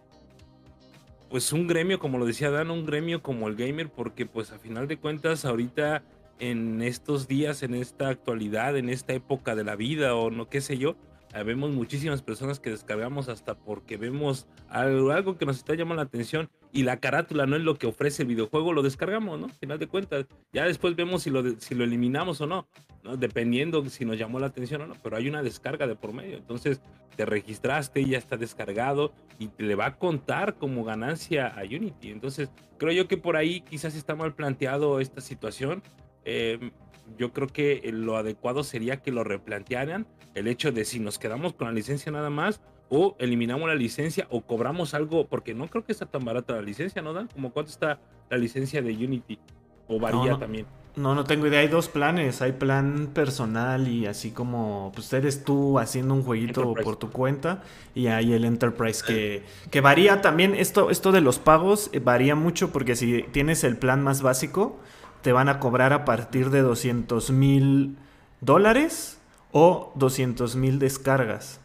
[1.30, 4.60] pues un gremio, como lo decía Dan, un gremio como el gamer, porque pues a
[4.60, 6.04] final de cuentas ahorita
[6.40, 10.62] en estos días, en esta actualidad, en esta época de la vida o no qué
[10.62, 10.96] sé yo,
[11.42, 16.50] vemos muchísimas personas que descargamos hasta porque vemos algo, que nos está llamando la atención
[16.72, 19.48] y la carátula no es lo que ofrece el videojuego, lo descargamos, ¿no?
[19.48, 22.68] Al final de cuentas, ya después vemos si lo, si lo eliminamos o no.
[23.18, 26.38] Dependiendo si nos llamó la atención o no, pero hay una descarga de por medio.
[26.38, 26.82] Entonces,
[27.16, 32.12] te registraste, ya está descargado y te le va a contar como ganancia a Unity.
[32.12, 35.84] Entonces, creo yo que por ahí quizás está mal planteado esta situación
[36.26, 36.72] eh,
[37.18, 41.54] yo creo que lo adecuado sería que lo replantearan el hecho de si nos quedamos
[41.54, 45.86] con la licencia nada más o eliminamos la licencia o cobramos algo, porque no creo
[45.86, 47.28] que está tan barata la licencia, ¿no, Dan?
[47.34, 48.00] Como cuánto está
[48.30, 49.40] la licencia de Unity
[49.88, 50.66] o varía también.
[50.96, 51.62] No, no tengo idea.
[51.62, 52.42] Hay dos planes.
[52.42, 57.64] Hay plan personal y así como pues eres tú haciendo un jueguito por tu cuenta.
[57.96, 60.54] Y hay el Enterprise que, que varía también.
[60.54, 64.80] Esto, esto de los pagos eh, varía mucho porque si tienes el plan más básico,
[65.24, 67.98] te van a cobrar a partir de 200 mil
[68.42, 69.18] dólares
[69.52, 71.60] o 200 mil descargas.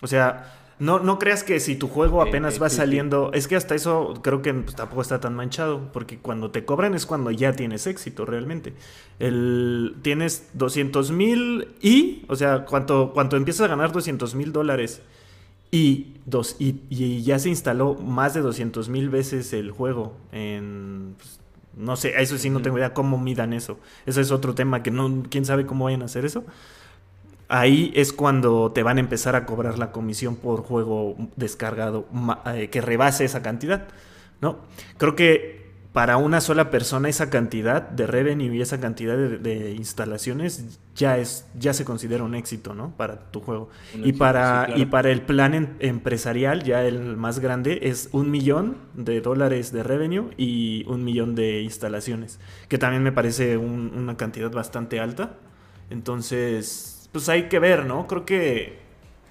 [0.00, 3.74] O sea, no, no creas que si tu juego apenas va saliendo, es que hasta
[3.74, 7.52] eso creo que pues, tampoco está tan manchado, porque cuando te cobran es cuando ya
[7.52, 8.74] tienes éxito realmente.
[9.18, 15.02] El, tienes 200 mil y, o sea, cuando, cuando empiezas a ganar 200 mil dólares
[15.72, 21.16] y, dos, y, ya se instaló más de 200 mil veces el juego en...
[21.18, 21.37] Pues,
[21.76, 23.78] no sé, eso sí no tengo idea cómo midan eso.
[24.06, 26.44] Ese es otro tema que no, quién sabe cómo vayan a hacer eso
[27.48, 32.06] ahí es cuando te van a empezar a cobrar la comisión por juego descargado
[32.54, 33.88] eh, que rebase esa cantidad,
[34.40, 34.58] ¿no?
[34.98, 35.57] Creo que
[35.98, 41.44] para una sola persona esa cantidad de revenue y esa cantidad de, instalaciones ya es
[41.58, 42.96] ya se considera un éxito, ¿no?
[42.96, 43.68] Para tu juego.
[43.96, 49.20] y para y para el plan empresarial ya el más grande es un millón de
[49.20, 52.38] dólares de revenue y un millón de instalaciones,
[52.68, 55.34] que también me parece una cantidad bastante alta.
[55.90, 58.06] Entonces pues hay que ver, ¿no?
[58.06, 58.87] Creo que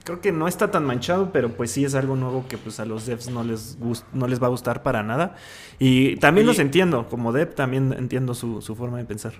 [0.08, 2.86] creo que no está tan manchado, pero pues sí es algo nuevo que pues a
[2.86, 3.78] los devs no les
[4.14, 5.36] no les va a gustar para nada.
[5.80, 9.34] Y también los entiendo, como dev también entiendo su, forma de pensar.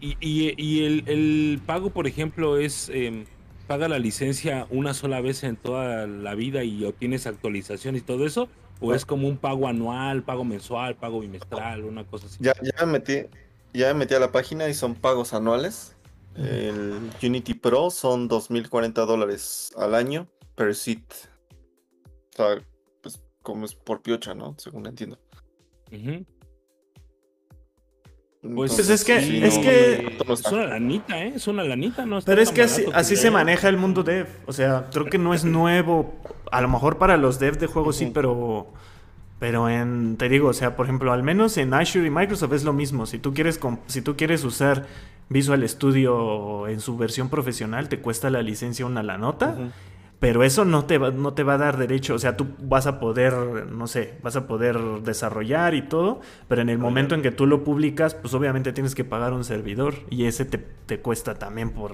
[0.00, 3.24] Y, el, pago, por ejemplo, es em,
[3.66, 8.24] paga la licencia una sola vez en toda la vida y obtienes actualización y todo
[8.24, 8.48] eso,
[8.80, 12.38] o es como un pago anual, pago mensual, pago bimestral, una cosa así.
[12.40, 13.24] Ya, ya metí,
[13.74, 15.96] ya me metí a la página y son pagos anuales
[16.36, 21.02] el Unity Pro son 2.040 dólares al año per seat.
[22.32, 22.64] O sea,
[23.02, 24.54] pues como es por piocha, ¿no?
[24.58, 25.18] Según entiendo.
[28.42, 31.32] Pues es que, es que es una lanita, ¿eh?
[31.36, 32.20] Es una lanita, ¿no?
[32.22, 34.26] Pero es que así, se maneja el mundo dev.
[34.46, 36.20] O sea, creo que no es nuevo.
[36.50, 38.72] A lo mejor para los dev de juegos sí, pero
[39.42, 42.62] pero en, te digo, o sea, por ejemplo, al menos en Azure y Microsoft es
[42.62, 43.06] lo mismo.
[43.06, 43.58] Si tú quieres,
[43.88, 44.86] si tú quieres usar
[45.30, 49.56] Visual Studio en su versión profesional, te cuesta la licencia una la nota.
[50.20, 52.86] Pero eso no te, va, no te va a dar derecho, o sea, tú vas
[52.86, 53.32] a poder,
[53.66, 57.48] no sé, vas a poder desarrollar y todo, pero en el momento en que tú
[57.48, 61.70] lo publicas, pues obviamente tienes que pagar un servidor y ese te, te cuesta también
[61.70, 61.90] por,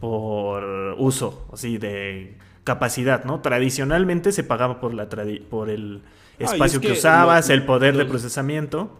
[0.00, 0.64] por
[0.98, 3.38] uso, así de capacidad, ¿no?
[3.42, 5.08] Tradicionalmente se pagaba por, la
[5.48, 6.02] por el
[6.38, 8.98] espacio que, usabas, el poder de procesamiento.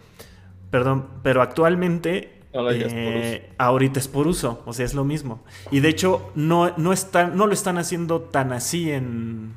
[0.70, 5.42] Perdón, pero actualmente eh, ahorita es por uso, o sea, es lo mismo.
[5.70, 6.92] Y de hecho, no, no,
[7.34, 9.54] no lo están haciendo tan así en,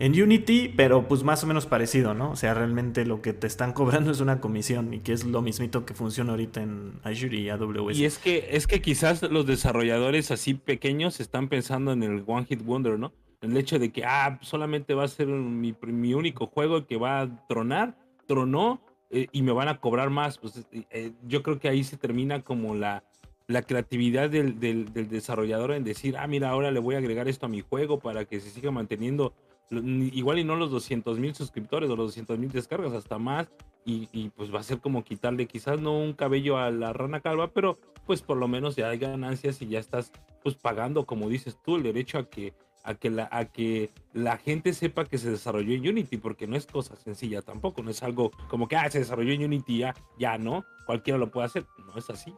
[0.00, 2.32] en Unity, pero pues más o menos parecido, ¿no?
[2.32, 5.42] O sea, realmente lo que te están cobrando es una comisión y que es lo
[5.42, 7.98] mismito que funciona ahorita en Azure y AWS.
[7.98, 12.46] Y es que, es que quizás los desarrolladores así pequeños están pensando en el One
[12.46, 13.12] Hit Wonder, ¿no?
[13.40, 17.22] El hecho de que, ah, solamente va a ser mi, mi único juego que va
[17.22, 17.96] a tronar,
[18.26, 18.80] tronó
[19.10, 20.38] eh, y me van a cobrar más.
[20.38, 23.02] Pues eh, yo creo que ahí se termina como la,
[23.46, 27.46] la creatividad del, del, desarrollador en decir, ah, mira, ahora le voy a agregar esto
[27.46, 29.34] a mi juego para que se siga manteniendo
[29.70, 33.48] igual y no los 200 mil suscriptores o los 200 mil descargas, hasta más.
[33.84, 37.20] Y, y, pues va a ser como quitarle quizás no un cabello a la rana
[37.20, 40.12] calva, pero pues por lo menos ya hay ganancias y ya estás
[40.42, 44.38] pues pagando, como dices tú, el derecho a que a que, la, a que la
[44.38, 48.02] gente sepa que se desarrolló en Unity, porque no es cosa sencilla tampoco, no es
[48.02, 51.66] algo como que ah, se desarrolló en Unity ya, ya no, cualquiera lo puede hacer,
[51.86, 52.34] no es así.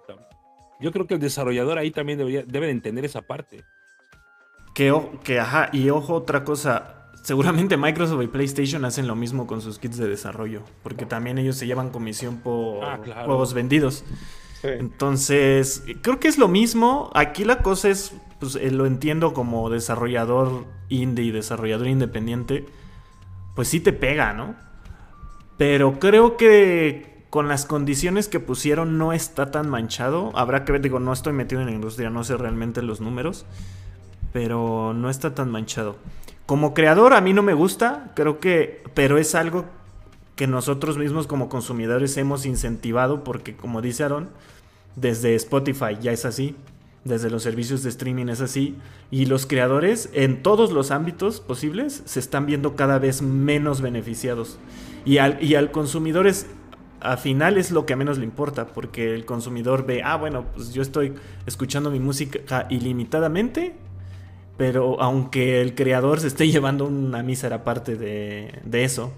[0.80, 3.64] Yo creo que el desarrollador ahí también debería, debe de entender esa parte.
[4.74, 4.92] Que,
[5.22, 9.78] que, ajá, y ojo, otra cosa, seguramente Microsoft y PlayStation hacen lo mismo con sus
[9.78, 14.04] kits de desarrollo, porque también ellos se llevan comisión por ah, juegos vendidos.
[14.62, 17.10] Entonces, creo que es lo mismo.
[17.14, 18.12] Aquí la cosa es
[18.42, 22.66] pues eh, lo entiendo como desarrollador indie y desarrollador independiente,
[23.54, 24.56] pues sí te pega, ¿no?
[25.58, 30.32] Pero creo que con las condiciones que pusieron no está tan manchado.
[30.34, 33.46] Habrá que ver, digo, no estoy metido en la industria, no sé realmente los números,
[34.32, 35.96] pero no está tan manchado.
[36.44, 39.66] Como creador a mí no me gusta, creo que, pero es algo
[40.42, 44.28] que nosotros mismos como consumidores hemos incentivado porque como dice Aaron,
[44.96, 46.56] desde Spotify ya es así
[47.04, 48.76] desde los servicios de streaming es así.
[49.10, 54.58] Y los creadores en todos los ámbitos posibles se están viendo cada vez menos beneficiados.
[55.04, 56.46] Y al, y al consumidor es,
[57.00, 60.72] al final es lo que menos le importa, porque el consumidor ve, ah, bueno, pues
[60.72, 61.14] yo estoy
[61.46, 63.74] escuchando mi música ilimitadamente,
[64.56, 69.12] pero aunque el creador se esté llevando una mísera parte de, de eso,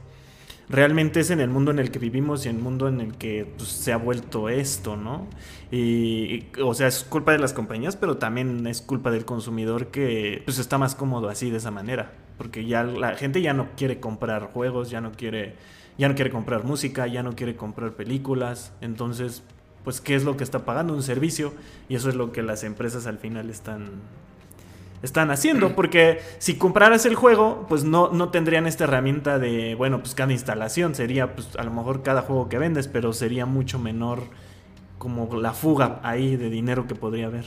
[0.68, 3.14] realmente es en el mundo en el que vivimos y en el mundo en el
[3.14, 5.26] que pues, se ha vuelto esto, ¿no?
[5.70, 10.42] Y, o sea, es culpa de las compañías, pero también es culpa del consumidor que
[10.44, 14.00] pues está más cómodo así de esa manera, porque ya la gente ya no quiere
[14.00, 15.56] comprar juegos, ya no quiere
[15.96, 19.44] ya no quiere comprar música, ya no quiere comprar películas, entonces
[19.84, 21.52] pues qué es lo que está pagando un servicio.
[21.88, 23.90] Y eso es lo que las empresas al final están
[25.02, 30.00] están haciendo, porque si compraras el juego, pues no, no tendrían esta herramienta de, bueno,
[30.00, 33.78] pues cada instalación sería, pues a lo mejor cada juego que vendes, pero sería mucho
[33.78, 34.22] menor
[34.98, 37.44] como la fuga ahí de dinero que podría haber.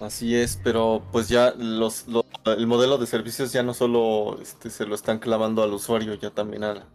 [0.00, 2.06] Así es, pero pues ya los,
[2.46, 6.30] el modelo de servicios ya no solo este, se lo están clavando al usuario, ya
[6.30, 6.86] también a,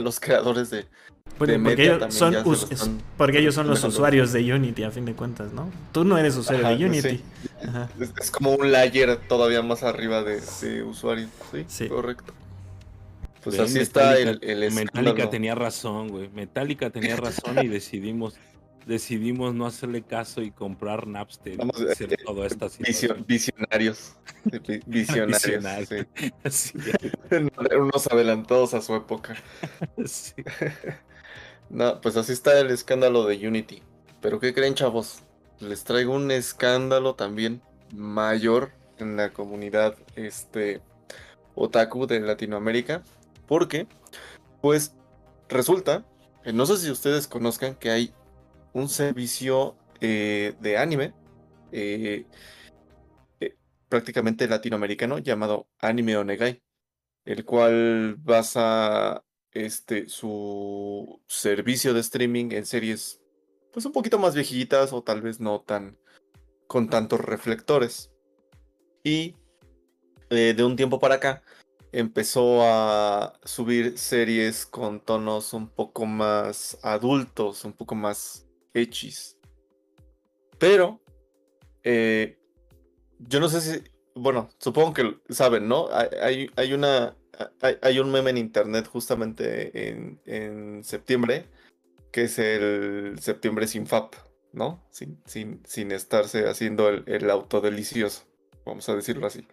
[0.00, 0.88] los creadores de,
[1.38, 2.34] porque, ellos son,
[3.16, 5.70] porque ellos son los usuarios de Unity, a fin de cuentas, ¿no?
[5.92, 7.22] Tú no eres usuario de Unity.
[8.20, 11.28] Es, como un layer todavía más arriba de, usuario,
[11.66, 11.88] ¿sí?
[11.88, 12.34] Correcto.
[13.42, 16.28] Pues así está el, el Metallica tenía razón, güey.
[16.28, 18.34] Metallica tenía razón y decidimos
[18.86, 21.56] decidimos no hacerle caso y comprar Napster.
[21.56, 22.66] Vamos, hacer todo esta
[23.26, 24.16] visionarios.
[24.86, 25.44] Visionarios.
[27.78, 29.36] Unos adelantados a su época.
[31.70, 33.82] No, pues así está el escándalo de Unity.
[34.20, 35.22] Pero ¿qué creen, chavos?
[35.60, 37.62] Les traigo un escándalo también
[37.94, 40.82] mayor en la comunidad este
[41.54, 43.02] otaku de Latinoamérica.
[43.46, 43.86] Porque,
[44.60, 44.94] pues,
[45.48, 46.04] resulta,
[46.52, 48.14] no sé si ustedes conozcan que hay
[48.72, 51.12] un servicio eh, de anime
[51.72, 52.24] eh,
[53.40, 53.56] eh,
[53.88, 56.62] prácticamente latinoamericano llamado Anime Onegai,
[57.24, 59.22] el cual basa
[59.52, 63.20] este, su servicio de streaming en series
[63.72, 65.98] pues un poquito más viejitas o tal vez no tan
[66.66, 68.12] con tantos reflectores.
[69.02, 69.34] Y
[70.28, 71.42] de un tiempo para acá
[71.92, 79.36] empezó a subir series con tonos un poco más adultos, un poco más X.
[80.58, 81.00] Pero,
[81.82, 82.38] eh,
[83.18, 83.82] yo no sé si,
[84.14, 85.88] bueno, supongo que saben, ¿no?
[85.90, 87.16] Hay, hay una,
[87.82, 89.88] hay, un meme en internet justamente
[90.24, 91.46] en, septiembre,
[92.12, 94.14] que es el septiembre sin FAP,
[94.52, 94.84] ¿no?
[94.90, 98.24] Sin, sin, sin estarse haciendo el, el auto delicioso,
[98.64, 99.46] vamos a decirlo así.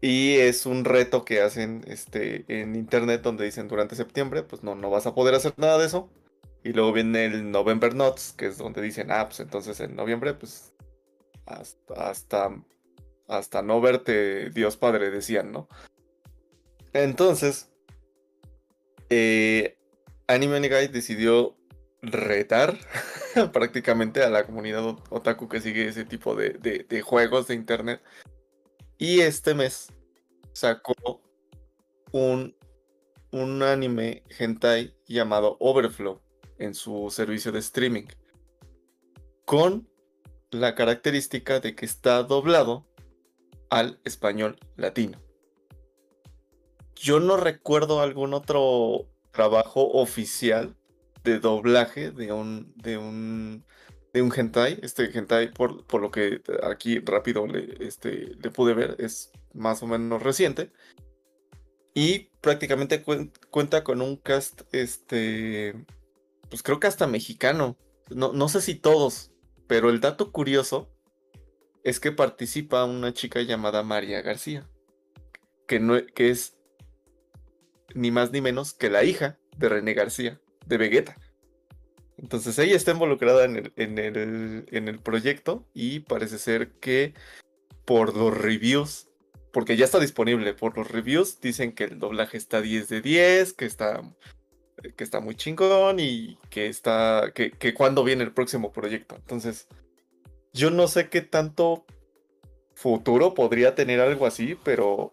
[0.00, 4.74] Y es un reto que hacen este, en internet donde dicen durante septiembre, pues no,
[4.76, 6.08] no vas a poder hacer nada de eso.
[6.62, 10.34] Y luego viene el November Notes, que es donde dicen, ah, pues entonces en noviembre,
[10.34, 10.72] pues
[11.46, 12.54] hasta,
[13.26, 15.68] hasta, no verte, Dios Padre, decían, ¿no?
[16.92, 17.70] Entonces,
[19.10, 19.78] eh,
[20.26, 21.56] Anime Guy decidió
[22.02, 22.78] retar
[23.52, 26.50] prácticamente a la comunidad otaku que sigue ese tipo de,
[26.88, 28.02] de, juegos de internet.
[28.98, 29.92] Y este mes
[30.52, 30.94] sacó
[32.12, 32.56] un,
[33.30, 36.20] un anime hentai llamado Overflow
[36.58, 38.06] en su servicio de streaming.
[39.44, 39.88] Con
[40.50, 42.86] la característica de que está doblado
[43.70, 45.20] al español latino.
[47.00, 50.76] Yo no recuerdo algún otro trabajo oficial
[51.22, 53.64] de doblaje de un, de un,
[54.12, 54.78] de un hentai.
[54.82, 59.82] Este hentai, por, por lo que aquí rápido le, este, le pude ver, es más
[59.82, 60.72] o menos reciente.
[61.94, 63.04] Y prácticamente
[63.50, 65.74] cuenta con un cast este,
[66.50, 67.76] pues creo que hasta mexicano.
[68.10, 69.30] No, no sé si todos,
[69.66, 70.90] pero el dato curioso
[71.84, 74.68] es que participa una chica llamada María García,
[75.66, 76.57] que, no, que es
[77.94, 81.16] ni más ni menos que la hija de René García, de Vegeta.
[82.16, 87.14] Entonces ella está involucrada en el, en el, en el proyecto y parece ser que
[87.84, 89.08] por los reviews,
[89.52, 93.52] porque ya está disponible, por los reviews dicen que el doblaje está 10 de 10,
[93.52, 94.02] que está
[94.96, 99.16] que está muy chingón y que está, que, que cuando viene el próximo proyecto.
[99.16, 99.66] Entonces,
[100.52, 101.84] yo no sé qué tanto
[102.74, 105.12] futuro podría tener algo así, pero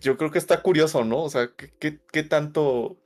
[0.00, 1.22] yo creo que está curioso, ¿no?
[1.22, 2.96] O sea, ¿qué, qué, tanto...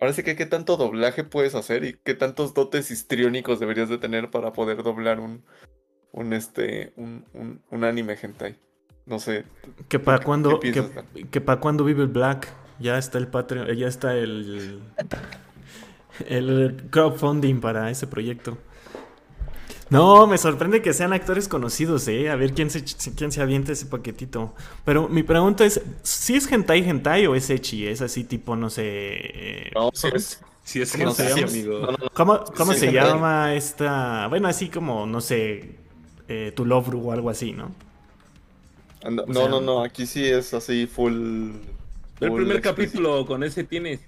[0.00, 3.98] Ahora sí que qué tanto doblaje puedes hacer y qué tantos dotes histriónicos deberías de
[3.98, 5.44] tener para poder doblar un,
[6.12, 7.24] un este, un,
[7.70, 8.58] un, anime hentai.
[9.06, 9.44] No sé.
[9.88, 10.84] ¿Que para cuándo, que,
[11.30, 12.48] que para cuándo vive el Black?
[12.78, 14.80] Ya está el Patreon, ya está el,
[16.26, 18.56] el crowdfunding para ese proyecto.
[19.90, 22.28] No, me sorprende que sean actores conocidos, ¿eh?
[22.30, 22.84] A ver quién se,
[23.16, 24.54] quién se avienta ese paquetito.
[24.84, 27.86] Pero mi pregunta es, ¿si es hentai hentai o es echi?
[27.86, 28.82] Es así tipo, no sé...
[28.86, 31.46] Eh, no, sí es, sí es ¿Cómo se hentai, llama?
[31.46, 31.86] amigo.
[31.86, 32.92] No, no, ¿Cómo, cómo Sí, se hentai.
[32.92, 34.26] llama esta...?
[34.28, 35.76] Bueno, así como, no sé,
[36.28, 37.74] eh, tu love o algo así, ¿no?
[39.02, 41.52] No, O sea- no, no, aquí sí es así full.
[42.20, 44.00] El primer capítulo con ese tienes.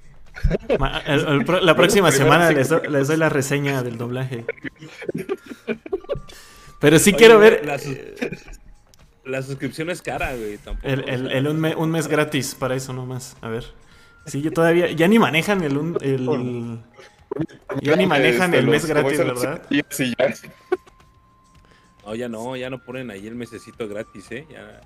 [1.07, 4.44] El- el la próxima semana les, do- les doy la reseña del doblaje.
[6.81, 7.97] Pero sí Oye, quiero ver La, sus-
[9.24, 10.57] la suscripción es cara, güey.
[10.59, 10.89] Tampoco.
[10.89, 13.36] el, un, me- un mes gratis para eso nomás.
[13.43, 13.65] A ver.
[14.27, 14.90] Sí, yo todavía...
[14.93, 15.77] Ya ni manejan el...
[15.77, 16.81] un- el
[17.81, 19.62] ya ni manejan el mes Este, gratis, ¿verdad?
[19.90, 20.35] Sí, ya.
[22.05, 24.47] No, ya no, ya no ponen ahí el mesecito gratis, ¿eh?
[24.51, 24.81] Ya,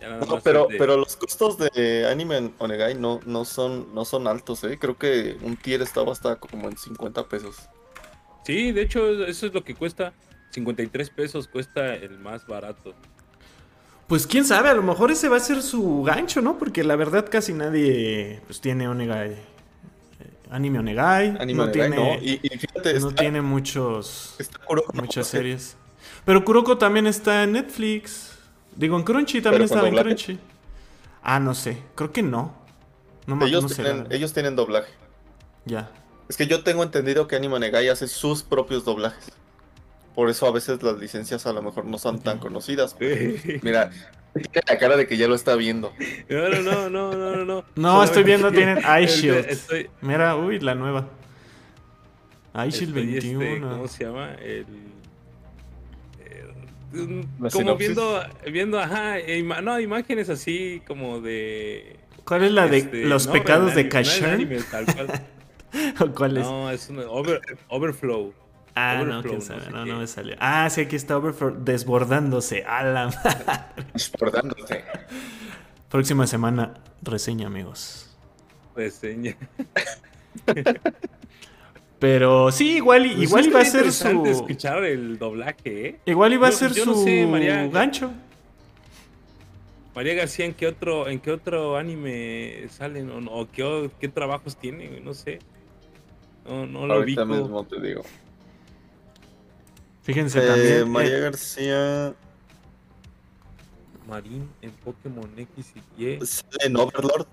[0.00, 4.26] No, pero, es de- pero los costos de Anime Onegai no, no, son, no son
[4.28, 4.78] altos, ¿eh?
[4.78, 7.56] Creo que un tier estaba hasta como en 50 pesos.
[8.44, 10.12] Sí, de hecho, eso es lo que cuesta.
[10.50, 12.94] 53 pesos cuesta el más barato.
[14.06, 16.56] Pues quién sabe, a lo mejor ese va a ser su gancho, ¿no?
[16.58, 19.32] Porque la verdad casi nadie pues tiene Onegai.
[19.32, 19.36] eh,
[20.50, 21.36] Anime Onegai.
[21.38, 22.22] Anime no Onegai, tiene, ¿no?
[22.22, 24.34] Y, y fíjate, no está, tiene muchos...
[24.38, 25.76] está Kuroko no muchas series.
[26.24, 28.37] Pero Kuroko también está en Netflix.
[28.76, 30.16] Digo, en Crunchy también ¿Pero con estaba en doblaje?
[30.24, 30.40] Crunchy.
[31.22, 31.78] Ah, no sé.
[31.94, 32.54] Creo que no.
[33.26, 33.82] No, me- Ellos, no sé.
[33.82, 34.90] tienen, ellos tienen doblaje.
[35.64, 35.90] Ya.
[36.28, 39.32] Es que yo tengo entendido que Anime Onegai hace sus propios doblajes.
[40.14, 42.96] Por eso a veces las licencias a lo mejor no son tan conocidas.
[43.62, 43.90] Mira,
[44.34, 45.92] tiene la cara de que ya lo está viendo.
[46.28, 47.44] No, no, no, no, no, no.
[47.44, 49.46] No, No, estoy viendo, tienen Eye ahorita Shield.
[49.48, 51.08] Estoy, Mira, uy, la nueva.
[52.54, 53.70] iShield estoy, este, 21.
[53.70, 54.34] ¿Cómo se llama?
[54.34, 54.66] El.
[56.92, 57.78] Un- ¿La como sinopsis?
[57.88, 61.96] viendo, viendo, ajá, ima- no, imágenes así como de.
[62.24, 64.30] ¿Cuál es la de este, los no, pecados de no Kasher?
[64.30, 65.22] anime, tal cual.
[66.00, 66.44] ¿O cuál es?
[66.44, 68.32] No, es una over- overflow.
[68.74, 69.64] ah, no, quién no sabe.
[69.64, 69.90] sé No, qué.
[69.90, 70.36] no me salió.
[70.40, 72.64] Ah, sí, aquí está Overflow desbordándose.
[72.64, 73.54] A la madre.
[73.92, 74.84] Desbordándose.
[75.90, 78.14] Próxima semana, reseña, amigos.
[78.76, 79.36] Reseña.
[81.98, 84.40] Pero sí, igual, Pues igual iba a ser interesante su.
[84.40, 86.00] escuchar el doblaje, ¿eh?
[86.06, 87.66] Igual iba a ser yo su no sé, María.
[87.66, 88.10] gancho.
[89.94, 93.10] María García, ¿en qué otro, en qué otro anime salen?
[93.28, 94.86] ¿O, qué, qué trabajos tiene?
[94.88, 95.00] güey?
[95.00, 95.40] No sé.
[96.46, 97.36] No, no lo Ahorita ubico.
[97.42, 98.02] mismo te digo.
[100.04, 100.90] Fíjense Eh, también.
[100.90, 102.14] María eh, García
[104.06, 106.18] Marín en Pokémon X y Y.
[106.26, 107.26] sale en Overlord.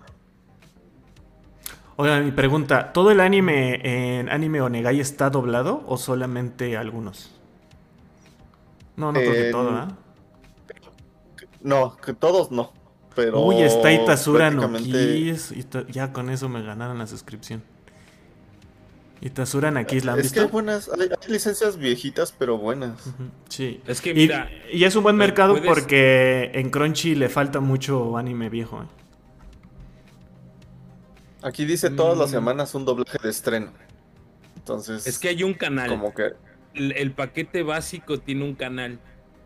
[1.97, 3.79] Oigan, mi pregunta: ¿todo el anime
[4.19, 7.31] en Anime Onegai está doblado o solamente algunos?
[8.97, 9.87] No, no creo que todo, ¿ah?
[11.61, 12.71] No, que todos no.
[13.15, 15.51] Pero Uy, está Itasura no prácticamente- Kiss.
[15.53, 17.63] Ita- Ya con eso me ganaron la suscripción.
[19.21, 20.51] Itasura no Kiss, ¿la han Es que hay visto?
[20.53, 22.91] buenas, hay, hay licencias viejitas, pero buenas.
[23.47, 23.81] Sí.
[23.87, 27.29] Es que Y, mira, y es un buen eh, mercado puedes- porque en Crunchy le
[27.29, 28.81] falta mucho anime viejo.
[28.83, 28.85] ¿eh?
[31.45, 32.33] Aquí dice todas las Mm.
[32.33, 33.71] semanas un doblaje de estreno.
[34.55, 35.89] Entonces, es que hay un canal.
[35.89, 36.31] como que
[36.73, 38.99] El, el paquete básico tiene un canal.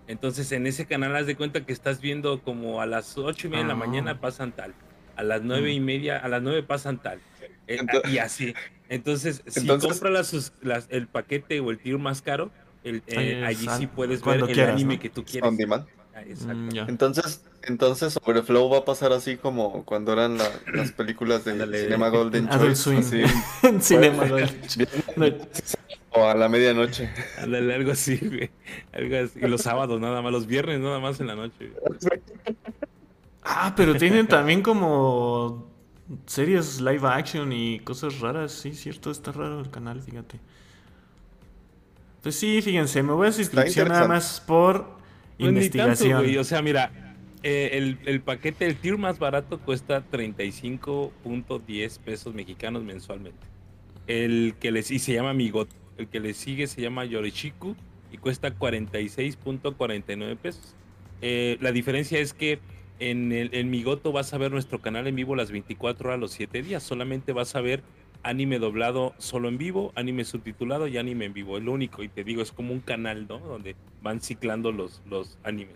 [0.08, 3.50] Entonces en ese canal haz de cuenta que estás viendo como a las ocho y
[3.52, 3.78] media de la Ah.
[3.78, 4.74] mañana pasan tal.
[5.18, 7.20] A las nueve y media, a las nueve pasan tal.
[7.68, 8.56] Eh, Ento- y así.
[8.88, 12.50] Entonces, si Entonces- compras las sus- las- el paquete o el tier más caro,
[12.86, 15.02] el- eh, allí ah, sí puedes ver el quieras, anime ¿no?
[15.02, 15.48] que tú quieres.
[15.48, 15.86] on demand.
[16.20, 16.54] Ah, exacto.
[16.56, 16.90] Mm.
[16.90, 21.54] Entonces, entonces Overflow va a pasar así como cuando eran la- las películas de.
[21.84, 24.24] Cinema Golden Adult Choice, así, Cinema
[26.12, 27.10] o a la medianoche.
[27.38, 28.50] Ándale, algo así, güey.
[28.92, 29.40] Algo así.
[29.42, 31.72] Y los sábados nada más, los viernes nada más en la noche.
[31.86, 32.20] güey.
[33.44, 35.70] Ah, pero tienen también como
[36.26, 38.52] series live action y cosas raras.
[38.52, 40.40] Sí, cierto, está raro el canal, fíjate.
[42.22, 44.99] Pues sí, fíjense, me voy a suscripción nada más por
[45.40, 46.24] Pues ni tanto, investigación.
[46.24, 46.38] güey.
[46.38, 46.92] O sea, mira,
[47.44, 53.40] eh, el, el paquete, el tier más barato cuesta 35.10 pesos mexicanos mensualmente.
[54.08, 55.76] El que les y se llama Migoto.
[55.98, 57.76] El que le sigue se llama Yorishiku
[58.12, 60.76] y cuesta 46.49 pesos.
[61.22, 62.60] Eh, la diferencia es que
[63.00, 66.32] en, el, en Migoto vas a ver nuestro canal en vivo las 24 horas, los
[66.32, 66.84] 7 días.
[66.84, 67.82] Solamente vas a ver
[68.24, 71.58] anime doblado solo en vivo, anime subtitulado y anime en vivo.
[71.58, 72.04] Es lo único.
[72.04, 73.40] Y te digo, es como un canal, ¿no?
[73.40, 75.76] Donde van ciclando los, los animes.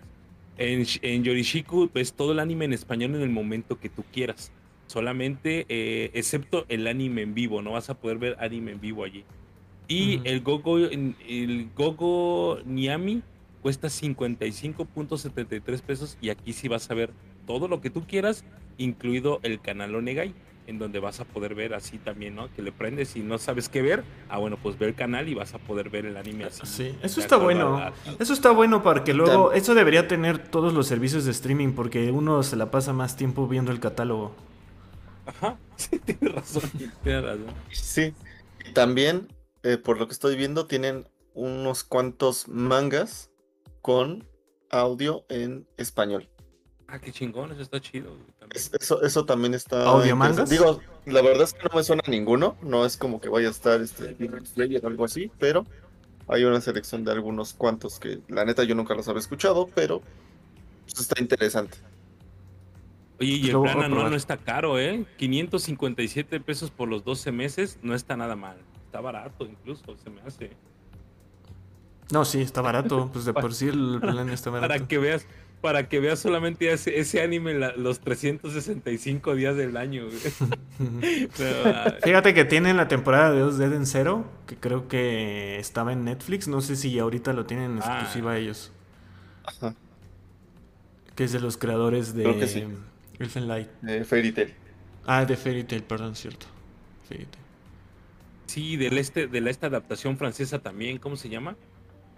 [0.58, 4.52] En, en Yorishiku ves todo el anime en español en el momento que tú quieras.
[4.88, 9.04] Solamente, eh, excepto el anime en vivo, no vas a poder ver anime en vivo
[9.04, 9.24] allí.
[9.88, 13.22] Y el Gogo, el Gogo Niami
[13.62, 17.12] cuesta 55.73 pesos y aquí sí vas a ver
[17.48, 18.46] todo lo que tú quieras,
[18.78, 20.34] incluido el canal Onegai.
[20.68, 22.54] En donde vas a poder ver así también, ¿no?
[22.54, 25.34] Que le prendes y no sabes qué ver, ah, bueno, pues ve el canal y
[25.34, 26.62] vas a poder ver el anime así.
[26.66, 27.92] Sí, eso está bueno.
[28.20, 32.12] Eso está bueno para que luego, eso debería tener todos los servicios de streaming porque
[32.12, 34.34] uno se la pasa más tiempo viendo el catálogo.
[35.26, 36.64] Ajá, sí, tienes razón,
[37.04, 37.46] tienes razón.
[37.72, 38.14] Sí,
[38.74, 39.28] también,
[39.64, 43.32] eh, por lo que estoy viendo, tienen unos cuantos mangas
[43.82, 44.28] con
[44.70, 46.30] audio en español.
[46.88, 48.18] Ah, qué chingón, eso está chido.
[48.80, 49.86] Eso, eso también está.
[49.88, 50.50] ¿Audio mangas?
[50.50, 52.56] Digo, la verdad es que no me suena a ninguno.
[52.62, 54.16] No es como que vaya a estar este
[54.84, 55.66] o algo así, pero
[56.28, 60.02] hay una selección de algunos cuantos que la neta yo nunca los había escuchado, pero
[60.86, 61.78] pues, está interesante.
[63.20, 65.06] Oye, y el plan anual no está caro, ¿eh?
[65.18, 68.58] 557 pesos por los 12 meses no está nada mal.
[68.86, 70.52] Está barato incluso, se me hace.
[72.12, 73.10] No, sí, está barato.
[73.12, 74.68] Pues de por sí el plan está barato.
[74.74, 75.26] Para que veas,
[75.64, 80.08] para que veas solamente ese, ese anime los 365 días del año.
[81.66, 85.94] Ah, Fíjate que tienen la temporada de 2 Dead en Cero, que creo que estaba
[85.94, 86.48] en Netflix.
[86.48, 88.00] No sé si ahorita lo tienen ah.
[88.00, 88.72] exclusiva ellos.
[89.46, 89.76] Ajá.
[91.16, 92.66] Que es de los creadores de creo sí.
[93.20, 93.70] Elfen Light.
[93.82, 94.54] De Fairy Tail.
[95.06, 96.48] Ah, de Fairy Tail, perdón, cierto.
[97.08, 97.46] Fairy Tail.
[98.48, 101.56] Sí, del este, de la esta adaptación francesa también, ¿cómo se llama?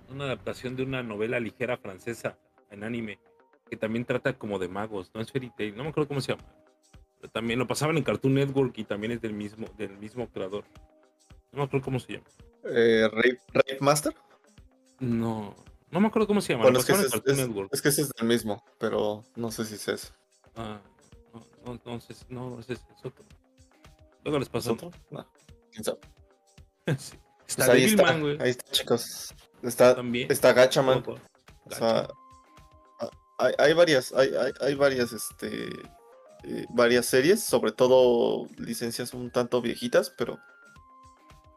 [0.10, 2.38] Una adaptación de una novela ligera francesa
[2.72, 3.20] en anime
[3.70, 6.34] que también trata como de magos, no es Fairy Tail, no me acuerdo cómo se
[6.34, 6.44] llama.
[7.20, 10.64] Pero también lo pasaban en Cartoon Network y también es del mismo, del mismo creador.
[11.52, 12.26] No me acuerdo cómo se llama.
[12.66, 14.16] Eh, Rape, Master?
[15.00, 15.56] No,
[15.92, 16.68] no me acuerdo cómo se llama.
[16.70, 20.14] es, que ese es, que ese es el mismo, pero no sé si es eso.
[20.56, 20.80] Ah,
[21.66, 23.26] no, no, sé, no, ese es otro.
[24.24, 24.74] Luego les pasó.
[24.74, 24.92] otro?
[25.10, 25.26] No,
[25.72, 26.00] quién sabe.
[26.98, 27.18] sí.
[27.46, 29.34] Pues está ahí, está, ahí está, chicos.
[29.62, 30.32] Está, ¿También?
[30.32, 31.04] está Gacha, man.
[31.08, 32.08] O sea,
[33.38, 34.32] hay, varias, hay,
[34.62, 35.68] hay, varias, este,
[36.44, 40.40] eh, varias series, sobre todo licencias un tanto viejitas, pero,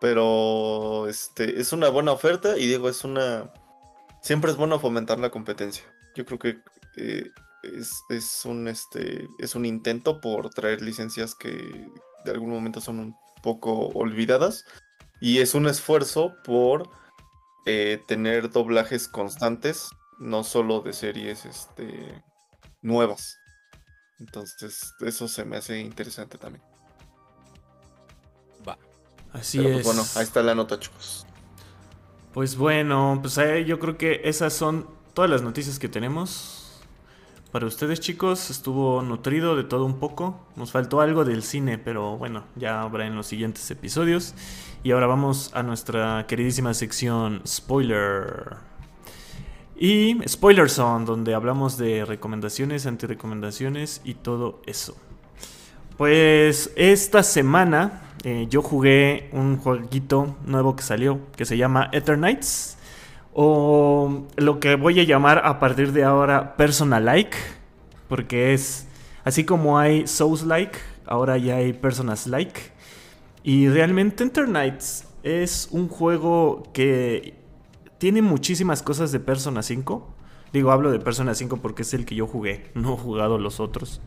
[0.01, 3.53] pero, este, es una buena oferta y digo, es una,
[4.23, 5.85] siempre es bueno fomentar la competencia.
[6.15, 6.59] Yo creo que
[6.97, 7.31] eh,
[7.63, 11.89] es, un, este, es un intento por traer licencias que
[12.25, 14.65] de algún momento son un poco olvidadas
[15.21, 16.91] y es un esfuerzo por
[17.67, 22.23] eh, tener doblajes constantes no solo de series este,
[22.83, 23.39] nuevas.
[24.19, 26.65] Entonces, eso se me hace interesante también.
[28.67, 28.79] Va.
[29.33, 29.85] Así pues, es.
[29.85, 31.27] bueno, ahí está la nota, chicos.
[32.33, 36.81] Pues bueno, pues eh, yo creo que esas son todas las noticias que tenemos.
[37.53, 40.39] Para ustedes chicos, estuvo nutrido de todo un poco.
[40.55, 44.35] Nos faltó algo del cine, pero bueno, ya habrá en los siguientes episodios.
[44.83, 48.57] Y ahora vamos a nuestra queridísima sección Spoiler.
[49.81, 54.97] Y Spoiler Zone, donde hablamos de recomendaciones, antirecomendaciones y todo eso.
[55.97, 62.77] Pues esta semana eh, yo jugué un jueguito nuevo que salió que se llama Eternights.
[63.33, 67.37] O lo que voy a llamar a partir de ahora Personal Like.
[68.09, 68.89] Porque es
[69.23, 70.77] así como hay Souls Like,
[71.07, 72.61] ahora ya hay Personas Like.
[73.45, 77.38] Y realmente Eternights es un juego que
[77.99, 80.07] tiene muchísimas cosas de Persona 5.
[80.53, 83.61] Digo, hablo de Persona 5 porque es el que yo jugué, no he jugado los
[83.61, 84.01] otros.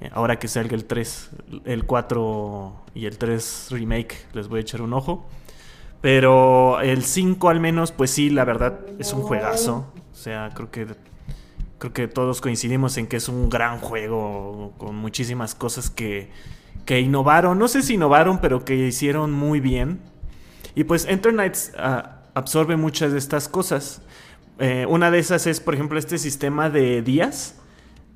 [0.00, 1.30] Eh, ahora que salga el 3,
[1.64, 5.26] el 4 y el 3 remake, les voy a echar un ojo.
[6.00, 9.92] Pero el 5 al menos, pues sí, la verdad es un juegazo.
[10.12, 10.86] O sea, creo que
[11.80, 16.30] creo que todos coincidimos en que es un gran juego con muchísimas cosas que,
[16.84, 17.58] que innovaron.
[17.58, 20.00] No sé si innovaron, pero que hicieron muy bien.
[20.74, 24.02] Y pues Enter Knights ah, absorbe muchas de estas cosas.
[24.58, 27.54] Eh, una de esas es, por ejemplo, este sistema de días,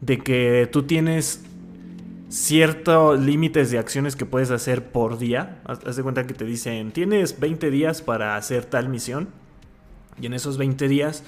[0.00, 1.42] de que tú tienes
[2.28, 5.62] ciertos límites de acciones que puedes hacer por día.
[5.64, 9.28] Haz de cuenta que te dicen, tienes 20 días para hacer tal misión.
[10.20, 11.22] Y en esos 20 días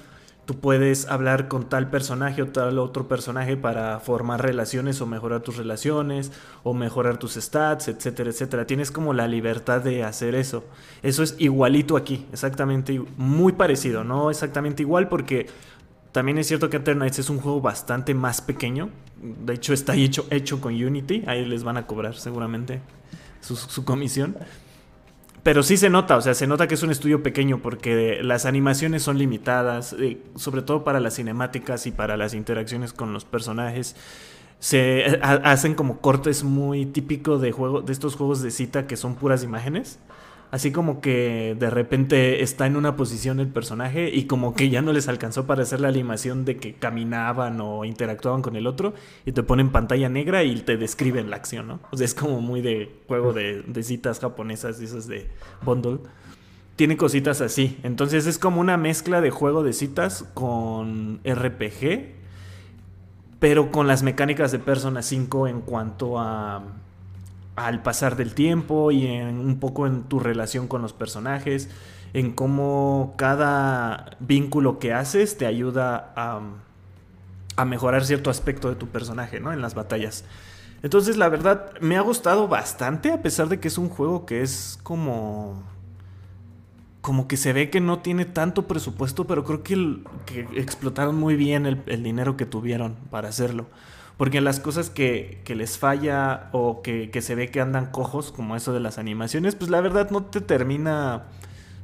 [0.47, 5.43] tú puedes hablar con tal personaje o tal otro personaje para formar relaciones o mejorar
[5.43, 6.31] tus relaciones
[6.63, 8.67] o mejorar tus stats, etcétera, etcétera.
[8.67, 10.65] Tienes como la libertad de hacer eso.
[11.03, 15.49] Eso es igualito aquí, exactamente muy parecido, no exactamente igual porque
[16.13, 18.91] también es cierto que Eternights es un juego bastante más pequeño.
[19.21, 22.81] De hecho está hecho, hecho con Unity, ahí les van a cobrar seguramente
[23.41, 24.37] su, su comisión.
[25.47, 28.47] Pero sí se nota, o sea, se nota que es un estudio pequeño porque las
[28.47, 33.25] animaciones son limitadas, eh, sobre todo para las cinemáticas y para las interacciones con los
[33.25, 33.95] personajes.
[34.59, 38.97] Se eh, hacen como cortes muy típicos de, juego, de estos juegos de cita que
[38.97, 40.01] son puras imágenes.
[40.57, 44.81] Así como que de repente está en una posición el personaje y como que ya
[44.81, 48.95] no les alcanzó para hacer la animación de que caminaban o interactuaban con el otro
[49.27, 51.81] y te ponen pantalla negra y te describen la acción, ¿no?
[51.91, 55.29] O sea, es como muy de juego de, citas japonesas, esas de
[55.63, 55.99] bundle.
[56.77, 57.79] Tiene cositas así.
[57.83, 62.15] Entonces es como una mezcla de juego de citas con RPG,
[63.41, 66.65] pero con las mecánicas de Persona 5 en cuanto a
[67.57, 71.71] al pasar del tiempo y en un poco en tu relación con los personajes,
[72.13, 76.41] en cómo cada vínculo que haces te ayuda a,
[77.65, 79.53] mejorar cierto aspecto de tu personaje, ¿no?
[79.53, 80.25] En las batallas.
[80.83, 84.43] Entonces, la verdad, me ha gustado bastante, a pesar de que es un juego que
[84.43, 85.63] es como.
[87.01, 91.65] Como que se ve que no tiene tanto presupuesto, pero creo que, explotaron muy bien
[91.65, 93.67] el dinero que tuvieron para hacerlo.
[94.17, 98.33] Porque las cosas que, que les falla o que, que, se ve que andan cojos,
[98.33, 101.25] como eso de las animaciones, pues la verdad no te termina.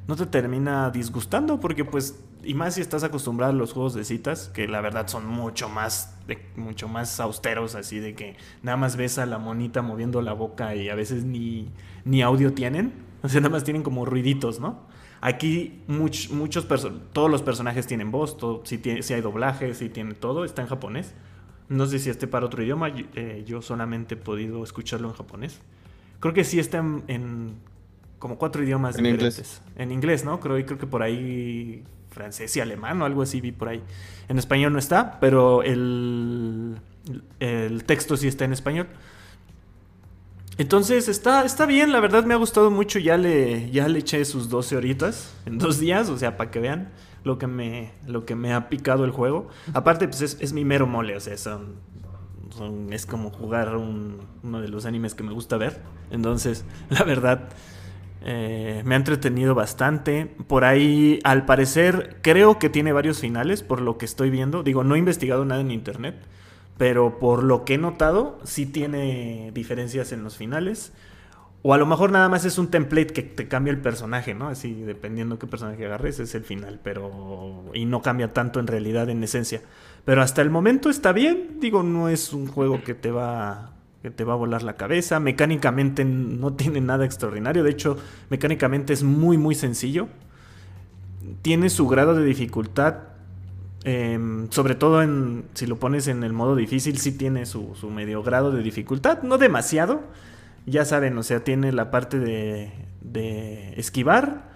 [0.08, 1.60] No te termina disgustando.
[1.60, 2.18] Porque pues.
[2.42, 4.50] Y más si estás acostumbrado a los juegos de citas.
[4.54, 6.16] Que la verdad son mucho más.
[6.56, 7.74] Mucho más austeros.
[7.74, 10.74] Así de que nada más ves a la monita moviendo la boca.
[10.74, 11.70] Y a veces ni,
[12.04, 12.92] ni audio tienen.
[13.22, 14.80] O sea, nada más tienen como ruiditos, ¿no?
[15.20, 16.66] Aquí much, muchos
[17.12, 20.68] todos los personajes tienen voz, si, tiene, si hay doblaje, si tiene todo, está en
[20.68, 21.14] japonés.
[21.72, 25.58] No sé si esté para otro idioma, eh, yo solamente he podido escucharlo en japonés.
[26.20, 27.54] Creo que sí está en, en
[28.18, 29.38] como cuatro idiomas en diferentes.
[29.38, 29.62] Inglés.
[29.76, 30.38] En inglés, ¿no?
[30.38, 33.82] Creo, creo que por ahí francés y alemán o algo así vi por ahí.
[34.28, 36.76] En español no está, pero el,
[37.40, 38.86] el texto sí está en español.
[40.58, 42.98] Entonces está, está bien, la verdad me ha gustado mucho.
[42.98, 46.60] Ya le, ya le eché sus 12 horitas en dos días, o sea, para que
[46.60, 46.90] vean
[47.24, 49.48] lo que me, lo que me ha picado el juego.
[49.74, 51.76] Aparte, pues es, es mi mero mole, o sea, son,
[52.90, 55.80] es como jugar un, uno de los animes que me gusta ver.
[56.10, 57.48] Entonces, la verdad,
[58.24, 60.26] eh, me ha entretenido bastante.
[60.46, 64.62] Por ahí, al parecer, creo que tiene varios finales, por lo que estoy viendo.
[64.62, 66.16] Digo, no he investigado nada en internet,
[66.78, 70.92] pero por lo que he notado, sí tiene diferencias en los finales.
[71.64, 74.48] O a lo mejor nada más es un template que te cambia el personaje, ¿no?
[74.48, 77.70] Así, dependiendo qué personaje agarres, es el final, pero...
[77.72, 79.62] Y no cambia tanto en realidad, en esencia.
[80.04, 83.74] Pero hasta el momento está bien, digo, no es un juego que te va...
[84.02, 85.20] que te va a volar la cabeza.
[85.20, 87.96] Mecánicamente no tiene nada extraordinario, de hecho,
[88.28, 90.08] mecánicamente es muy, muy sencillo.
[91.42, 92.96] Tiene su grado de dificultad,
[93.84, 94.18] eh,
[94.50, 98.24] sobre todo en, si lo pones en el modo difícil, sí tiene su, su medio
[98.24, 100.00] grado de dificultad, no demasiado
[100.66, 104.50] ya saben, o sea, tiene la parte de, de, esquivar,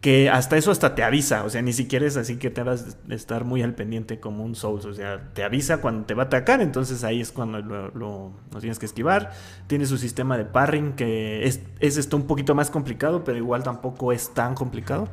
[0.00, 2.96] que hasta eso hasta te avisa, o sea, ni siquiera es así que te vas
[3.10, 6.24] a estar muy al pendiente como un Souls, o sea, te avisa cuando te va
[6.24, 9.32] a atacar, entonces ahí es cuando lo, tienes que esquivar.
[9.66, 13.62] Tiene su sistema de parring, que es, es esto un poquito más complicado, pero igual
[13.62, 15.08] tampoco es tan complicado.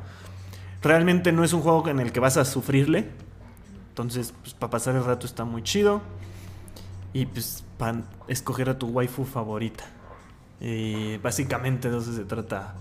[0.82, 3.08] Realmente no es un juego en el que vas a sufrirle,
[3.94, 6.02] entonces, pues, para pasar el rato está muy chido.
[7.14, 9.84] Y pues, para escoger a tu waifu favorita.
[10.60, 12.76] Y básicamente de eso se trata.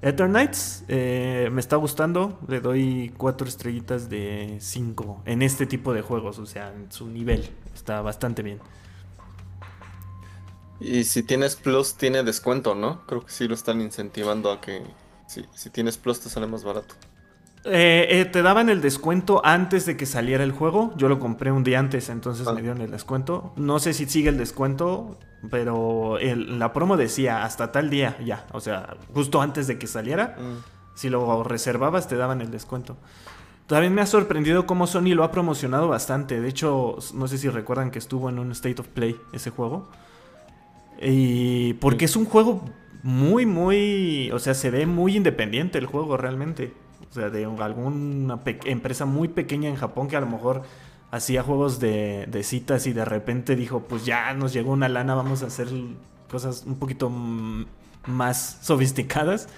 [0.00, 2.38] Eternights eh, me está gustando.
[2.46, 6.38] Le doy cuatro estrellitas de 5 en este tipo de juegos.
[6.38, 7.48] O sea, en su nivel.
[7.74, 8.60] Está bastante bien.
[10.80, 13.04] Y si tienes Plus, tiene descuento, ¿no?
[13.06, 14.82] Creo que sí lo están incentivando a que
[15.26, 16.94] si tienes Plus te sale más barato.
[17.70, 20.92] Eh, eh, te daban el descuento antes de que saliera el juego.
[20.96, 22.52] Yo lo compré un día antes, entonces Ah.
[22.52, 23.52] me dieron el descuento.
[23.56, 25.18] No sé si sigue el descuento,
[25.50, 28.46] pero el- la promo decía hasta tal día ya.
[28.52, 30.96] O sea, justo antes de que saliera, Mm.
[30.96, 32.96] si lo reservabas te daban el descuento.
[33.66, 36.40] También me ha sorprendido cómo Sony lo ha promocionado bastante.
[36.40, 39.88] De hecho, no sé si recuerdan que estuvo en un State of Play ese juego.
[41.00, 42.62] Y porque es un juego
[43.02, 44.30] muy, muy...
[44.32, 46.72] O sea, se ve muy independiente el juego realmente.
[47.10, 50.62] O sea, de alguna empresa muy pequeña en Japón que a lo mejor
[51.10, 55.14] hacía juegos de, de citas y de repente dijo, pues ya nos llegó una lana,
[55.14, 55.68] vamos a hacer
[56.30, 57.10] cosas un poquito
[58.06, 59.48] más sofisticadas.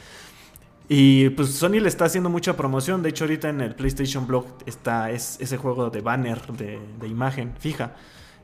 [0.88, 3.02] Y pues Sony le está haciendo mucha promoción.
[3.02, 7.08] De hecho, ahorita en el PlayStation Blog está es, ese juego de banner, de, de
[7.08, 7.94] imagen fija.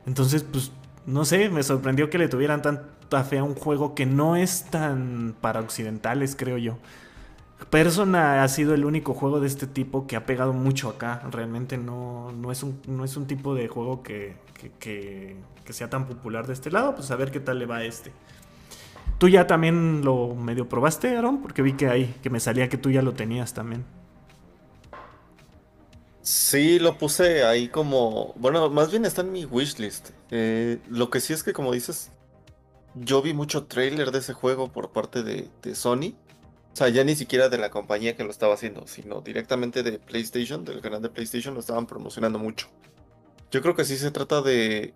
[0.05, 0.71] Entonces, pues,
[1.05, 4.63] no sé, me sorprendió que le tuvieran tanta fe a un juego que no es
[4.69, 6.77] tan para occidentales, creo yo.
[7.65, 11.21] Persona ha sido el único juego de este tipo que ha pegado mucho acá.
[11.31, 14.35] Realmente no, no, es, un, no es un tipo de juego que,
[14.79, 15.35] que,
[15.69, 16.95] sea tan popular de este lado.
[16.95, 18.11] Pues a ver qué tal le va a este.
[19.17, 21.41] ¿Tú ya también lo medio probaste, Aaron?
[21.41, 23.83] Porque vi que ahí, que me salía que tú ya lo tenías también.
[26.21, 28.33] Sí, lo puse ahí como.
[28.35, 30.11] Bueno, más bien está en mi wishlist.
[30.29, 32.11] Eh, lo que sí es que, como dices,
[32.93, 36.13] yo vi mucho trailer de ese juego por parte de, de Sony.
[36.77, 39.97] O sea, ya ni siquiera de la compañía que lo estaba haciendo, sino directamente de
[39.97, 42.67] PlayStation, del canal de PlayStation, lo estaban promocionando mucho.
[43.49, 44.93] Yo creo que sí se trata de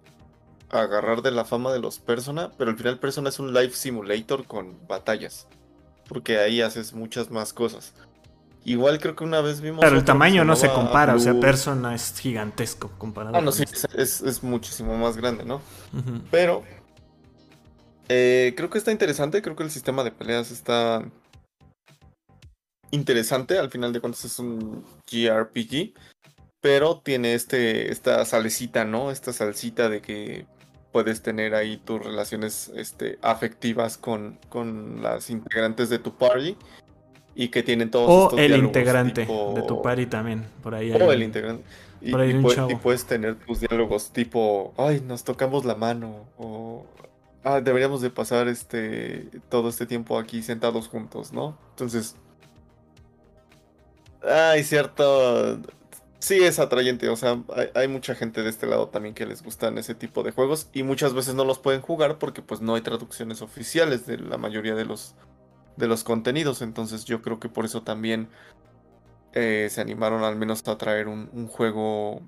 [0.70, 4.45] agarrar de la fama de los Persona, pero al final Persona es un live simulator
[4.45, 5.48] con batallas.
[6.08, 7.95] Porque ahí haces muchas más cosas.
[8.64, 9.80] Igual creo que una vez vimos.
[9.82, 13.36] Pero el tamaño no se compara, o sea, Persona es gigantesco comparado.
[13.36, 13.99] Ah, no, sí, este.
[13.99, 15.64] es, muchísimo más grande, ¿no?
[16.30, 16.62] Pero.
[18.08, 21.02] Eh, creo que está interesante, creo que el sistema de peleas está
[22.91, 25.93] interesante, al final de cuentas es un JRPG,
[26.61, 29.11] pero tiene este, esta salecita, ¿no?
[29.11, 30.45] Esta salsita de que
[30.91, 36.57] puedes tener ahí tus relaciones este, afectivas con, con las integrantes de tu party
[37.34, 41.23] y que tienen todos o el integrante de tu party también por ahí o el
[41.23, 41.63] integrante
[42.01, 42.11] y,
[42.76, 46.85] puedes tener tus diálogos tipo ay nos tocamos la mano o
[47.45, 52.18] ah, deberíamos de pasar este todo este tiempo aquí sentados juntos no entonces
[54.23, 55.60] ay cierto
[56.19, 59.41] sí es atrayente o sea hay, hay, mucha gente de este lado también que les
[59.43, 62.76] gustan ese tipo de juegos y muchas veces no los pueden jugar porque pues no
[62.76, 65.15] hay traducciones oficiales de la mayoría de los
[65.77, 66.61] de los contenidos.
[66.61, 68.30] Entonces yo creo que por eso también
[69.34, 72.22] eh, se animaron al menos a traer un, juego,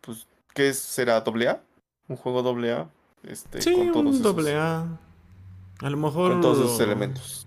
[0.00, 1.18] pues, ¿qué será?
[1.18, 1.60] ¿AA?
[2.08, 2.88] ¿Un juego AA?
[3.22, 4.98] Este, sí, con todos un AA.
[5.80, 6.32] A lo mejor...
[6.32, 7.46] Con todos esos elementos.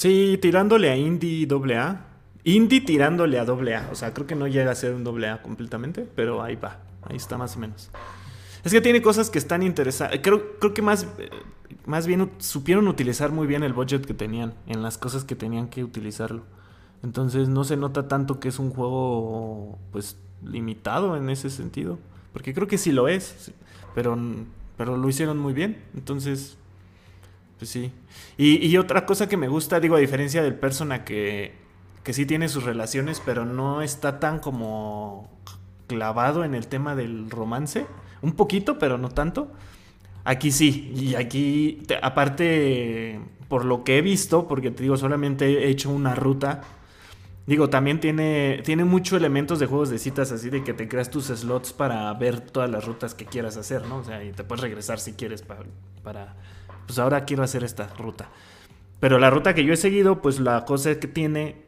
[0.00, 2.06] Sí, tirándole a indie AA.
[2.44, 3.90] Indie tirándole a AA.
[3.92, 6.78] O sea, creo que no llega a ser un AA completamente, pero ahí va.
[7.02, 7.90] Ahí está más o menos.
[8.64, 10.20] Es que tiene cosas que están interesantes.
[10.22, 11.06] Creo, creo que más
[11.84, 15.68] más bien supieron utilizar muy bien el budget que tenían en las cosas que tenían
[15.68, 16.44] que utilizarlo.
[17.02, 21.98] Entonces no se nota tanto que es un juego pues limitado en ese sentido,
[22.32, 23.52] porque creo que sí lo es,
[23.94, 24.18] pero
[24.78, 25.84] pero lo hicieron muy bien.
[25.94, 26.56] Entonces
[27.60, 27.92] pues sí.
[28.36, 31.60] Y, y otra cosa que me gusta, digo, a diferencia del Persona que
[32.02, 35.28] que sí tiene sus relaciones, pero no está tan como
[35.86, 37.86] clavado en el tema del romance,
[38.22, 39.52] un poquito, pero no tanto.
[40.24, 45.68] Aquí sí, y aquí, aparte, por lo que he visto, porque te digo, solamente he
[45.68, 46.62] hecho una ruta.
[47.46, 51.10] Digo, también tiene, tiene muchos elementos de juegos de citas, así de que te creas
[51.10, 53.98] tus slots para ver todas las rutas que quieras hacer, ¿no?
[53.98, 56.36] O sea, y te puedes regresar si quieres para
[56.90, 58.30] pues ahora quiero hacer esta ruta.
[58.98, 61.62] Pero la ruta que yo he seguido, pues la cosa que tiene,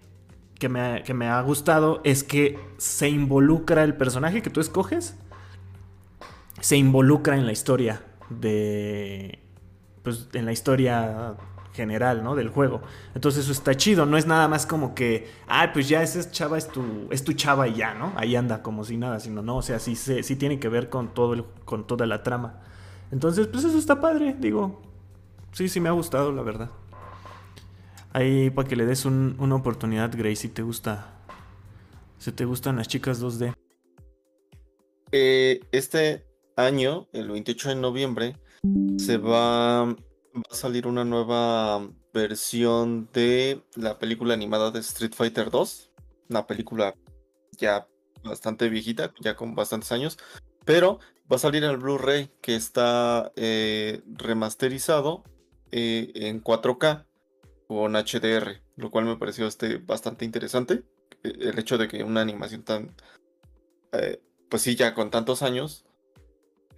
[0.59, 5.15] que me, que me ha gustado, es que se involucra el personaje que tú escoges,
[6.61, 9.39] se involucra en la historia de
[10.03, 11.37] pues en la historia
[11.73, 12.35] general, ¿no?
[12.35, 12.83] Del juego.
[13.15, 16.59] Entonces eso está chido, no es nada más como que, ah, pues ya ese chava
[16.59, 18.13] es tu, es tu chava y ya, ¿no?
[18.17, 21.15] Ahí anda como si nada, sino no, o sea, sí, sí tiene que ver con,
[21.15, 22.59] todo el, con toda la trama.
[23.13, 24.83] Entonces, pues eso está padre, digo,
[25.53, 26.71] sí, sí me ha gustado, la verdad.
[28.13, 31.13] Ahí para que le des una oportunidad, Grace, si te gusta,
[32.19, 33.55] si te gustan las chicas 2D.
[35.13, 36.27] Eh, este,
[36.57, 38.37] año, el 28 de noviembre,
[38.99, 39.95] se va, va
[40.51, 45.91] a salir una nueva versión de la película animada de Street Fighter 2.
[46.31, 46.95] Una película
[47.53, 47.87] ya
[48.25, 50.19] bastante viejita, ya con bastantes años.
[50.65, 51.01] Pero
[51.31, 55.25] va a salir el Blu-ray que está eh, remasterizado
[55.73, 57.07] eh, en 4K
[57.67, 60.85] con HDR, lo cual me pareció este, bastante interesante.
[61.23, 62.95] E, el hecho de que una animación tan,
[63.93, 65.85] eh, pues sí, ya con tantos años,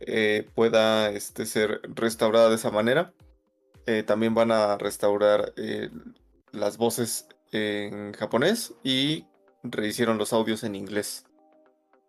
[0.00, 3.12] eh, pueda este, ser restaurada de esa manera.
[3.86, 5.90] Eh, también van a restaurar eh,
[6.52, 9.26] las voces en japonés y
[9.62, 11.24] rehicieron los audios en inglés.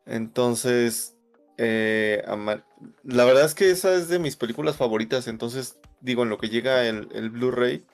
[0.06, 1.16] Entonces,
[1.58, 5.28] la verdad es que esa es de mis películas favoritas.
[5.28, 7.86] Entonces, digo, en lo que llega el, el Blu-ray,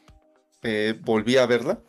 [1.04, 1.80] volví a verla.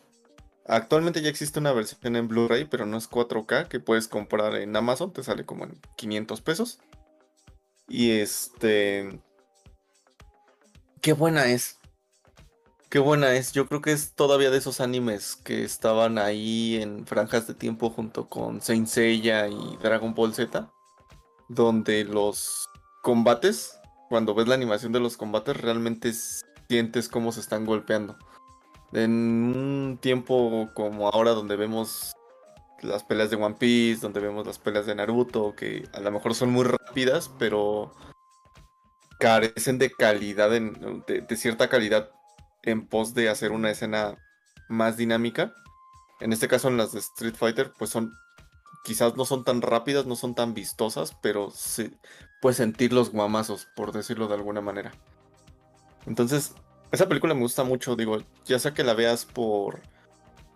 [0.65, 4.75] Actualmente ya existe una versión en Blu-ray, pero no es 4K que puedes comprar en
[4.75, 6.79] Amazon, te sale como en 500 pesos.
[7.89, 9.21] Y este...
[11.01, 11.77] Qué buena es.
[12.89, 13.51] Qué buena es.
[13.51, 17.89] Yo creo que es todavía de esos animes que estaban ahí en franjas de tiempo
[17.89, 20.71] junto con Saint Seiya y Dragon Ball Z.
[21.49, 22.69] Donde los
[23.01, 23.79] combates,
[24.13, 26.13] cuando ves la animación de los combates, realmente
[26.69, 28.15] sientes cómo se están golpeando.
[28.91, 32.13] En un tiempo como ahora donde vemos
[32.83, 36.35] las peleas de One Piece, donde vemos las peleas de Naruto, que a lo mejor
[36.35, 37.91] son muy rápidas, pero
[39.19, 42.11] carecen de calidad, de, cierta calidad
[42.61, 44.15] en pos de hacer una escena
[44.69, 45.55] más dinámica.
[46.19, 48.13] En este caso, en las de Street Fighter, pues son,
[48.83, 51.91] quizás no son tan rápidas, no son tan vistosas, pero se
[52.41, 54.91] puede sentir los guamazos, por decirlo de alguna manera.
[56.05, 56.53] Entonces,
[56.91, 59.81] esa película me gusta mucho, digo, ya sea que la veas por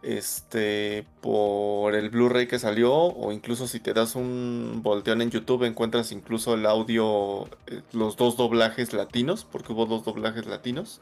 [0.04, 5.64] este por el Blu-ray que salió o incluso si te das un volteón en YouTube
[5.64, 11.02] encuentras incluso el audio eh, los dos doblajes latinos porque hubo dos doblajes latinos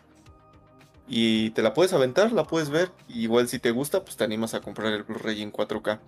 [1.08, 2.92] y te la puedes aventar, la puedes ver.
[3.08, 6.00] Igual si te gusta, pues te animas a comprar el Blu-ray en 4K.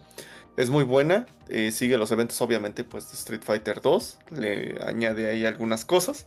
[0.58, 5.30] Es muy buena, eh, sigue los eventos obviamente pues de Street Fighter 2, le añade
[5.30, 6.26] ahí algunas cosas.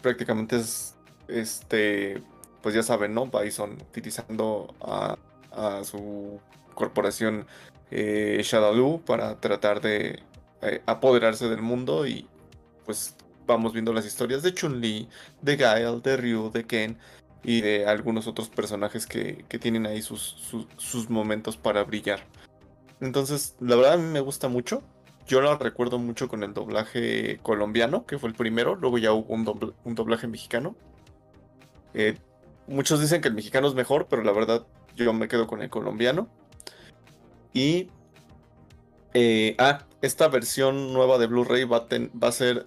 [0.00, 0.94] Prácticamente es,
[1.26, 2.22] este,
[2.62, 3.26] pues ya saben, ¿no?
[3.26, 5.18] Bison utilizando a,
[5.82, 6.40] su
[6.74, 7.46] corporación
[7.90, 10.22] eh, Shadaloo para tratar de
[10.62, 12.26] eh, apoderarse del mundo y
[12.86, 15.08] pues vamos viendo las historias de Chun-Li,
[15.42, 16.98] de Gael, de Ryu, de Ken
[17.42, 20.36] y de algunos otros personajes que, tienen ahí sus,
[20.76, 22.24] sus, momentos para brillar.
[23.02, 24.82] Entonces, la verdad a mí me gusta mucho.
[25.26, 28.76] Yo la recuerdo mucho con el doblaje colombiano, que fue el primero.
[28.76, 30.76] Luego ya hubo un, doblaje mexicano.
[31.94, 32.16] Eh,
[32.68, 34.64] muchos dicen que el mexicano es mejor, pero la verdad
[34.94, 36.28] yo me quedo con el colombiano.
[37.52, 37.90] Y...
[39.14, 41.84] Eh, ah, esta versión nueva de Blu-ray va
[42.22, 42.66] a ser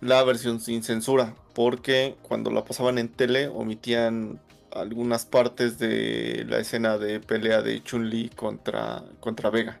[0.00, 4.40] la versión sin censura, porque cuando la pasaban en tele omitían
[4.74, 9.80] algunas partes de la escena de pelea de Chun-Li contra, contra Vega.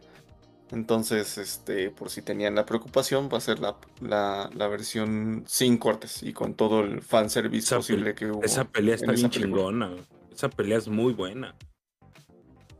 [0.70, 6.22] Entonces, este, por si tenían la preocupación, va a ser la, la, versión sin cortes
[6.22, 8.42] y con todo el fanservice posible que hubo.
[8.42, 9.92] Esa pelea está bien chingona.
[10.32, 11.54] Esa pelea es muy buena.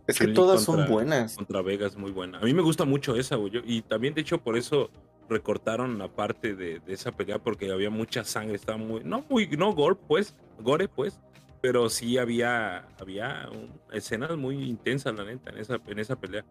[0.06, 1.36] Es que todas son buenas.
[1.36, 2.38] Contra Vega es muy buena.
[2.38, 3.52] A mí me gusta mucho esa, güey.
[3.64, 4.90] Y también, de hecho, por eso
[5.28, 9.72] recortaron la parte de, esa pelea porque había mucha sangre, estaba muy, no muy, no
[9.72, 11.18] gore, pues, gore, pues,
[11.64, 13.48] pero sí había, había
[13.90, 16.44] escenas muy intensas, la neta, en esa, en esa pelea.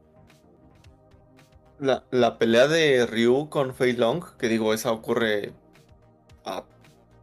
[1.77, 5.53] La, la pelea de Ryu con Fei Long, que digo, esa ocurre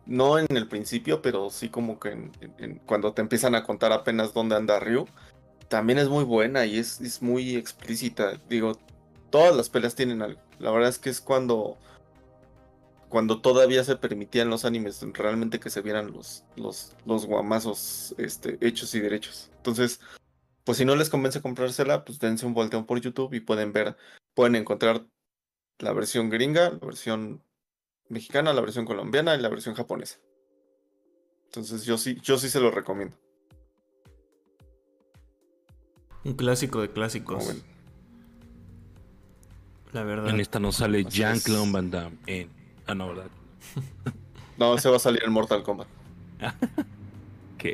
[0.06, 2.30] no en el principio, pero sí como que
[2.86, 5.06] cuando te empiezan a contar apenas dónde anda Ryu,
[5.66, 8.34] también es muy buena y es, es muy explícita.
[8.48, 8.78] Digo,
[9.30, 10.40] todas las peleas tienen algo.
[10.60, 11.76] La verdad es que es cuando
[13.10, 18.56] cuando todavía se permitían los animes realmente que se vieran los, los, los guamazos este,
[18.60, 19.50] hechos y derechos.
[19.56, 20.00] Entonces,
[20.64, 23.96] pues si no les convence comprársela, pues dense un volteón por YouTube y pueden ver,
[24.32, 25.04] pueden encontrar
[25.80, 27.42] la versión gringa, la versión
[28.08, 30.20] mexicana, la versión colombiana y la versión japonesa.
[31.46, 33.18] Entonces yo sí, yo sí se lo recomiendo.
[36.22, 37.56] Un clásico de clásicos.
[39.92, 40.28] La verdad.
[40.28, 42.18] En esta no sale Jean-Claude Van Damme.
[42.26, 42.59] En...
[42.90, 43.30] Ah, no, ¿verdad?
[44.58, 45.86] no, se va a salir en Mortal Kombat.
[47.54, 47.64] ok.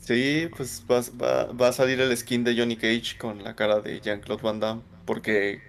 [0.00, 4.42] Sí, pues va, a salir el skin de Johnny Cage con la cara de Jean-Claude
[4.42, 4.82] Van Damme.
[5.06, 5.62] Porque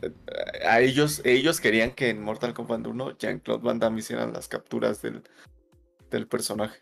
[0.00, 0.10] eh,
[0.66, 5.02] a ellos, ellos querían que en Mortal Kombat 1 Jean-Claude Van Damme hicieran las capturas
[5.02, 5.22] del,
[6.10, 6.80] del personaje.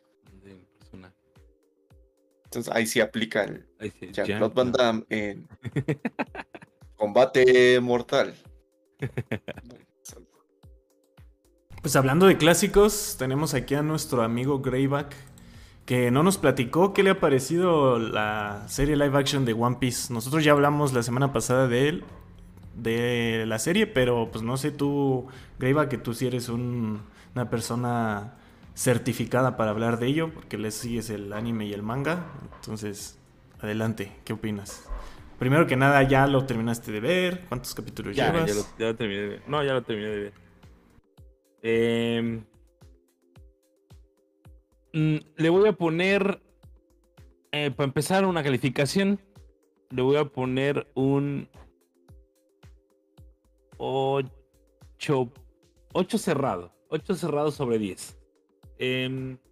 [2.45, 3.67] Entonces ahí sí aplica el
[4.13, 5.49] Jean-Claude Van Damme en
[6.97, 8.33] Combate Mortal.
[11.83, 15.15] Pues hablando de clásicos, tenemos aquí a nuestro amigo Greyback,
[15.85, 20.13] que no nos platicó qué le ha parecido la serie live action de One Piece.
[20.13, 22.05] Nosotros ya hablamos la semana pasada de él,
[22.75, 25.29] de la serie, pero pues no sé tú,
[25.61, 28.35] Greyback, que tú sí eres una persona
[28.75, 32.27] certificada para hablar de ello, porque le sigues el anime y el manga.
[32.57, 33.19] Entonces,
[33.61, 34.89] adelante, ¿qué opinas?
[35.39, 37.45] Primero que nada, ¿ya lo terminaste de ver?
[37.49, 38.75] ¿Cuántos capítulos llevas?
[38.79, 39.43] Ya lo, terminé de ver.
[39.47, 40.33] No, ya lo terminé de ver.
[41.63, 42.45] Em,
[44.93, 46.41] mm, le voy a poner,
[47.53, 49.21] eh, para empezar, una calificación.
[49.91, 51.49] Le voy a poner un
[53.77, 55.33] 8,
[55.93, 56.73] 8 cerrado.
[56.89, 58.19] 8 cerrado sobre 10.
[58.79, 59.46] Eh, Mm,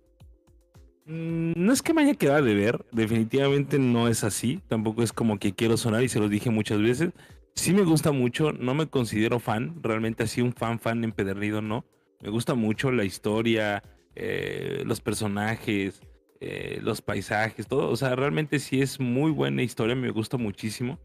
[1.06, 5.38] no es que me haya quedado de ver, definitivamente no es así, tampoco es como
[5.38, 7.12] que quiero sonar y se los dije muchas veces.
[7.54, 11.84] Sí me gusta mucho, no me considero fan, realmente así un fan fan empedernido no.
[12.20, 13.82] Me gusta mucho la historia,
[14.16, 16.00] eh, los personajes,
[16.40, 17.90] eh, los paisajes, todo.
[17.90, 20.98] O sea, realmente sí es muy buena historia, me gusta muchísimo.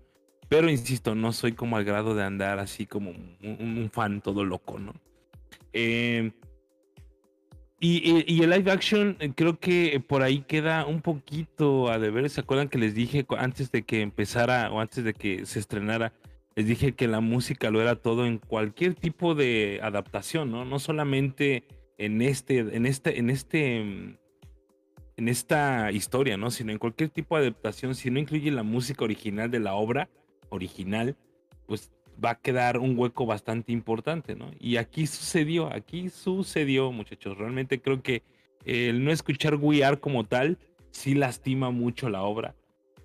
[0.48, 4.44] Pero insisto, no soy como al grado de andar así como un, un fan todo
[4.44, 4.94] loco, ¿no?
[5.74, 6.32] Eh,
[7.82, 12.30] y, el live action eh, creo que por ahí queda un poquito a deber.
[12.30, 16.14] ¿Se acuerdan que les dije antes de que empezara o antes de que se estrenara?
[16.56, 20.66] Les dije que la música lo era todo en cualquier tipo de adaptación, ¿no?
[20.66, 21.64] No solamente
[21.98, 26.52] en este, en este, en este, en esta historia, ¿no?
[26.52, 30.10] Sino en cualquier tipo de adaptación, si no incluye la música original de la obra
[30.50, 31.16] original,
[31.66, 31.92] pues
[32.24, 34.52] va a quedar un hueco bastante importante, ¿no?
[34.60, 37.38] Y aquí sucedió, aquí sucedió, muchachos.
[37.38, 38.24] Realmente creo que
[38.66, 40.58] el no escuchar We Are como tal
[40.92, 42.56] sí lastima mucho la obra,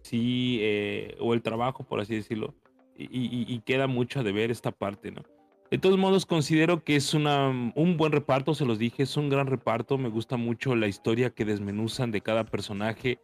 [0.03, 2.55] sí, eh, o el trabajo, por así decirlo,
[2.97, 5.23] y, queda mucho de ver esta parte, ¿no?
[5.71, 9.29] De todos modos, considero que es una, un buen reparto, se los dije, es un
[9.29, 13.19] gran reparto, me gusta mucho la historia que desmenuzan de cada personaje,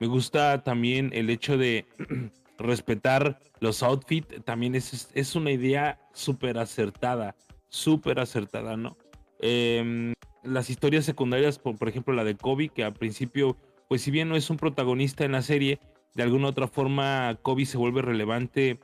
[0.00, 1.86] me gusta también el hecho de
[2.58, 7.34] respetar los outfits, también es, es una idea súper acertada,
[7.68, 8.96] súper acertada, ¿no?
[9.40, 13.56] Em, las historias secundarias, por, por ejemplo la de Kobe, que al principio,
[13.88, 15.80] pues si bien no es un protagonista en la serie,
[16.14, 18.78] de alguna otra forma Kobe se vuelve relevante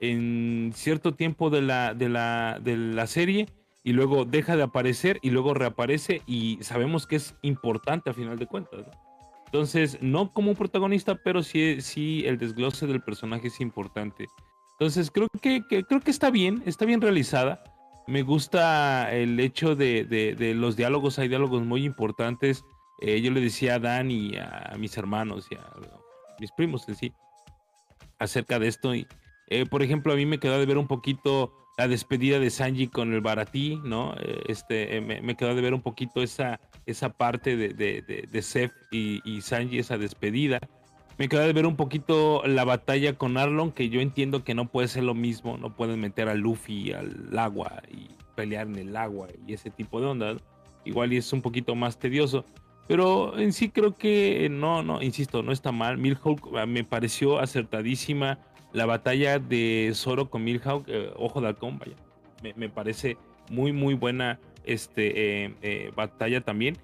[0.00, 3.46] en cierto tiempo de la, de la, de la serie
[3.82, 8.38] y luego deja de aparecer y luego reaparece y sabemos que es importante a final
[8.38, 8.84] de cuentas.
[9.54, 14.26] Entonces, no como un protagonista, pero sí, sí el desglose del personaje es importante.
[14.72, 17.62] Entonces, creo que, creo que está bien, está bien realizada.
[18.08, 22.64] Me gusta el hecho de, de, los diálogos, hay diálogos muy importantes.
[23.00, 25.72] Eh, yo le decía a Dan y a mis hermanos y a
[26.40, 27.12] mis primos en sí
[28.18, 28.92] acerca de esto.
[28.92, 29.06] Y,
[29.50, 32.88] eh, por ejemplo, a mí me quedó de ver un poquito la despedida de Sanji
[32.88, 34.14] con el Baratí, ¿no?
[34.18, 38.72] Eh, este, me, quedó de ver un poquito esa, esa parte de, de, de, Seth
[38.90, 40.60] y, y, Sanji, esa despedida.
[41.16, 44.68] Me quedó de ver un poquito la batalla con Arlon, que yo entiendo que no
[44.68, 48.96] puede ser lo mismo, no pueden meter a Luffy al agua y pelear en el
[48.96, 50.42] agua y ese tipo de ondas.
[50.84, 52.44] Igual y es un poquito más tedioso.
[52.86, 55.96] Pero en sí creo que no, no, insisto, no está mal.
[55.96, 58.38] Milhawk ah, me pareció acertadísima.
[58.72, 61.94] La batalla de Zoro con Milhawk, eh, Ojo de Halcón, vaya.
[62.56, 63.16] Me, parece
[63.50, 66.76] muy, muy buena este, eh, eh, batalla también.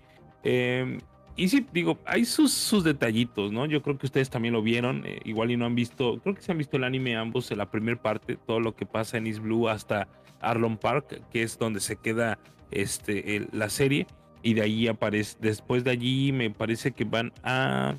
[0.43, 0.99] Em,
[1.37, 3.67] y sí, digo, hay sus, sus detallitos, ¿no?
[3.67, 6.53] Yo creo que ustedes también lo vieron, igual y no han visto, creo que se
[6.53, 9.41] han visto el anime ambos en la primera parte, todo lo que pasa en East
[9.41, 10.09] Blue hasta
[10.41, 12.39] Arlon Park, que es donde se queda
[12.71, 14.07] este, la serie
[14.43, 17.97] y de ahí aparece, después de allí me parece que van a,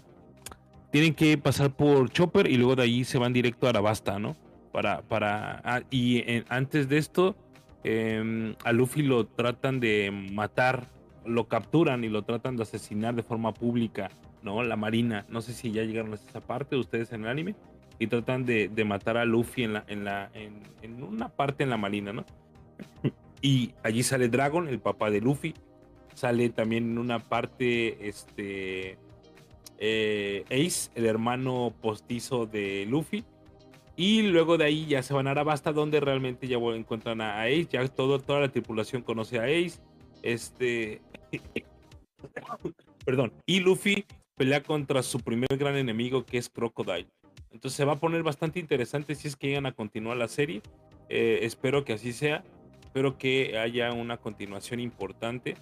[0.92, 4.36] tienen que pasar por Chopper y luego de ahí se van directo a Arabasta, ¿no?
[4.72, 7.36] Para, para, ah, y antes de esto,
[7.84, 10.88] em, a Luffy lo tratan de matar,
[11.26, 14.10] lo capturan y lo tratan de asesinar de forma pública,
[14.44, 14.64] ¿no?
[14.64, 17.56] La Marina, no sé si ya llegaron a esa parte ustedes en el anime,
[18.00, 22.26] y tratan de, matar a Luffy en una parte en la Marina, ¿no?
[23.44, 25.56] Y allí sale Dragon, el papá de Luffy,
[26.14, 28.98] Sale también en una parte este,
[29.78, 33.24] eh, Ace, el hermano postizo de Luffy.
[33.96, 37.68] Y luego de ahí ya se van a Arabasta, donde realmente ya encuentran a Ace.
[37.72, 39.80] Ya todo, toda la tripulación conoce a Ace.
[40.22, 41.02] Este.
[43.06, 43.34] Perdón.
[43.46, 44.06] Y Luffy
[44.36, 47.08] pelea contra su primer gran enemigo, que es Crocodile.
[47.52, 50.62] Entonces se va a poner bastante interesante si es que llegan a continuar la serie.
[51.10, 52.44] Eh, espero que así sea.
[52.82, 55.56] Espero que haya una continuación importante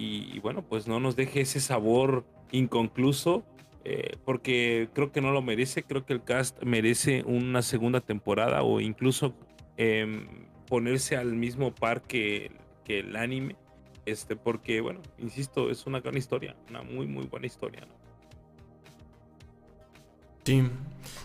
[0.00, 3.44] y, bueno, pues no nos deje ese sabor inconcluso,
[3.84, 8.62] eh, porque creo que no lo merece, creo que el cast merece una segunda temporada
[8.62, 9.34] o incluso
[9.76, 10.26] em,
[10.66, 12.50] ponerse al mismo par que,
[12.84, 13.56] que, el anime,
[14.04, 17.86] este, porque bueno, insisto, es una gran historia, una muy, muy buena historia.
[20.44, 20.62] Sí,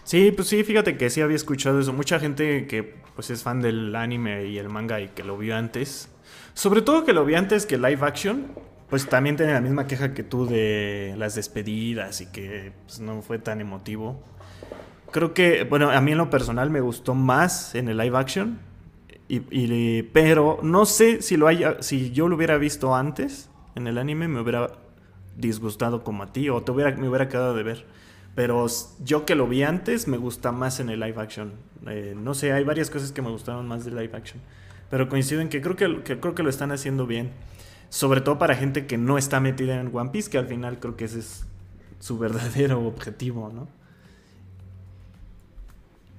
[0.04, 1.94] sí, pues sí, fíjate que sí había escuchado eso.
[1.94, 2.84] Mucha gente que
[3.16, 6.10] pues es fan del anime y el manga y que lo vio antes,
[6.54, 8.52] sobre todo que lo vi antes que live action,
[8.90, 13.22] pues también tiene la misma queja que tú de las despedidas y que pues, no
[13.22, 14.22] fue tan emotivo.
[15.12, 18.60] Creo que, bueno, a mí en lo personal me gustó más en el live action,
[19.28, 23.98] y, pero no sé si, lo haya, si yo lo hubiera visto antes en el
[23.98, 24.74] anime, me hubiera
[25.36, 27.86] disgustado como a ti o te hubiera, me hubiera quedado de ver.
[28.36, 28.66] Pero
[29.04, 31.54] yo que lo vi antes, me gusta más en el live action.
[31.88, 34.42] Eh, no sé, hay varias cosas que me gustaron más del live action.
[34.90, 37.32] Pero coinciden que creo que, creo que lo están haciendo bien.
[37.94, 40.98] Sobre todo para gente que no está metida en One Piece, que al final creo
[40.98, 41.46] que ese es
[42.00, 43.68] su verdadero objetivo, ¿no?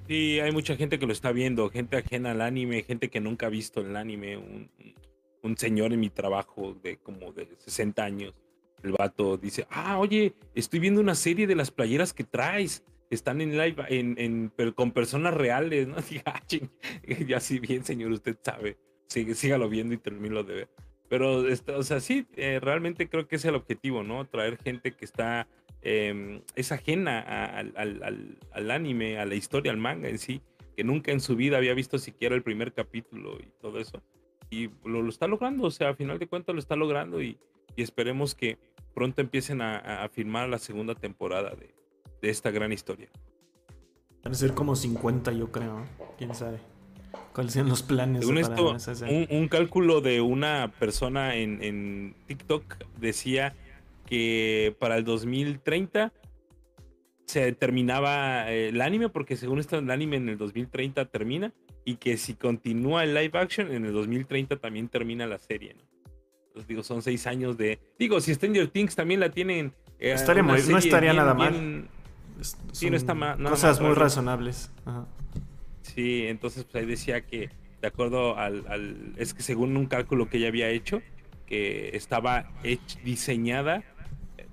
[0.07, 3.47] Sí, hay mucha gente que lo está viendo, gente ajena al anime, gente que nunca
[3.47, 4.37] ha visto el anime.
[4.37, 8.33] Un, señor en mi trabajo de como de 60 años,
[8.81, 13.41] el vato dice, ah, oye, estoy viendo una serie de las playeras que traes están
[13.41, 15.97] en live, en, con personas reales, ¿no?
[16.25, 16.41] Ah,
[17.27, 18.77] ya sí, bien, señor, usted sabe.
[19.07, 20.69] Sí, sígalo viendo y termino de ver.
[21.09, 24.25] Pero, este, o sea, sí, eh, realmente creo que es el objetivo, ¿no?
[24.25, 25.47] Traer gente que está,
[25.81, 30.41] em, es ajena al, al, al, anime, a la historia, al manga en sí,
[30.75, 34.01] que nunca en su vida había visto siquiera el primer capítulo y todo eso.
[34.49, 37.37] Y lo, está logrando, o sea, a final de cuentas lo está logrando y,
[37.75, 38.57] y esperemos que
[38.93, 41.75] pronto empiecen a, a filmar la segunda temporada de,
[42.21, 43.09] de esta gran historia.
[44.23, 45.85] Van a ser como 50, yo creo.
[46.17, 46.59] ¿Quién sabe?
[47.35, 48.25] ¿Cuáles son los planes?
[48.25, 53.53] un, un, cálculo de una persona en, TikTok decía
[54.05, 56.13] que para el 2030
[57.25, 61.51] se terminaba eh, el anime, porque según esto el anime en el 2030 termina,
[61.83, 65.83] y que si continúa el live action, en el 2030 también termina la serie, ¿no?
[66.47, 67.79] Entonces digo, son seis años de...
[67.99, 69.73] Digo, si Stranger Things también la tienen...
[69.99, 71.89] Eh, estaría no estaría nada mal.
[72.71, 73.43] sí, no está mal.
[73.43, 74.71] Cosas muy razonables.
[75.85, 77.49] Sí, entonces pues ahí decía que
[77.81, 81.01] de acuerdo al, Es que según un cálculo que ella había hecho,
[81.45, 82.49] que estaba
[83.03, 83.83] diseñada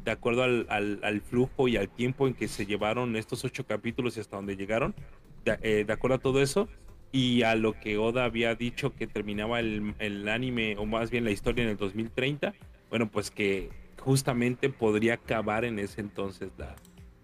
[0.05, 4.21] de acuerdo al, flujo y al tiempo en que se llevaron estos ocho capítulos y
[4.21, 4.95] hasta donde llegaron,
[5.47, 6.69] eh, de, acuerdo a todo eso,
[7.13, 11.31] y a lo que Oda había dicho que terminaba el, anime, o más bien la
[11.31, 12.53] historia en el 2030,
[12.91, 16.51] bueno, pues que justamente podría acabar en ese entonces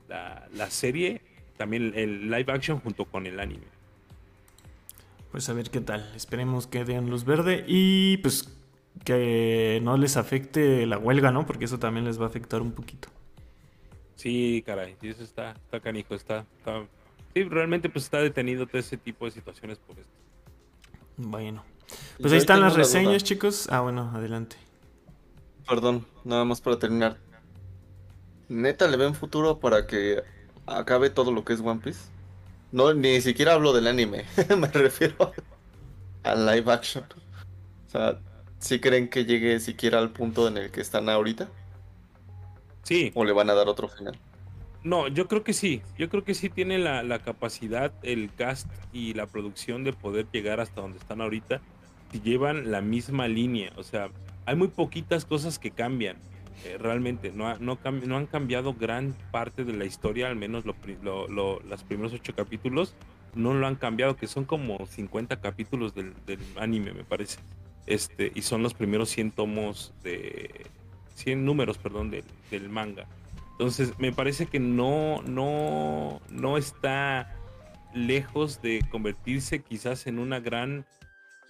[0.08, 1.20] la, la serie,
[1.56, 3.77] también el live action junto con el anime.
[5.30, 6.10] Pues a ver qué tal.
[6.16, 8.48] Esperemos que den luz verde y pues
[9.04, 11.46] que no les afecte la huelga, ¿no?
[11.46, 13.08] Porque eso también les va a afectar un poquito.
[14.16, 16.44] Sí, caray, eso está, está canijo, está,
[17.34, 20.12] Sí, realmente pues está detenido todo ese tipo de situaciones por esto.
[21.16, 21.62] Bueno.
[22.20, 23.68] Pues ahí están las reseñas, chicos.
[23.70, 24.56] Ah, bueno, adelante.
[25.68, 27.18] Perdón, nada más para terminar.
[28.48, 30.22] ¿Neta le ven futuro para que
[30.66, 32.10] acabe todo lo que es One Piece?
[32.72, 34.24] No, ni siquiera hablo del anime.
[34.56, 35.32] Me refiero
[36.22, 37.04] al live action.
[37.86, 38.18] O sea,
[38.58, 41.48] ¿Sí creen que llegue siquiera al punto en el que están ahorita?
[42.82, 43.12] Sí.
[43.14, 44.18] ¿O le van a dar otro final?
[44.82, 45.82] No, yo creo que sí.
[45.96, 50.60] Yo creo que sí tiene la, capacidad, el cast y la producción de poder llegar
[50.60, 51.60] hasta donde están ahorita.
[52.10, 53.72] Si llevan la misma línea.
[53.76, 54.10] O sea,
[54.44, 56.16] hay muy poquitas cosas que cambian.
[56.64, 60.76] Eh, realmente, no, no, no, han cambiado gran parte de la historia, al menos los
[60.76, 62.94] primeros ocho capítulos.
[63.34, 66.14] No lo han cambiado, que son como 50 capítulos del
[66.56, 67.38] anime, me parece.
[67.86, 70.66] Este, y son los primeros 100 tomos de
[71.14, 73.06] 100 números, perdón, del manga.
[73.52, 77.34] Entonces, me parece que no no no está
[77.92, 80.86] lejos de convertirse quizás en una gran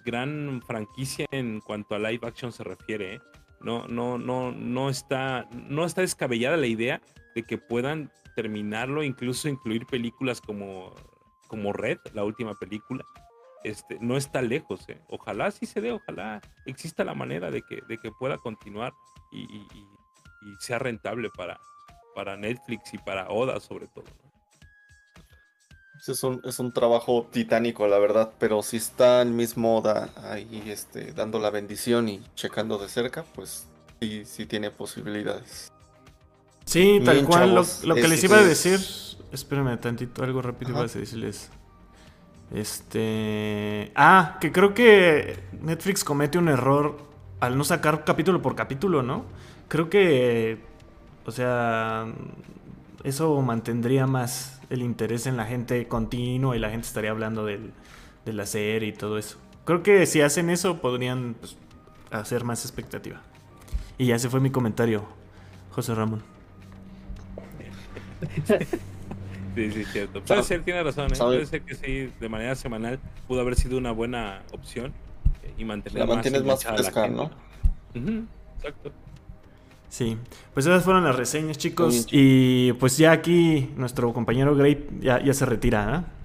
[0.05, 3.15] gran franquicia en cuanto a live action se refiere.
[3.15, 3.21] ¿eh?
[3.61, 7.01] No no no no está no está descabellada la idea
[7.35, 10.95] de que puedan terminarlo, incluso incluir películas como
[11.49, 13.03] como Red, la última película,
[13.63, 14.87] este, no está lejos.
[14.87, 15.01] ¿eh?
[15.09, 18.93] Ojalá sí se dé, ojalá exista la manera de que, de que pueda continuar
[19.31, 19.65] y,
[20.59, 21.59] sea rentable para,
[22.15, 24.05] para Netflix y para Oda sobre todo.
[26.07, 30.63] Es un, es un trabajo titánico, la verdad, pero si está el mismo Oda ahí
[30.67, 33.67] este, dando la bendición y checando de cerca, pues
[33.99, 35.71] sí, sí tiene posibilidades.
[36.65, 37.55] Sí, tal cual.
[37.55, 38.79] lo, que les iba a decir,
[39.31, 41.49] espérame tantito, algo rápido iba a decirles.
[42.53, 43.91] Este.
[43.95, 46.97] Ah, que creo que Netflix comete un error
[47.39, 49.25] al no sacar capítulo por capítulo, ¿no?
[49.67, 50.59] Creo que.
[51.25, 52.07] O sea.
[53.03, 57.71] Eso mantendría más el interés en la gente continuo y la gente estaría hablando del,
[58.25, 59.37] de la serie y todo eso.
[59.65, 61.57] Creo que si hacen eso podrían pues,
[62.11, 63.21] hacer más expectativa.
[63.97, 65.05] Y ya se fue mi comentario,
[65.71, 66.23] José Ramón.
[69.55, 70.23] Sí, sí, cierto.
[70.23, 71.11] Puede ser, tiene razón.
[71.11, 71.17] ¿eh?
[71.17, 74.93] Puede ser que sí, de manera semanal pudo haber sido una buena opción
[75.43, 77.31] eh, y mantener la mantienes más, fresca, ¿no?
[78.55, 78.93] exacto.
[79.89, 80.17] Sí,
[80.53, 82.07] pues esas fueron las reseñas, chicos.
[82.11, 86.19] Y pues ya aquí nuestro compañero Gray ya, ya se retira, ¿eh?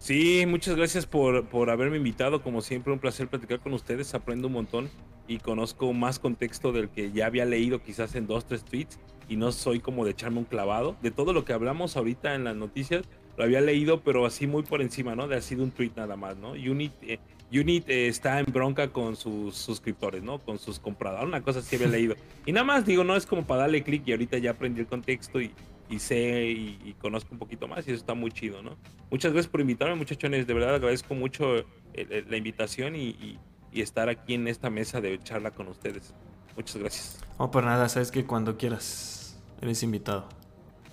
[0.00, 2.42] Sí, muchas gracias por, por haberme invitado.
[2.42, 4.14] Como siempre, un placer platicar con ustedes.
[4.14, 4.90] Aprendo un montón
[5.26, 8.98] y conozco más contexto del que ya había leído quizás en dos, tres tweets
[9.28, 10.96] y no soy como de echarme un clavado.
[11.00, 13.04] De todo lo que hablamos ahorita en las noticias,
[13.38, 15.26] lo había leído, pero así muy por encima, ¿no?
[15.26, 16.50] De ha sido un tweet nada más, ¿no?
[16.50, 17.18] Unit, eh,
[17.58, 20.38] Unit eh, está en bronca con sus suscriptores, ¿no?
[20.38, 22.16] Con sus compradores, una cosa así había leído.
[22.46, 24.86] Y nada más digo, no es como para darle clic y ahorita ya aprendí el
[24.86, 25.52] contexto y,
[25.88, 28.76] y sé y, conozco un poquito más y eso está muy chido, ¿no?
[29.10, 31.58] Muchas gracias por invitarme, muchachones, de verdad agradezco mucho
[31.92, 33.38] eh, la invitación y,
[33.74, 36.14] y estar aquí en esta mesa de charla con ustedes.
[36.56, 37.20] Muchas gracias.
[37.38, 40.28] No, por nada, sabes que cuando quieras eres invitado.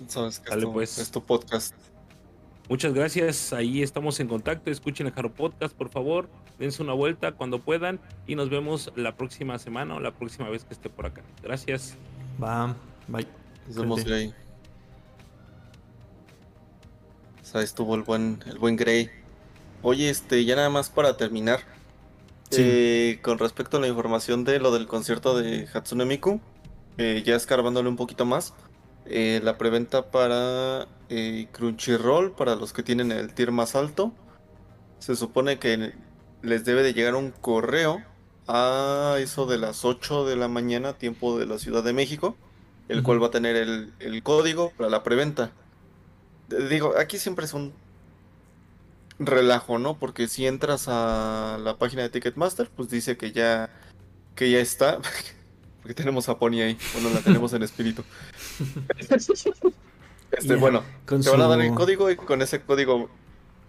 [0.08, 0.98] Sabes que es, tu, pues.
[0.98, 1.76] es tu podcast.
[2.70, 4.72] Muchas gracias, ahí estamos en contacto.
[4.72, 6.30] Escuchen el Jaro Podcast, por favor.
[6.58, 10.64] Dense una vuelta cuando puedan y nos vemos la próxima semana o la próxima vez
[10.64, 11.22] que esté por acá.
[11.44, 11.96] Gracias.
[12.42, 12.76] Va,
[13.08, 13.28] bye.
[13.68, 14.34] Nos vemos, Gray.
[17.42, 19.10] O sea, estuvo el buen, el buen Gray.
[19.82, 21.60] Oye, este, ya nada más para terminar.
[22.52, 26.42] Eh, con respecto a la información de lo del concierto de Hatsune Miku,
[26.98, 28.54] eh, ya escarbándole un poquito más,
[29.06, 30.88] eh, la preventa para
[31.52, 34.14] Crunchyroll, para los que tienen el tier más alto,
[35.00, 35.94] se supone que
[36.42, 38.04] les debe de llegar un correo
[38.48, 42.36] a eso de las 8 de la mañana, tiempo de la Ciudad de México,
[42.88, 45.52] el cual va a tener el, el código para la preventa.
[46.70, 47.74] Digo, aquí siempre es un
[49.26, 49.98] relajo, ¿no?
[49.98, 53.70] Porque si entras a la página de Ticketmaster, pues dice que ya,
[54.36, 55.00] que ya está.
[55.82, 56.78] Porque tenemos a Pony ahí.
[56.94, 58.04] Bueno, la tenemos en espíritu.
[60.32, 63.10] Este, bueno, te van a dar el código y con ese código.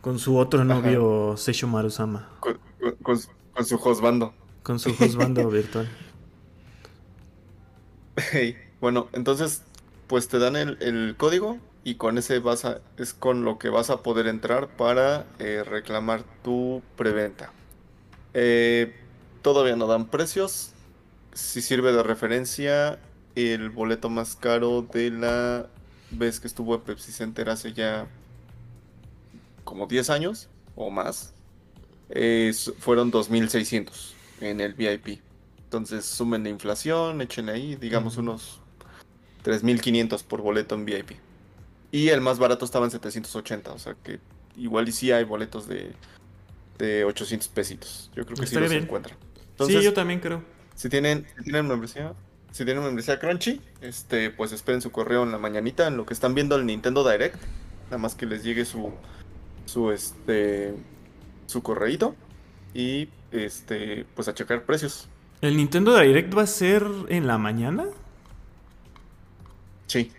[0.01, 2.28] Con su otro novio, Seisho Marusama.
[2.39, 2.56] Con,
[3.02, 4.32] con, su hostbando.
[4.62, 5.89] Con su hostbando virtual.
[8.80, 9.62] bueno, entonces,
[10.06, 13.68] pues te dan el, el código y con ese vas a, es con lo que
[13.68, 17.52] vas a poder entrar para eh, reclamar tu preventa.
[18.34, 18.94] Eh,
[19.43, 20.72] todavía no dan precios.
[21.32, 22.98] Si sirve de referencia,
[23.34, 25.66] el boleto más caro de la
[26.10, 28.06] vez que estuvo en Pepsi Center hace ya
[29.64, 31.32] como 10 años o más,
[32.78, 35.20] fueron 2.600 en el VIP.
[35.64, 38.60] Entonces sumen la inflación, echen ahí, digamos, unos
[39.44, 41.12] 3.500 por boleto en VIP.
[41.90, 44.20] Y el más barato estaba en 780, o sea que
[44.56, 45.92] igual y sí hay boletos de,
[46.78, 48.10] de 800 pesitos.
[48.14, 49.16] Yo creo que sí los encuentran.
[49.66, 50.42] sí, yo también creo.
[50.82, 52.12] Si tienen, si tienen membresía,
[52.50, 56.12] si tienen membresía Crunchy, este, pues esperen su correo en la mañanita en lo que
[56.12, 57.36] están viendo el Nintendo Direct.
[57.84, 58.90] Nada más que les llegue su,
[59.64, 60.74] su, este,
[61.46, 62.16] su correíto
[62.74, 65.09] y, este, pues a checar precios.
[65.40, 67.84] ¿El Nintendo Direct va a ser en la mañana?
[69.86, 70.10] Sí.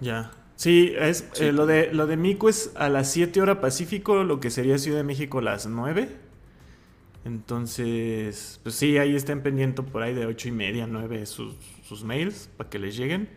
[0.00, 0.32] Ya.
[0.56, 4.40] Sí, es eh, lo de lo de Mico es a las 7 horas Pacífico, lo
[4.40, 6.23] que sería Ciudad de México las 9.
[7.24, 12.04] Entonces, pues sí, ahí estén pendiente por ahí de 8 y media, 9 sus, sus
[12.04, 13.28] mails para que les lleguen.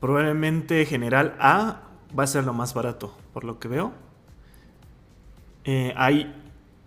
[0.00, 1.82] Probablemente General A
[2.18, 3.92] va a ser lo más barato, por lo que veo.
[5.64, 6.34] Eh, hay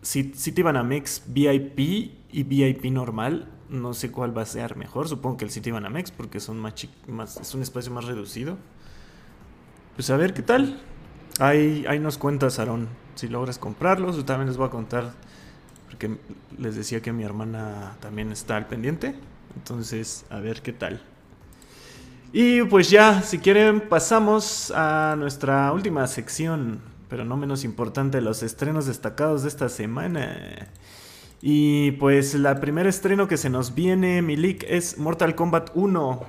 [0.03, 1.79] Citibanamex VIP
[2.31, 3.47] y VIP normal.
[3.69, 5.07] No sé cuál va a ser mejor.
[5.07, 6.75] Supongo que el Citibanamex porque son más,
[7.07, 8.57] más es un espacio más reducido.
[9.95, 10.79] Pues a ver qué tal.
[11.39, 14.23] Ahí, ahí nos cuentas, Aarón, si logras comprarlos.
[14.25, 15.13] También les voy a contar,
[15.95, 16.17] porque
[16.57, 19.15] les decía que mi hermana también está al pendiente.
[19.55, 21.01] Entonces, a ver qué tal.
[22.33, 28.43] Y pues ya, si quieren, pasamos a nuestra última sección, pero no menos importante, los
[28.43, 30.67] estrenos destacados de esta semana.
[31.41, 36.25] Y pues la primer estreno que se nos viene, Milik, es Mortal Kombat 1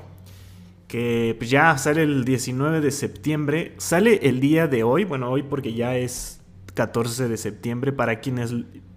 [0.86, 3.74] que pues, ya sale el 19 de septiembre.
[3.78, 6.40] Sale el día de hoy, bueno, hoy porque ya es
[6.74, 8.54] 14 de septiembre para quienes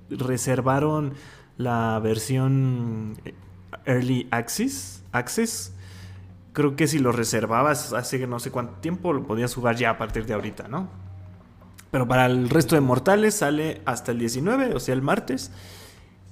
[0.09, 1.13] reservaron
[1.57, 3.17] la versión
[3.85, 5.03] Early Access.
[5.11, 5.73] Access.
[6.53, 9.97] Creo que si lo reservabas hace no sé cuánto tiempo lo podías jugar ya a
[9.97, 10.89] partir de ahorita, ¿no?
[11.91, 15.51] Pero para el resto de mortales sale hasta el 19, o sea, el martes.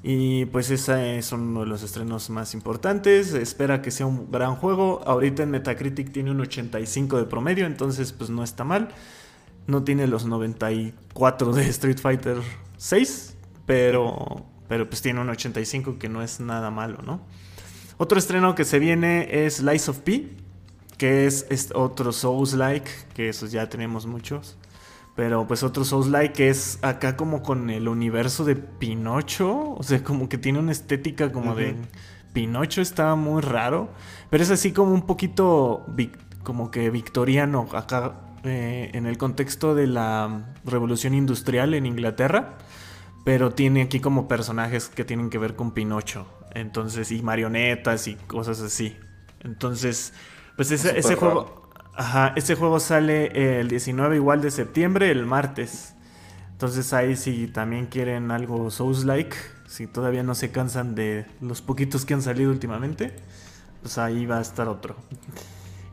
[0.04, 3.34] Y pues ese es uno de los estrenos más importantes.
[3.34, 5.02] Espera que sea un gran juego.
[5.06, 8.90] Ahorita en Metacritic tiene un 85 de promedio, entonces pues no está mal.
[9.66, 12.38] No tiene los 94 de Street Fighter
[12.78, 13.37] 6,
[13.68, 17.22] pero, pero pues tiene un 85 que no es nada malo, ¿no?
[17.98, 20.30] Otro estreno que se viene es Lies of P,
[20.98, 24.58] que es, es otro Souls-like, que esos ya tenemos muchos.
[25.16, 29.72] Pero pues otro Souls-like que es acá como con el universo de Pinocho.
[29.72, 31.76] O sea, como que tiene una estética como de
[32.34, 33.90] Pinocho, está muy raro.
[34.30, 35.86] Pero es así como un poquito
[36.44, 38.14] como que victoriano acá
[38.44, 42.60] eh, en el contexto de la revolución industrial en Inglaterra.
[43.28, 46.26] Pero tiene aquí como personajes que tienen que ver con Pinocho.
[46.54, 48.96] Entonces, y marionetas y cosas así.
[49.42, 50.14] Entonces,
[50.56, 51.70] pues ese, ese juego...
[51.94, 55.94] Ajá, este juego sale el 19 igual de septiembre, el martes.
[56.54, 59.36] Entonces ahí si también quieren algo Souls-like,
[59.68, 63.14] si todavía no se cansan de los poquitos que han salido últimamente,
[63.82, 64.96] pues ahí va a estar otro.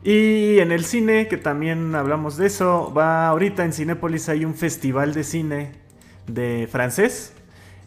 [0.05, 4.55] Y en el cine, que también hablamos de eso, va ahorita en Cinépolis hay un
[4.55, 5.84] festival de cine
[6.27, 7.33] de francés.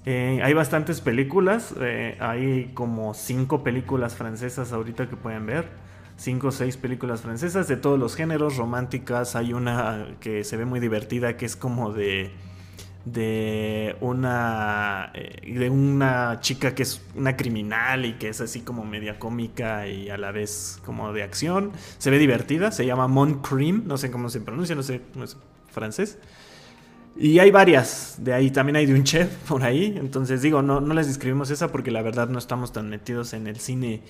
[0.06, 5.66] Eh, hay bastantes películas, eh, hay como cinco películas francesas ahorita que pueden ver
[6.18, 9.36] cinco o seis películas francesas de todos los géneros, románticas.
[9.36, 12.30] Hay una que se ve muy divertida que es como de
[13.04, 18.84] de una eh, de una chica que es una criminal y que es así como
[18.84, 21.72] media cómica y a la vez como de acción.
[21.98, 25.24] Se ve divertida, se llama Mon Cream, no sé cómo se pronuncia, no sé, no
[25.24, 25.36] es
[25.70, 26.18] francés.
[27.20, 30.80] Y hay varias, de ahí también hay de un chef por ahí, entonces digo, no,
[30.80, 34.02] no les describimos esa porque la verdad no estamos tan metidos en el cine,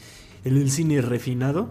[0.44, 1.70] en el cine refinado.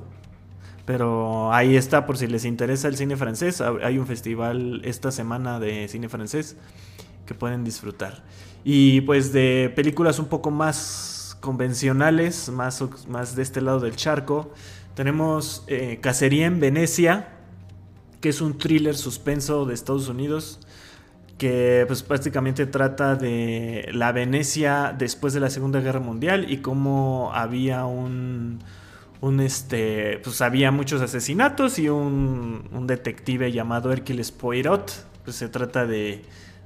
[0.85, 3.59] Pero ahí está, por si les interesa el cine francés.
[3.59, 6.55] Hay un festival esta semana de cine francés
[7.25, 8.23] que pueden disfrutar.
[8.63, 14.53] Y pues de películas un poco más convencionales, más, más de este lado del charco.
[14.95, 17.33] Tenemos eh, Cacería en Venecia,
[18.21, 20.61] que es un thriller suspenso de Estados Unidos
[21.37, 27.31] que pues prácticamente trata de la Venecia después de la Segunda Guerra Mundial y cómo
[27.33, 28.59] había un,
[29.21, 34.91] un este, pues había muchos asesinatos y un, un detective llamado Hércules Poirot,
[35.23, 36.23] pues se trata de,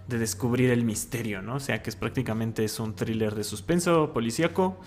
[0.07, 1.55] de, descubrir el misterio, ¿no?
[1.55, 4.77] O sea que es prácticamente es un thriller de suspenso policíaco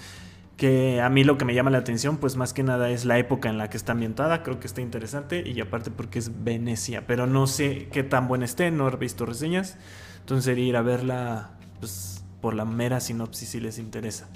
[0.56, 3.18] que a mí lo que me llama la atención, pues más que nada es la
[3.18, 7.06] época en la que está ambientada, creo que está interesante y aparte porque es Venecia,
[7.06, 9.76] pero no sé qué tan buena esté, no he visto reseñas,
[10.20, 11.50] entonces sería ir a verla
[11.80, 14.28] pues, por la mera sinopsis si les interesa.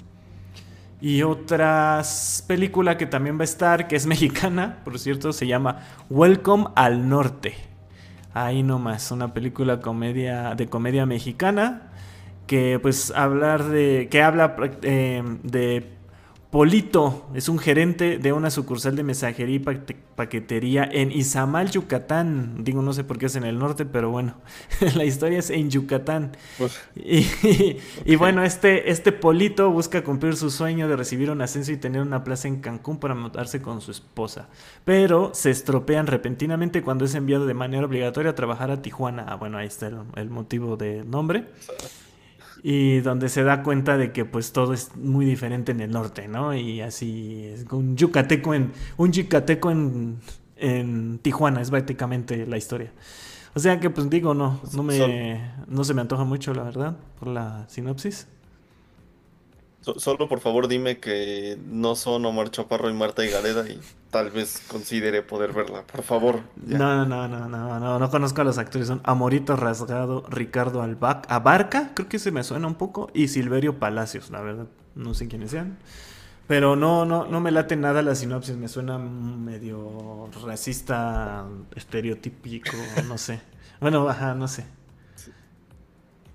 [1.01, 2.01] Y otra
[2.47, 7.07] película que también va a estar, que es mexicana, por cierto, se llama Welcome al
[7.07, 7.55] Norte.
[8.33, 11.89] Ahí nomás, una película comedia, de comedia mexicana
[12.49, 15.98] que pues hablar de que habla eh, de
[16.51, 22.63] Polito es un gerente de una sucursal de mensajería y paquetería en Izamal, Yucatán.
[22.63, 24.33] Digo, no sé por qué es en el norte, pero bueno,
[24.95, 26.35] la historia es en Yucatán.
[26.57, 31.77] Pues, y, bueno, este, este Polito busca cumplir su sueño de recibir un ascenso y
[31.77, 34.47] tener una plaza en Cancún para mudarse con su esposa.
[34.85, 39.23] Pero se estropean repentinamente cuando es enviado de manera obligatoria a trabajar a Tijuana.
[39.27, 41.45] Ah, bueno, ahí está el, el motivo de nombre
[42.63, 46.27] y donde se da cuenta de que pues todo es muy diferente en el norte,
[46.27, 46.53] ¿no?
[46.53, 50.19] Y así es un yucateco en un yucateco en,
[50.57, 52.91] en Tijuana es prácticamente la historia.
[53.55, 56.97] O sea que pues digo, no, no me no se me antoja mucho la verdad
[57.19, 58.27] por la sinopsis.
[59.81, 63.79] Solo por favor dime que no son Omar Chaparro y Marta Gareda y
[64.09, 66.41] tal vez considere poder verla, por favor.
[66.55, 71.91] No, no, no, no, no, no conozco a los actores, son Amorito Rasgado, Ricardo Abarca,
[71.93, 75.51] creo que se me suena un poco, y Silverio Palacios, la verdad, no sé quiénes
[75.51, 75.77] sean.
[76.47, 81.45] Pero no, no, no me late nada la sinopsis, me suena medio racista,
[81.75, 82.71] estereotípico,
[83.07, 83.39] no sé.
[83.79, 84.65] Bueno, ajá, no sé.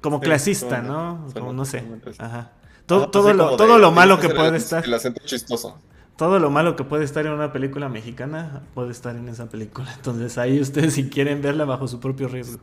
[0.01, 1.27] Como clasista, ¿no?
[1.35, 1.83] Como no sé.
[2.19, 2.53] Ajá.
[2.87, 4.85] Todo, lo, todo lo malo que puede estar.
[4.85, 5.81] El acento chistoso.
[6.17, 9.93] Todo lo malo que puede estar en una película mexicana puede estar en esa película.
[9.97, 12.61] Entonces ahí ustedes si quieren verla bajo su propio riesgo.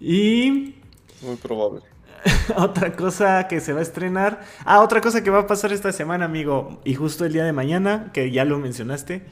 [0.00, 0.76] Y...
[1.22, 1.82] Muy probable.
[2.56, 4.40] otra cosa que se va a estrenar.
[4.64, 6.80] Ah, otra cosa que va a pasar esta semana, amigo.
[6.84, 9.22] Y justo el día de mañana, que ya lo mencionaste,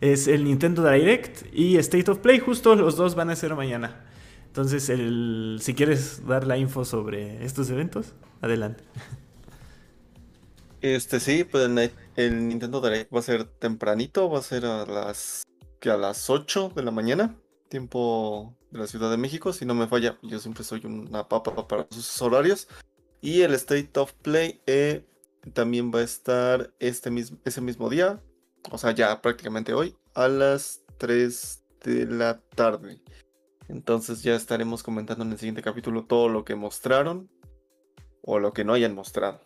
[0.00, 2.40] es el Nintendo Direct y State of Play.
[2.40, 4.00] Justo los dos van a ser mañana.
[4.46, 8.84] Entonces, el, si quieres dar la info sobre estos eventos, adelante.
[10.82, 11.70] Este sí, pues
[12.16, 15.42] el Nintendo Direct va a ser tempranito, va a ser a las
[15.80, 17.36] que a las 8 de la mañana,
[17.68, 21.66] tiempo de la Ciudad de México, si no me falla, yo siempre soy una papa
[21.66, 22.68] para sus horarios.
[23.20, 25.04] Y el State of Play eh,
[25.54, 28.22] también va a estar este mismo, ese mismo día,
[28.70, 33.02] o sea, ya prácticamente hoy, a las 3 de la tarde.
[33.68, 37.30] Entonces ya estaremos comentando en el siguiente capítulo todo lo que mostraron
[38.22, 39.40] o lo que no hayan mostrado.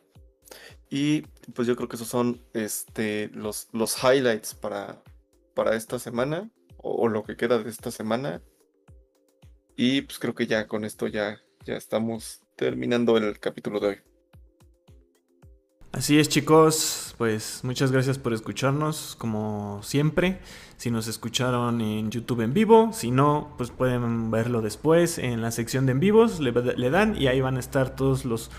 [0.89, 1.23] Y
[1.55, 5.03] pues yo creo que esos son este, los, los highlights para,
[5.55, 8.41] para esta semana, o, lo que queda de esta semana.
[9.77, 13.97] Y pues creo que ya con esto ya, ya estamos terminando el capítulo de hoy.
[15.93, 20.41] Así es chicos, pues muchas gracias por escucharnos como siempre.
[20.77, 25.51] Si nos escucharon en YouTube en vivo, si no, pues pueden verlo después en la
[25.51, 28.51] sección de en vivos, le, le dan y ahí van a estar todos los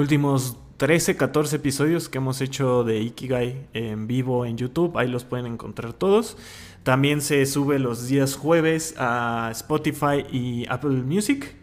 [0.00, 4.96] últimos 13, 14 episodios que hemos hecho de Ikigai en vivo en YouTube.
[4.96, 6.38] Ahí los pueden encontrar todos.
[6.82, 11.54] También se sube los días jueves a Spotify y Apple Music.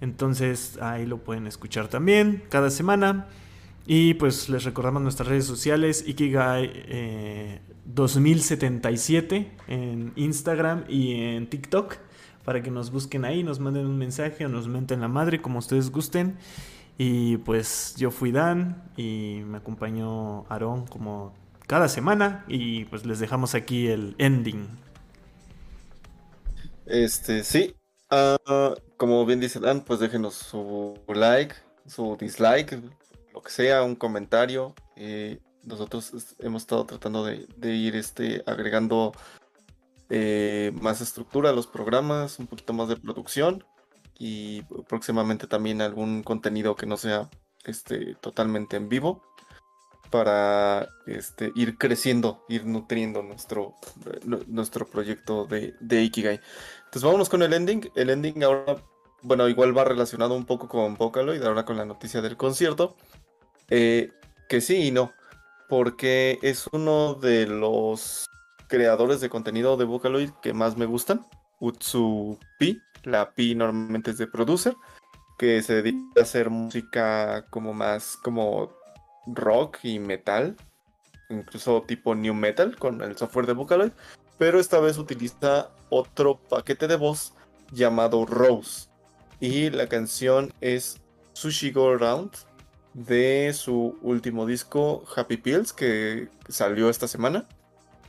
[0.00, 3.28] Entonces ahí lo pueden escuchar también cada semana.
[3.86, 11.98] Y pues les recordamos nuestras redes sociales, Ikigai 2077 eh, en Instagram y en TikTok,
[12.44, 15.60] para que nos busquen ahí, nos manden un mensaje o nos menten la madre, como
[15.60, 16.36] ustedes gusten.
[16.98, 21.34] Y pues yo fui Dan y me acompañó Aarón como
[21.66, 24.66] cada semana y pues les dejamos aquí el ending.
[26.86, 27.74] Este, sí.
[28.08, 28.38] Ah,
[28.96, 31.54] como bien dice Dan, pues déjenos su like,
[31.86, 32.80] su dislike,
[33.34, 34.74] lo que sea, un comentario.
[34.94, 39.12] Eh, nosotros hemos estado tratando de, ir este, agregando
[40.08, 43.64] eh, más estructura a los programas, un poquito más de producción
[44.18, 47.28] y próximamente también algún contenido que no sea
[47.64, 49.22] este, totalmente en vivo
[50.10, 53.74] para este, ir creciendo, ir nutriendo nuestro,
[54.46, 56.40] nuestro proyecto de, de, Ikigai.
[56.78, 57.90] Entonces vámonos con el ending.
[57.94, 58.76] El ending ahora,
[59.22, 62.96] bueno, igual va relacionado un poco con Vocaloid, ahora con la noticia del concierto.
[63.68, 64.12] Eh,
[64.48, 65.12] que sí y no.
[65.68, 68.26] porque es uno de los
[68.68, 71.26] creadores de contenido de Vocaloid que más me gustan.
[71.58, 74.76] Utsu Pi, la Pi normalmente es de producer,
[75.38, 78.72] que se dedica a hacer música como más como
[79.26, 80.56] rock y metal,
[81.30, 83.92] incluso tipo new metal con el software de Vocaloid,
[84.38, 87.32] pero esta vez utiliza otro paquete de voz
[87.72, 88.88] llamado Rose.
[89.40, 90.98] Y la canción es
[91.32, 92.32] Sushi Go Around
[92.94, 97.46] de su último disco Happy Pills que salió esta semana.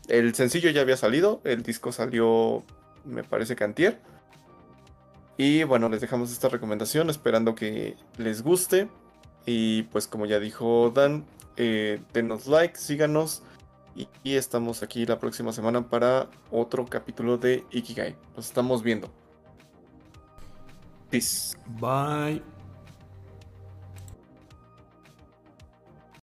[0.07, 2.63] El sencillo ya había salido, el disco salió
[3.03, 3.99] me parece cantier.
[5.37, 8.89] Y bueno, les dejamos esta recomendación esperando que les guste.
[9.45, 13.43] Y pues como ya dijo Dan, eh, denos like, síganos.
[13.95, 18.15] Y, y, estamos aquí la próxima semana para otro capítulo de Ikigai.
[18.35, 19.09] Nos estamos viendo.
[21.09, 21.57] Peace.
[21.79, 22.56] Bye.